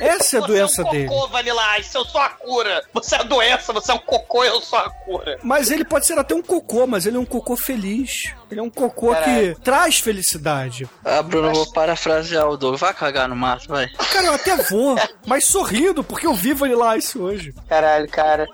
[0.00, 1.08] Essa é a doença você é um dele.
[1.08, 2.84] cocô, Vanilla Ice, eu sou a cura.
[2.92, 5.38] Você é a doença, você é um cocô, eu sou a cura.
[5.42, 8.32] Mas ele pode ser até um cocô, mas ele é um cocô feliz.
[8.52, 9.54] Ele é um cocô Caralho.
[9.56, 10.86] que traz felicidade.
[11.02, 12.76] Ah, Bruno, eu vou parafrasear o Doug.
[12.78, 13.88] Vai cagar no mato, vai.
[13.88, 14.94] Cara, eu até vou,
[15.26, 17.54] mas sorrindo, porque eu vi Vanilla Ice hoje.
[17.68, 18.46] Caralho, cara.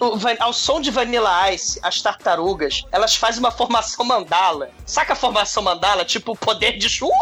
[0.00, 4.70] O ao som de Vanilla Ice, as tartarugas, elas fazem uma formação mandala.
[4.86, 6.04] Saca a formação mandala?
[6.06, 7.12] Tipo o poder de Shura!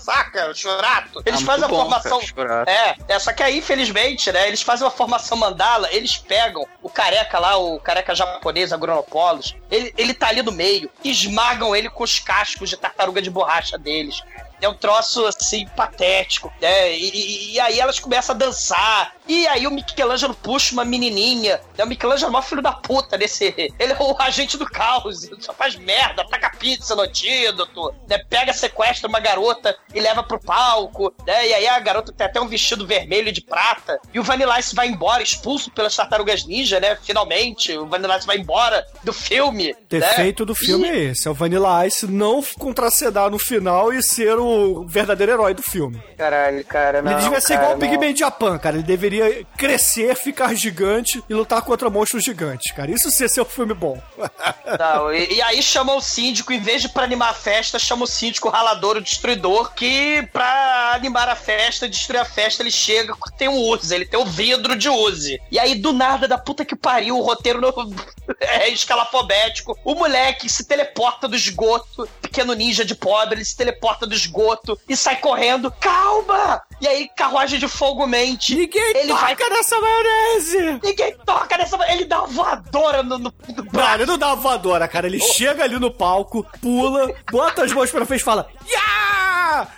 [0.00, 0.52] Saca?
[0.52, 1.22] Churato.
[1.24, 2.20] Eles Ah, fazem a bom, formação.
[2.34, 2.64] cara.
[2.66, 4.48] É, é, só que aí, infelizmente, né?
[4.48, 9.94] Eles fazem uma formação mandala, eles pegam o careca lá, o careca japonês, Agronopolis, ele,
[9.96, 14.22] ele tá ali no meio, esmagam ele com os cascos de tartaruga de borracha deles.
[14.60, 16.92] É um troço assim patético, né?
[16.96, 19.12] E, e- aí elas começam a dançar.
[19.28, 21.60] E aí o Michelangelo puxa uma menininha.
[21.78, 21.84] Né?
[21.84, 23.54] O Michelangelo é o maior filho da puta desse.
[23.78, 25.24] Ele é o agente do caos.
[25.24, 28.18] Ele só faz merda, taca pizza no antídoto, né?
[28.28, 31.48] Pega, sequestra uma garota e leva pro palco, né?
[31.48, 34.00] E aí a garota tem até um vestido vermelho de prata.
[34.12, 36.96] E o Vanilla Ice vai embora, expulso pelas tartarugas ninja, né?
[37.02, 39.72] Finalmente, o Vanilla Ice vai embora do filme.
[39.72, 40.46] O defeito né?
[40.46, 44.36] do filme E- é esse: é o Vanilla Ice não contracedar no final e ser
[44.38, 44.49] o
[44.86, 46.02] verdadeiro herói do filme.
[46.16, 47.12] Caralho, cara, não.
[47.12, 47.88] ele devia ser cara, igual o não.
[47.88, 48.76] Pigman Japan, cara.
[48.76, 52.90] Ele deveria crescer, ficar gigante e lutar contra monstros gigantes, cara.
[52.90, 54.00] Isso ser um filme bom.
[54.78, 58.04] Não, e, e aí chama o síndico, em vez de pra animar a festa, chama
[58.04, 62.70] o síndico o ralador, o destruidor, que pra animar a festa, destruir a festa, ele
[62.70, 65.40] chega, tem um Uzi, ele tem um vidro de Uzi.
[65.50, 67.70] E aí, do nada, da puta que pariu, o roteiro no...
[68.40, 69.78] é escalafobético.
[69.84, 74.39] O moleque se teleporta do esgoto, pequeno ninja de pobre, ele se teleporta do esgoto
[74.88, 75.72] e sai correndo.
[75.80, 76.62] Calma!
[76.80, 78.54] E aí, carruagem de fogo mente.
[78.54, 79.50] Ninguém ele toca vai...
[79.50, 80.80] nessa maionese!
[80.82, 81.92] Ninguém toca nessa...
[81.92, 83.88] Ele dá uma voadora no, no, no braço.
[83.88, 85.06] Cara, não dá uma voadora, cara.
[85.06, 88.48] Ele chega ali no palco, pula, bota as mãos pra frente e fala: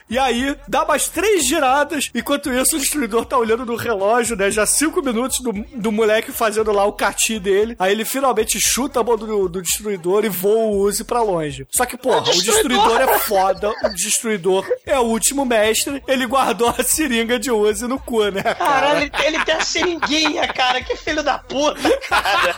[0.08, 2.10] E aí, dá mais três giradas.
[2.14, 4.50] Enquanto isso, o destruidor tá olhando no relógio, né?
[4.50, 7.76] Já cinco minutos do, do moleque fazendo lá o cati dele.
[7.78, 11.66] Aí ele finalmente chuta a mão do, do destruidor e voa o Uzi pra longe.
[11.70, 13.72] Só que, porra, o destruidor é foda.
[13.84, 16.02] O destruidor é o último mestre.
[16.06, 18.42] Ele guardou a seringa de Uzi no cu, né?
[18.42, 18.54] Cara?
[18.54, 20.82] Caralho, ele, ele tem a seringuinha, cara.
[20.82, 22.54] Que filho da puta, cara.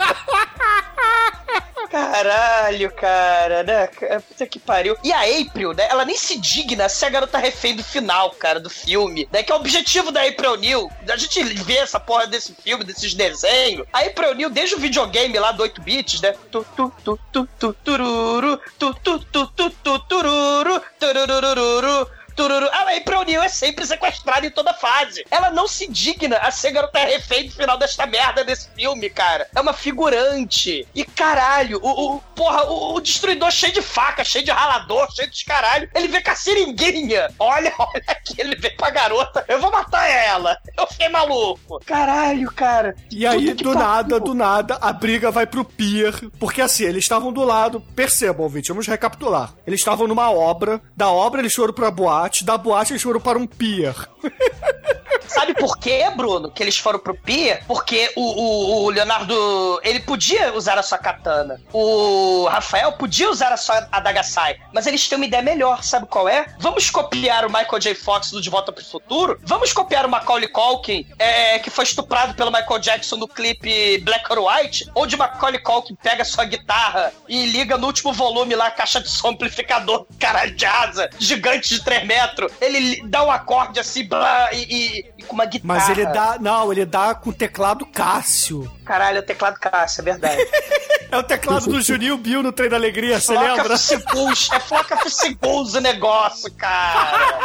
[1.90, 3.86] Caralho, cara, né?
[4.20, 4.96] Puta que pariu.
[5.04, 5.86] E a April, né?
[5.88, 9.28] Ela nem se digna se a garota refém do final, cara, do filme.
[9.30, 9.42] Né?
[9.42, 10.90] Que é o objetivo da April New.
[11.08, 13.86] A gente vê essa porra desse filme, desses desenhos.
[13.92, 16.34] A April New, desde o videogame lá do 8 bits, né?
[16.50, 22.08] Tu, tu, tu, tu, tu, tururu, tu, tu, tu, tu, tu, tururu, tururururu.
[22.34, 22.68] Tururu.
[22.72, 25.24] A April New é sempre sequestrada em toda fase.
[25.30, 29.46] Ela não se digna a ser garota refém do final desta merda desse filme, cara.
[29.54, 30.86] É uma figurante.
[30.94, 35.30] E caralho, o, o- porra, o, o destruidor cheio de faca, cheio de ralador, cheio
[35.30, 35.88] de caralho.
[35.94, 37.28] Ele vê com a seringuinha.
[37.38, 39.44] Olha, olha aqui, ele vê pra garota.
[39.48, 40.56] Eu vou matar ela.
[40.78, 41.80] Eu fiquei maluco.
[41.84, 42.94] Caralho, cara.
[43.10, 46.12] E aí, do nada, do nada, a briga vai pro pier.
[46.38, 47.80] Porque assim, eles estavam do lado.
[47.94, 49.52] Percebam, ouvinte, vamos recapitular.
[49.66, 50.80] Eles estavam numa obra.
[50.96, 52.23] Da obra eles foram pra boate.
[52.44, 53.94] Da boate eles foram para um pier.
[55.26, 57.62] Sabe por quê, Bruno, que eles foram pro pier?
[57.66, 61.60] Porque o, o- o Leonardo, ele podia usar a sua katana.
[61.72, 64.56] O Rafael podia usar a sua Adagasai.
[64.72, 66.46] Mas eles têm uma ideia melhor, sabe qual é?
[66.58, 67.94] Vamos copiar o Michael J.
[67.94, 69.38] Fox do De Volta pro Futuro?
[69.42, 74.30] Vamos copiar o Macaulay Culkin, é, que foi estuprado pelo Michael Jackson no clipe Black
[74.32, 74.90] or White?
[74.94, 79.08] Onde Macaulay Culkin pega sua guitarra e liga no último volume lá a caixa de
[79.08, 82.52] som amplificador, caralho de asa, gigante de 3 metros.
[82.60, 85.80] Ele dá um acorde assim, blá, e, e- e com uma guitarra.
[85.80, 86.38] Mas ele dá.
[86.40, 88.70] Não, ele dá com o teclado Cássio.
[88.84, 90.44] Caralho, é o teclado Cássio, é verdade.
[91.10, 93.76] É o teclado do Juninho Bill no Trem da Alegria, você lembra?
[93.76, 97.38] Segundos, é Floca Segundos o negócio, cara.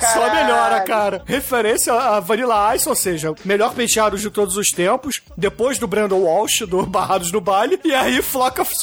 [0.00, 0.34] Só Caralho.
[0.34, 1.22] melhora, cara.
[1.24, 5.22] Referência a Vanilla Ice, ou seja, melhor penteado de todos os tempos.
[5.36, 7.80] Depois do Brandon Walsh, do Barrados no Baile.
[7.84, 8.74] E aí, Flock of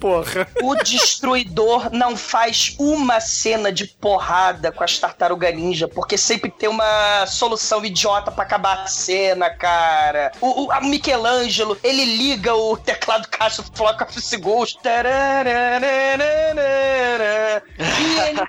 [0.00, 0.48] porra.
[0.62, 6.68] O Destruidor não faz uma cena de porrada com as Tartaruga Ninja, porque sempre tem
[6.68, 10.32] uma solução idiota pra acabar a cena, cara.
[10.40, 10.80] O, o a
[11.14, 14.14] Michelangelo, ele liga o teclado caixa Flock of.
[14.82, 17.62] Tarararararara.
[17.78, 18.40] E ele,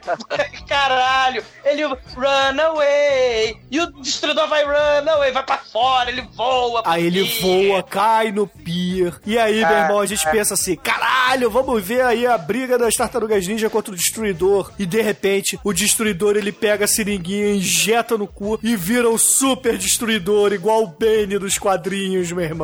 [0.67, 3.57] caralho, ele run away.
[3.69, 6.81] E o Destruidor vai run away, vai pra fora, ele voa.
[6.85, 7.41] Aí ele pier.
[7.41, 9.13] voa, cai no pier.
[9.25, 12.95] E aí, meu irmão, a gente pensa assim: caralho, vamos ver aí a briga das
[12.95, 14.71] tartarugas ninja contra o destruidor.
[14.79, 19.17] E de repente, o destruidor ele pega a seringuinha, injeta no cu e vira um
[19.17, 22.54] super destruidor, igual o Bane dos quadrinhos, meu irmão.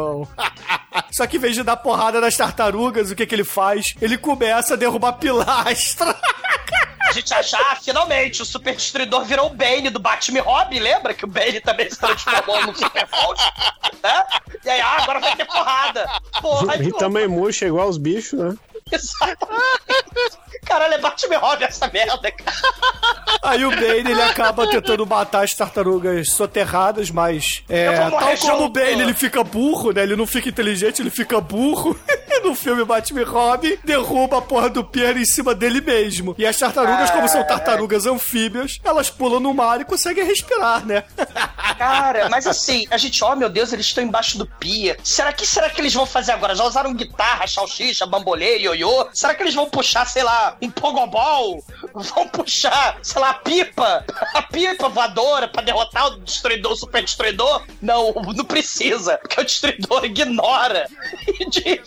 [1.12, 3.96] Só que em vez de dar porrada nas tartarugas, o que, que ele faz?
[4.02, 6.16] Ele começa a derrubar pilastra.
[7.12, 10.80] A gente acha, ah, finalmente, o Super Destruidor virou o Bane do Batman e Robin,
[10.80, 11.14] lembra?
[11.14, 13.42] Que o Bane também se transformou no Super Hulk,
[14.02, 14.24] né?
[14.64, 16.08] E aí, ah, agora vai ter porrada.
[16.42, 18.56] Porra, E também murcha igual os bichos, né?
[20.66, 22.58] Caralho, é Batman Robin essa merda, cara.
[23.44, 28.70] Aí o Bane ele acaba tentando matar as tartarugas soterradas, mas é, tal como o.
[28.70, 30.04] Bane ele fica burro, né?
[30.04, 32.00] Ele não fica inteligente, ele fica burro.
[32.34, 36.34] E no filme Batman Robin derruba a porra do Pierre em cima dele mesmo.
[36.38, 41.04] E as tartarugas, como são tartarugas anfíbias, elas pulam no mar e conseguem respirar, né?
[41.78, 44.98] Cara, mas assim, a gente, ó, meu Deus, eles estão embaixo do pia.
[45.04, 46.56] Será que será que eles vão fazer agora?
[46.56, 49.08] Já usaram guitarra, salsicha, bambolê, ioiô?
[49.14, 51.64] Será que eles vão puxar, sei lá, um pogobol?
[51.94, 54.06] Vão puxar, sei lá, a pipa?
[54.34, 57.64] A pipa voadora pra derrotar o destruidor, o super destruidor?
[57.82, 60.88] Não, não precisa, porque o destruidor ignora.
[61.40, 61.82] E, de-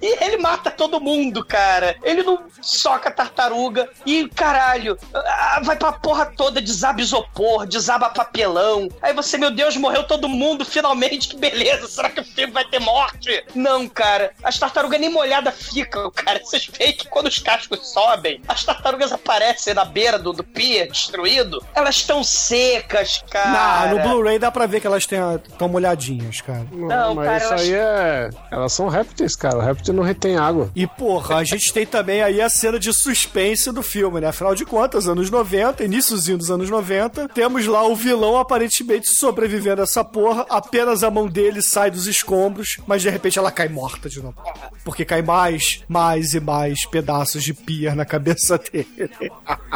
[0.00, 1.96] e ele mata todo mundo, cara.
[2.02, 8.88] Ele não soca tartaruga e, caralho, ah, vai pra porra toda, desaba isopor, desaba papelão.
[9.00, 11.88] Aí você, meu Deus, morreu todo mundo, finalmente, que beleza.
[11.88, 13.44] Será que o filme vai ter morte?
[13.54, 14.32] Não, cara.
[14.42, 16.40] As tartarugas nem molhadas ficam, cara.
[16.40, 20.88] Vocês veem que quando os cascos sobem, as tartarugas aparecem na beira do, do pier,
[20.88, 21.64] destruído.
[21.74, 23.50] Elas estão secas, cara.
[23.50, 26.66] Na, no Blu-ray dá pra ver que elas estão molhadinhas, cara.
[26.70, 28.30] Não, mas cara, isso eu aí é.
[28.50, 29.55] Elas são répteis, cara.
[29.56, 30.70] O réptil não retém água.
[30.74, 34.28] E, porra, a gente tem também aí a cena de suspense do filme, né?
[34.28, 39.80] Afinal de contas, anos 90, iníciozinho dos anos 90, temos lá o vilão aparentemente sobrevivendo
[39.80, 43.68] a essa porra, apenas a mão dele sai dos escombros, mas de repente ela cai
[43.68, 44.36] morta de novo.
[44.84, 49.10] Porque cai mais, mais e mais pedaços de pia na cabeça dele.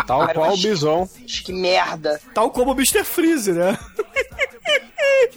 [0.06, 1.08] Tal Cara, qual o bison.
[1.44, 2.20] Que merda.
[2.34, 3.04] Tal como o Mr.
[3.04, 3.78] Freeze, né?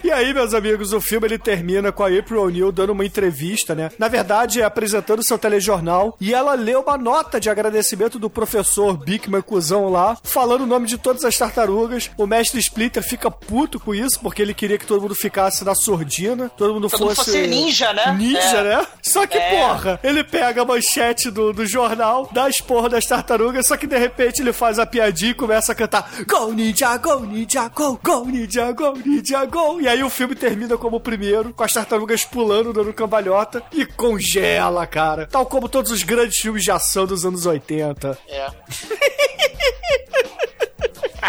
[0.03, 3.73] E aí, meus amigos, o filme ele termina com a April O'Neil dando uma entrevista,
[3.75, 3.89] né?
[3.97, 8.97] Na verdade, é apresentando seu telejornal e ela lê uma nota de agradecimento do professor
[8.97, 12.09] Bickman Cusão lá, falando o nome de todas as tartarugas.
[12.17, 15.73] O mestre Splinter fica puto com isso, porque ele queria que todo mundo ficasse na
[15.75, 17.31] surdina, todo mundo Todo mundo fosse...
[17.31, 18.15] fosse ninja, né?
[18.17, 18.63] Ninja, É.
[18.63, 18.87] né?
[19.01, 19.49] Só que, É.
[19.61, 23.87] porra, ele pega a manchete do, do jornal, dá as porra das tartarugas, só que
[23.87, 27.99] de repente ele faz a piadinha e começa a cantar Go Ninja, Go Ninja, Go,
[28.03, 29.62] Go Ninja, Go Ninja, Go.
[29.81, 33.85] E aí o filme termina como o primeiro, com as tartarugas pulando, dando cambalhota e
[33.85, 35.27] congela, cara.
[35.27, 38.17] Tal como todos os grandes filmes de ação dos anos 80.
[38.27, 38.47] É.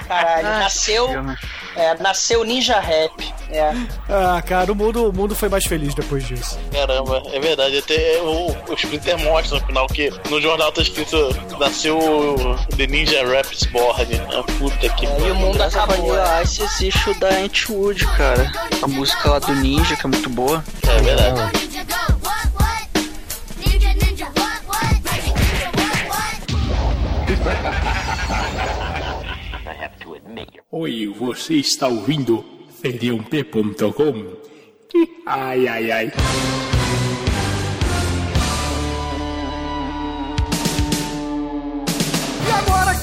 [0.09, 1.09] Caralho, Ah, nasceu.
[1.77, 3.35] É, nasceu Ninja Rap.
[3.51, 3.73] É.
[4.09, 6.59] Ah, cara, o mundo, o mundo foi mais feliz depois disso.
[6.73, 7.79] Caramba, é verdade.
[7.79, 11.17] Até o, o Splinter mostra no final que no jornal tá escrito
[11.59, 14.21] nasceu o The Ninja Raps Board.
[14.33, 15.97] Ah, puta que E o mundo a acabou.
[15.97, 18.51] Vanilla Ice existe o da Antwood, cara.
[18.83, 20.65] A música lá do Ninja, que é muito boa.
[20.89, 21.59] É verdade.
[21.59, 22.89] Ninja go, what, what?
[23.59, 24.95] Ninja, ninja, what, what?
[24.95, 27.65] Ninja, what, what?
[30.71, 32.45] Oi, você está ouvindo
[32.81, 34.37] feriump.com?
[35.27, 36.13] Ai, ai, ai.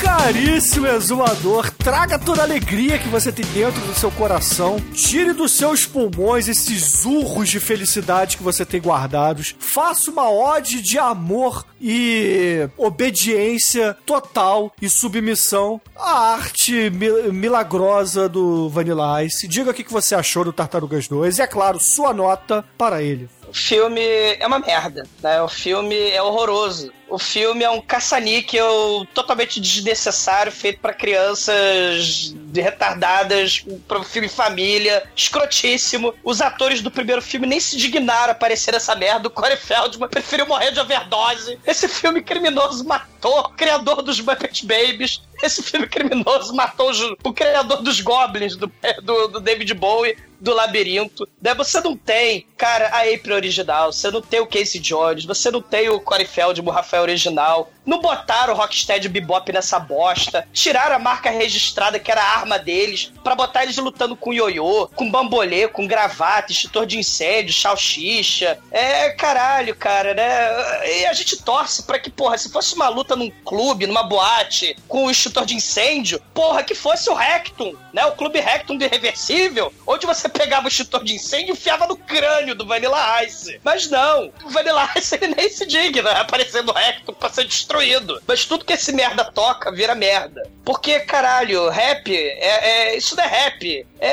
[0.02, 5.52] Caríssimo exumador, traga toda a alegria que você tem dentro do seu coração, tire dos
[5.52, 11.64] seus pulmões esses urros de felicidade que você tem guardados, faça uma ode de amor
[11.80, 19.48] e obediência total e submissão à arte mi- milagrosa do Vanilla Ice.
[19.48, 23.30] Diga o que você achou do Tartarugas 2 e, é claro, sua nota para ele.
[23.48, 25.42] O filme é uma merda, né?
[25.42, 26.90] O filme é horroroso.
[27.12, 35.04] O filme é um caça-níquel totalmente desnecessário, feito pra crianças retardadas, para um filme família,
[35.14, 36.14] escrotíssimo.
[36.24, 39.28] Os atores do primeiro filme nem se dignaram a aparecer nessa merda.
[39.28, 41.60] O Corey Feldman preferiu morrer de overdose.
[41.68, 45.22] Esse filme criminoso matou o criador dos Muppet Babies.
[45.44, 46.92] Esse filme criminoso matou
[47.26, 48.72] o criador dos Goblins, do,
[49.04, 51.30] do, do David Bowie, do Labirinto.
[51.40, 51.54] Né?
[51.54, 55.62] Você não tem, cara, a April original, você não tem o Casey Jones, você não
[55.62, 57.72] tem o Corey Feldman, o Rafael original.
[57.86, 60.48] Não botaram o Rocksteady Bebop nessa bosta.
[60.54, 64.88] Tiraram a marca registrada, que era a arma deles, pra botar eles lutando com ioiô,
[64.96, 68.60] com bambolê, com gravata, extintor de incêndio, salsicha.
[68.72, 70.92] É, caralho, cara, né?
[71.00, 74.76] E a gente torce pra que, porra, se fosse uma luta num clube, numa boate,
[74.88, 78.06] com o extintor de incêndio, porra, que fosse o Rectum, né?
[78.06, 81.96] O clube Rectum do Irreversível, onde você pegava o extintor de incêndio e enfiava no
[81.96, 83.60] crânio do Vanilla Ice.
[83.64, 88.22] Mas não, o Vanilla Ice ele nem se digna aparecendo o Rectum pra ser destruído.
[88.28, 90.50] Mas tudo que esse merda toca vira merda.
[90.64, 93.88] Porque, caralho, rap, é, é- isso não é rap.
[94.00, 94.08] É,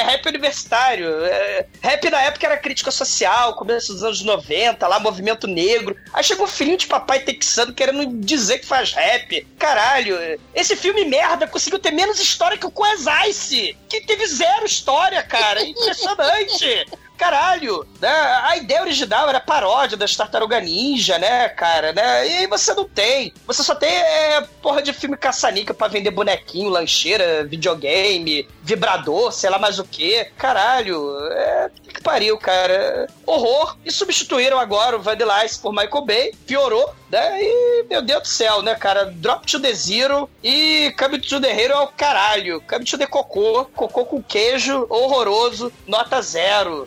[0.00, 1.08] é rap universitário.
[1.24, 5.96] É- rap na época era crítica social, começo dos anos 90, lá, movimento negro.
[6.12, 9.46] Aí chegou um filhinho de papai texano querendo dizer que faz rap.
[9.58, 10.16] Caralho,
[10.54, 15.22] esse filme merda conseguiu ter menos história que o Quas Ice, que teve zero história,
[15.22, 15.55] cara.
[15.64, 16.86] Impressionante.
[17.16, 18.08] Caralho, né?
[18.44, 22.28] A ideia original era paródia das Tartaruga Ninja, né, cara, né?
[22.28, 23.32] E aí você não tem.
[23.46, 29.50] Você só tem é, porra de filme caçanica pra vender bonequinho, lancheira, videogame, vibrador, sei
[29.50, 30.24] lá mais o que.
[30.36, 31.70] Caralho, é...
[31.96, 33.08] Que pariu, cara.
[33.24, 33.76] Horror.
[33.84, 36.34] E substituíram agora o Vanilla Ice por Michael Bay.
[36.46, 37.42] Piorou, né?
[37.42, 39.06] E, meu Deus do céu, né, cara?
[39.06, 42.62] Drop to the Zero e Come to the Hero é o caralho.
[42.68, 43.64] Come to the Cocô.
[43.74, 46.86] Cocô com queijo, horroroso, nota zero.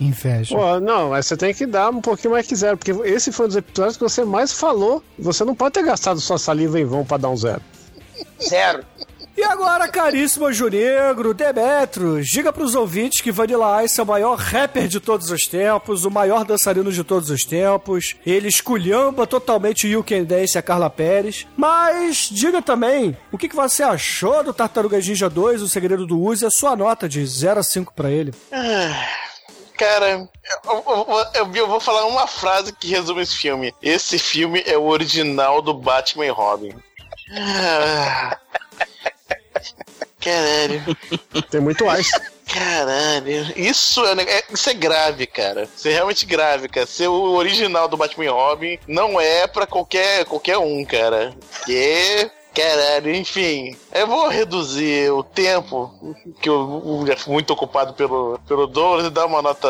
[0.00, 0.56] Inveja.
[0.56, 3.46] Pô, não, mas você tem que dar um pouquinho mais que zero, porque esse foi
[3.46, 5.02] um dos episódios que você mais falou.
[5.18, 7.62] Você não pode ter gastado sua saliva em vão pra dar um zero.
[8.40, 8.84] Zero.
[9.36, 14.38] E agora, caríssimo Anjo Negro, Demetrius, diga pros ouvintes que Vanilla Ice é o maior
[14.38, 18.14] rapper de todos os tempos, o maior dançarino de todos os tempos.
[18.24, 21.48] Ele esculhamba totalmente You Can Dance e a Carla Pérez.
[21.56, 26.20] Mas diga também o que, que você achou do Tartarugas Ninja 2, O Segredo do
[26.20, 28.32] Uzi, e a sua nota de 0 a 5 pra ele.
[28.52, 28.94] Ah,
[29.76, 30.28] Cara,
[30.64, 33.74] eu, eu- eu- vou falar uma frase que resume esse filme.
[33.82, 36.74] Esse filme é o original do Batman e Robin.
[37.36, 38.38] Ah,
[40.20, 40.82] Caralho.
[41.50, 42.12] Tem muito ice.
[42.46, 43.52] Caralho.
[43.56, 45.68] Isso é, é- isso é grave, cara.
[45.76, 46.86] Isso é realmente grave, cara.
[46.86, 51.34] Ser o original do Batman e Robin não é pra qualquer, qualquer um, cara.
[51.66, 52.30] Que.
[52.54, 53.76] Caralho, enfim.
[53.94, 55.94] Eu vou reduzir o tempo,
[56.42, 59.68] que eu já fui muito ocupado pelo, pelo Douglas, e dar uma nota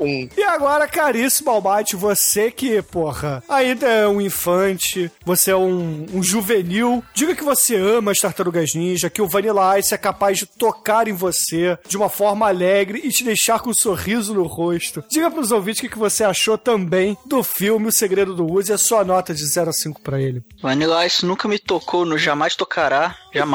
[0.00, 0.30] 1.
[0.34, 6.22] E agora, caríssimo Almighty, você que, porra, ainda é um infante, você é um, um
[6.22, 10.46] juvenil, diga que você ama as Tartarugas Ninja, que o Vanilla Ice é capaz de
[10.46, 15.04] tocar em você de uma forma alegre e te deixar com um sorriso no rosto.
[15.10, 18.70] Diga pros ouvintes o que que você achou também do filme O Segredo do Uzi
[18.70, 20.42] e a sua nota de 0 a 5 pra ele.
[20.62, 23.49] Vanilla Ice nunca me tocou, no jamais tocará, jamais.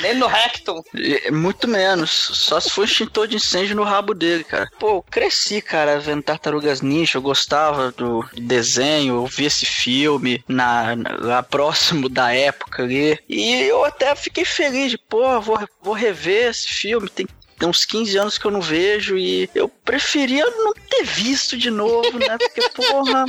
[0.00, 0.82] Nem no Rectum.
[0.96, 2.10] É, Muito menos.
[2.10, 4.68] Só se for extintor de incêndio no rabo dele, cara.
[4.78, 7.18] Pô, eu cresci, cara, vendo Tartarugas Ninja.
[7.18, 13.18] Eu gostava do desenho, eu vi esse filme na, na- lá próximo da época ali.
[13.28, 17.08] E eu até fiquei feliz de, pô, vou, vou rever esse filme.
[17.08, 17.26] Tem
[17.56, 21.70] tem uns 15 anos que eu não vejo e eu preferia não ter visto de
[21.70, 22.36] novo, né?
[22.36, 23.24] Porque, porra.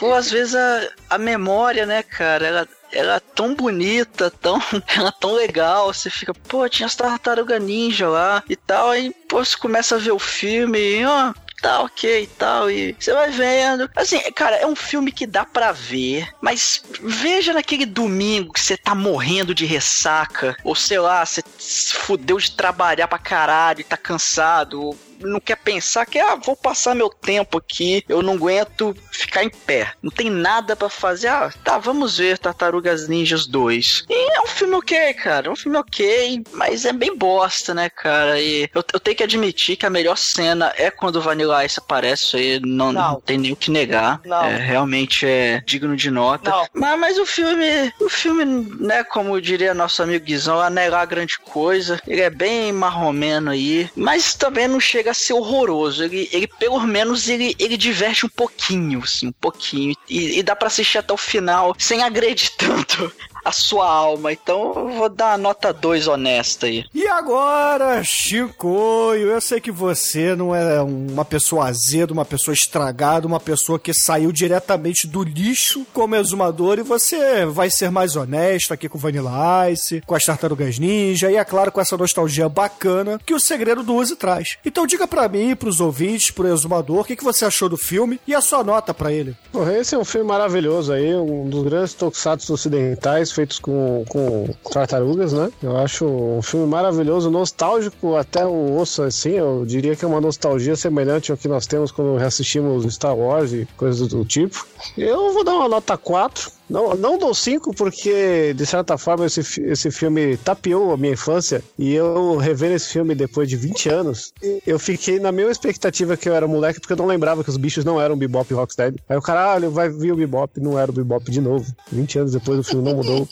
[0.00, 4.60] Pô, às vezes a, a memória, né, cara, ela, ela é tão bonita, tão,
[4.96, 9.12] ela é tão legal, você fica, pô, tinha as tartaruga ninja lá e tal, aí,
[9.28, 11.32] pô, você começa a ver o filme e, ó,
[11.64, 13.90] tá ok e tal, e você vai vendo.
[13.96, 18.76] Assim, cara, é um filme que dá pra ver, mas veja naquele domingo que você
[18.76, 23.84] tá morrendo de ressaca, ou sei lá, você se fudeu de trabalhar pra caralho e
[23.84, 28.34] tá cansado, ou não quer pensar que, ah, vou passar meu tempo aqui, eu não
[28.34, 29.92] aguento ficar em pé.
[30.02, 31.28] Não tem nada pra fazer.
[31.28, 34.04] Ah, tá, vamos ver Tartarugas Ninjas 2.
[34.08, 35.48] E é um filme ok, cara.
[35.48, 38.40] É um filme ok, mas é bem bosta, né, cara?
[38.40, 41.78] E eu, eu tenho que admitir que a melhor cena é quando o Vanilla Ice
[41.78, 42.24] aparece.
[42.24, 43.20] Isso aí não, não.
[43.20, 44.20] tem nem o que negar.
[44.24, 44.44] Não.
[44.44, 46.50] É, realmente é digno de nota.
[46.50, 46.66] Não.
[46.72, 48.44] Mas, mas o filme, o filme,
[48.80, 52.00] né, como diria nosso amigo Guizão, não é lá grande coisa.
[52.06, 56.04] Ele é bem marromeno aí, mas também não chega a ser horroroso.
[56.04, 59.94] Ele, ele pelo menos, ele, ele diverte um pouquinho, assim, um pouquinho.
[60.08, 63.12] E, e dá pra assistir até o final sem agredir tanto
[63.44, 64.32] a sua alma.
[64.32, 66.84] Então eu vou dar uma nota 2 honesta aí.
[66.94, 73.26] E agora, Chico, eu sei que você não é uma pessoa azeda, uma pessoa estragada,
[73.26, 78.72] uma pessoa que saiu diretamente do lixo como exumador e você vai ser mais honesto
[78.72, 82.48] aqui com o Vanilla Ice, com as Tartarugas Ninja e, é claro, com essa nostalgia
[82.48, 84.56] bacana que o Segredo do Uzi traz.
[84.64, 88.20] Então diga pra mim, pros ouvintes, pro exumador, o que, que você achou do filme
[88.26, 89.36] e a sua nota pra ele.
[89.78, 95.32] Esse é um filme maravilhoso aí, um dos grandes tokusatsu ocidentais feitos com, com tartarugas,
[95.32, 95.50] né?
[95.62, 99.32] Eu acho um filme maravilhoso, nostálgico até o osso, assim.
[99.32, 103.52] Eu diria que é uma nostalgia semelhante ao que nós temos quando reassistimos Star Wars
[103.52, 104.66] e coisas do tipo.
[104.96, 106.50] Eu vou dar uma nota 4.
[106.74, 111.62] Não, não dou 5 porque, de certa forma, esse, esse filme tapeou a minha infância
[111.78, 114.32] e eu rever esse filme depois de 20 anos,
[114.66, 117.56] eu fiquei na mesma expectativa que eu era moleque porque eu não lembrava que os
[117.56, 118.98] bichos não eram Bebop e Rocksteady.
[119.08, 121.64] Aí o caralho, vai vir o Bebop, não era o Bebop de novo.
[121.92, 123.28] 20 anos depois o filme não mudou.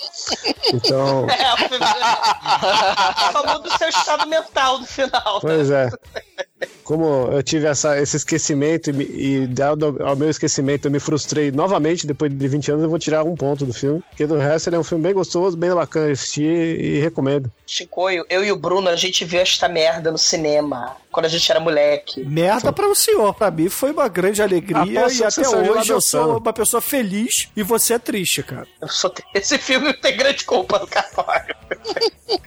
[0.73, 1.85] Então, É, o filme.
[3.33, 5.41] Só muda o seu estado mental no final.
[5.41, 5.91] pois é.
[6.85, 11.51] Como eu tive essa, esse esquecimento e, e dado ao meu esquecimento eu me frustrei
[11.51, 14.03] novamente depois de 20 anos, eu vou tirar um ponto do filme.
[14.11, 17.51] Porque do resto ele é um filme bem gostoso, bem bacana de assistir e recomendo.
[17.67, 20.97] Chicoio, eu e o Bruno, a gente viu esta merda no cinema.
[21.13, 22.25] Quando a gente era moleque.
[22.25, 26.01] Merda para o senhor, pra mim foi uma grande alegria Ah, e até hoje eu
[26.01, 28.67] sou uma pessoa feliz e você é triste, cara.
[28.81, 31.55] Eu sou- Esse filme tem grande culpa no cartório.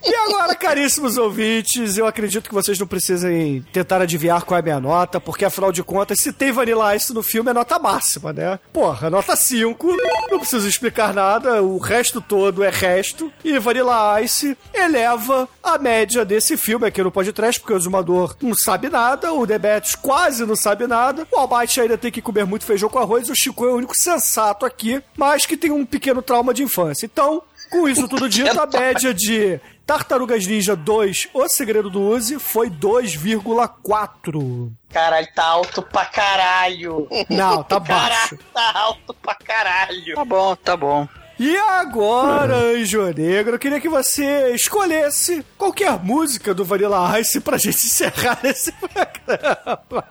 [0.03, 4.63] E agora, caríssimos ouvintes, eu acredito que vocês não precisem tentar adivinhar qual é a
[4.63, 8.33] minha nota, porque afinal de contas, se tem Vanilla Ice no filme, é nota máxima,
[8.33, 8.59] né?
[8.73, 9.87] Porra, nota 5,
[10.31, 13.31] não preciso explicar nada, o resto todo é resto.
[13.43, 18.54] E Vanilla Ice eleva a média desse filme aqui no podcast, porque o Zumador não
[18.55, 22.65] sabe nada, o Debetes quase não sabe nada, o Almighty ainda tem que comer muito
[22.65, 26.21] feijão com arroz, o Chico é o único sensato aqui, mas que tem um pequeno
[26.21, 27.05] trauma de infância.
[27.05, 32.39] Então, com isso tudo dito, a média de Tartarugas Ninja 2, O Segredo do Uzi,
[32.39, 34.71] foi 2,4.
[34.91, 37.07] Caralho, tá alto pra caralho.
[37.29, 38.37] Não, tá baixo.
[38.53, 40.15] tá alto pra caralho.
[40.15, 41.07] Tá bom, tá bom.
[41.39, 47.57] E agora, Anjo Negro, eu queria que você escolhesse qualquer música do Vanilla Ice pra
[47.57, 50.05] gente encerrar esse programa.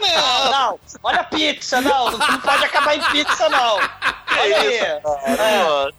[0.00, 0.80] Não, não.
[1.02, 2.10] Olha a pizza, não.
[2.10, 3.76] Não pode acabar em pizza, não.
[4.38, 4.76] Olha aí.
[4.76, 5.00] É.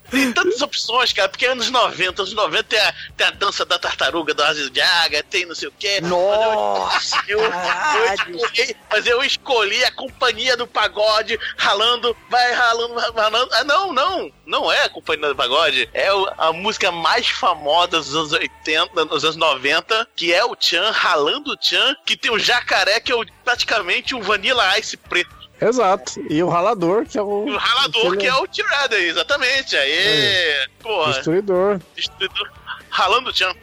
[0.09, 3.77] Tem tantas opções, cara, porque anos 90, anos 90 tem a, tem a dança da
[3.79, 5.99] tartaruga do Aziz Jaga, tem não sei o quê.
[6.01, 12.93] Nossa, eu, eu, eu escolhi, mas eu escolhi a companhia do pagode ralando, vai ralando,
[12.93, 13.49] vai ralando.
[13.53, 16.07] Ah, não, não, não é a companhia do pagode, é
[16.37, 21.51] a música mais famosa dos anos 80, dos anos 90, que é o Chan, ralando
[21.53, 25.42] o Chan, que tem o jacaré, que é o- praticamente um Vanilla Ice preto.
[25.67, 26.21] Exato.
[26.29, 27.45] E o ralador, que é o.
[27.45, 29.75] O ralador, que é o Tirada, exatamente.
[29.75, 31.13] Aí, porra.
[31.13, 31.79] Destruidor.
[31.95, 32.51] Destruidor.
[32.89, 33.53] Ralando o Chan.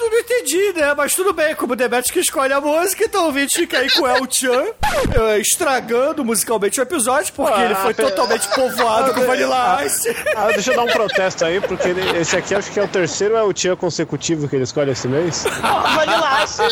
[0.00, 0.94] Eu não entendi, né?
[0.94, 3.90] Mas tudo bem, como o Demet que escolhe a música, então o ouvinte fica aí
[3.90, 4.66] com o El Chan,
[5.14, 10.14] eh, estragando musicalmente o episódio, porque ele foi Ah, totalmente povoado com Vanilla Ice.
[10.36, 12.88] Ah, deixa eu dar um protesto aí, porque ele- esse aqui acho que é o
[12.88, 15.44] terceiro é o tia consecutivo que ele escolhe esse mês.
[15.44, 16.62] Porra, Vanilla Ice.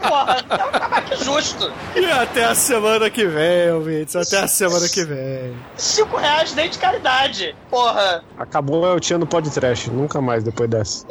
[0.00, 1.72] Porra, tá mais que justo.
[1.94, 4.16] E até a semana que vem, ouvintes.
[4.16, 5.54] Até a semana que vem.
[5.76, 7.54] Cinco reais nem de caridade.
[7.70, 8.24] Porra.
[8.38, 11.06] Acabou o tia no podcast, nunca mais depois dessa.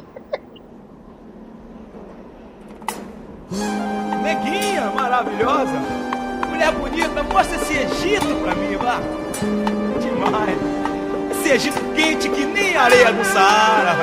[3.52, 5.80] Neguinha maravilhosa.
[6.49, 8.99] Mulher bonita, mostra esse Egito pra mim, vá.
[10.02, 10.57] Demais.
[11.32, 13.95] Esse Egito quente que nem areia do Saara.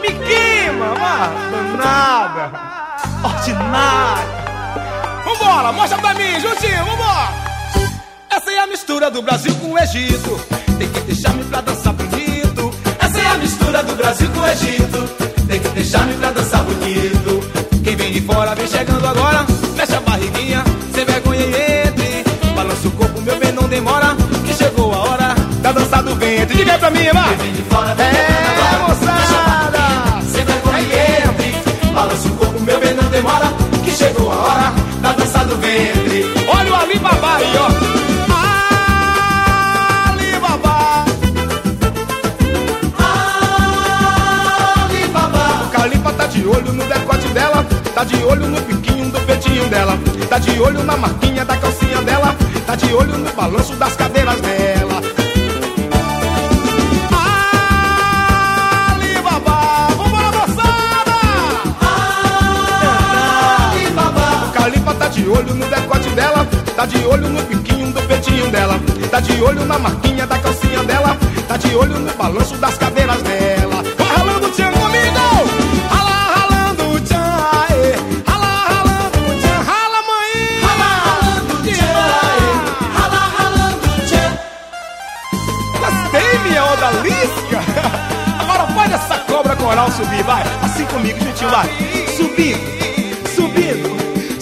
[0.00, 1.30] Me queima, vá.
[1.50, 2.52] Danada.
[3.24, 4.38] Ordinária.
[5.24, 7.28] Vambora, mostra pra mim, juntinho, vambora.
[8.30, 10.40] Essa é a mistura do Brasil com o Egito.
[10.78, 12.70] Tem que deixar-me pra dançar bonito.
[12.98, 15.08] Essa é a mistura do Brasil com o Egito.
[15.46, 17.17] Tem que deixar-me pra dançar bonito.
[18.28, 19.46] Fora vem chegando agora.
[19.74, 22.24] Fecha a barriguinha, sem vergonha e entre.
[22.54, 24.14] Balança o corpo, meu bem, não demora.
[24.46, 26.54] Que chegou a hora da dança do ventre.
[26.54, 26.98] Diga aí pra mim.
[27.00, 29.37] Quem vem de fora vem é, moçada.
[47.98, 49.98] Tá de olho no piquinho do peitinho dela.
[50.28, 52.32] Tá de olho na marquinha da calcinha dela.
[52.64, 55.02] Tá de olho no balanço das cadeiras dela.
[58.92, 59.88] Alibaba.
[59.96, 61.16] Vambora, moçada!
[63.72, 64.46] Alibaba.
[64.46, 66.46] O Calipa tá de olho no decote dela.
[66.76, 68.78] Tá de olho no piquinho do peitinho dela.
[69.10, 71.16] Tá de olho na marquinha da calcinha dela.
[71.48, 73.77] Tá de olho no balanço das cadeiras dela.
[88.88, 90.42] Pode essa cobra coral subir, vai!
[90.62, 91.68] Assim comigo, juntinho, vai!
[92.16, 92.58] Subindo,
[93.36, 93.90] subindo,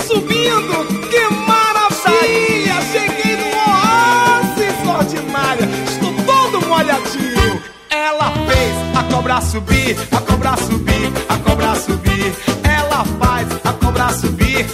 [0.06, 1.09] subindo!
[1.10, 2.81] Que maravilha!
[2.93, 5.68] Cheguei no oásis ordinária!
[5.89, 7.60] Estou todo molhadinho!
[7.90, 12.32] Ela fez a cobra subir, a cobra subir, a cobra subir!
[12.62, 14.64] Ela faz a cobra subir,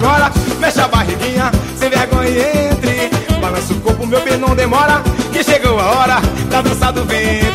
[0.00, 3.10] agora, mexe a barriguinha, sem vergonha entre.
[3.40, 5.02] Balança o corpo, meu bem, não demora,
[5.32, 6.20] que chegou a hora
[6.50, 7.49] da dança do ventre.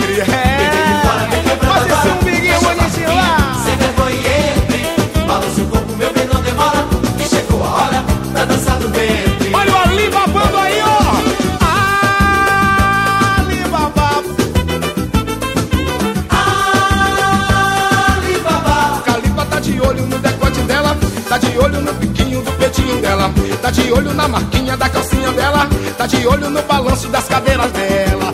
[23.75, 28.31] de olho na marquinha da calcinha dela, tá de olho no balanço das cadeiras dela.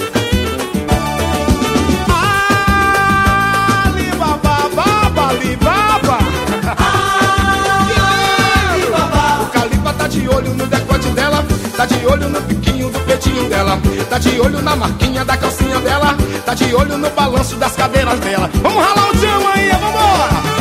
[9.42, 11.44] O Caliba tá de olho no decote dela,
[11.76, 15.80] tá de olho no piquinho do peitinho dela, tá de olho na marquinha da calcinha
[15.80, 16.16] dela,
[16.46, 18.48] tá de olho no balanço das cadeiras dela.
[18.62, 20.61] Vamos ralar o chão aí, vambora!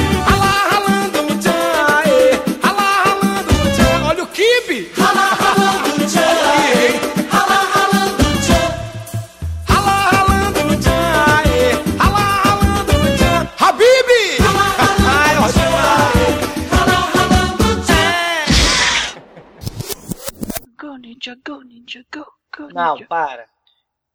[22.84, 23.46] Não, para.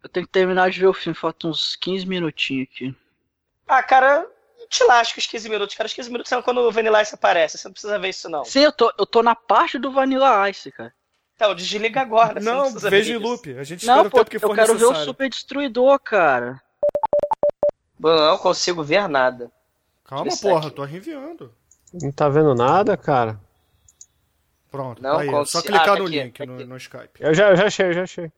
[0.04, 2.96] Eu tenho que terminar de ver o filme, faltam uns 15 minutinhos aqui.
[3.68, 4.28] Ah, cara,
[4.70, 5.88] te lasca os 15 minutos, cara.
[5.88, 7.58] Os 15 minutos são quando o Vanilla Ice aparece.
[7.58, 8.46] Você não precisa ver isso, não.
[8.46, 10.94] Sim, eu tô, eu tô na parte do Vanilla Ice, cara.
[11.36, 12.40] Então, desliga agora.
[12.40, 13.58] você Não, precisa veja em loop.
[13.58, 14.96] A gente espera Não, o pô, tempo que eu for quero ver o.
[14.96, 16.62] Super Destruidor, cara.
[18.00, 19.52] Mano, eu não consigo ver nada.
[20.06, 20.76] Calma, porra, aqui.
[20.76, 21.54] tô reenviando.
[21.94, 23.40] Não tá vendo nada, cara.
[24.70, 25.28] Pronto, Não tá aí.
[25.28, 27.10] É só consigo- clicar Ah, tá no aqui, link tá no, no Skype.
[27.20, 28.32] Eu já, eu já achei, eu já achei.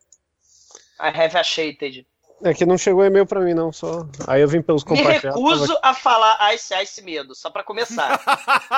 [1.00, 2.06] I have achated.
[2.44, 3.72] É que não chegou e-mail pra mim, não.
[3.74, 4.06] Só.
[4.28, 5.42] Aí eu vim pelos Me compartilhados.
[5.42, 8.20] recuso a falar Ice Ice Medo, só pra começar.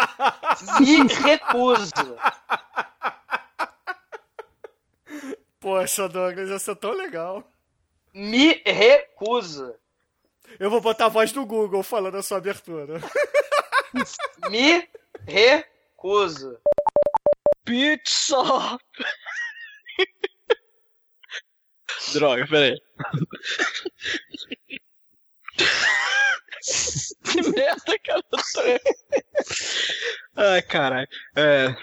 [0.80, 2.18] Me recuso.
[5.60, 7.44] Poxa, Douglas, essa é tão legal.
[8.14, 9.76] Me recuso.
[10.60, 13.00] Eu vou botar a voz do Google falando a sua abertura.
[14.50, 14.88] Me
[15.28, 16.58] recuso.
[17.66, 18.36] Pizza!
[22.14, 22.76] Droga, peraí.
[27.24, 28.20] que merda, cara.
[28.20, 28.38] eu tô-
[30.36, 31.08] Ai, caralho.
[31.36, 31.76] É.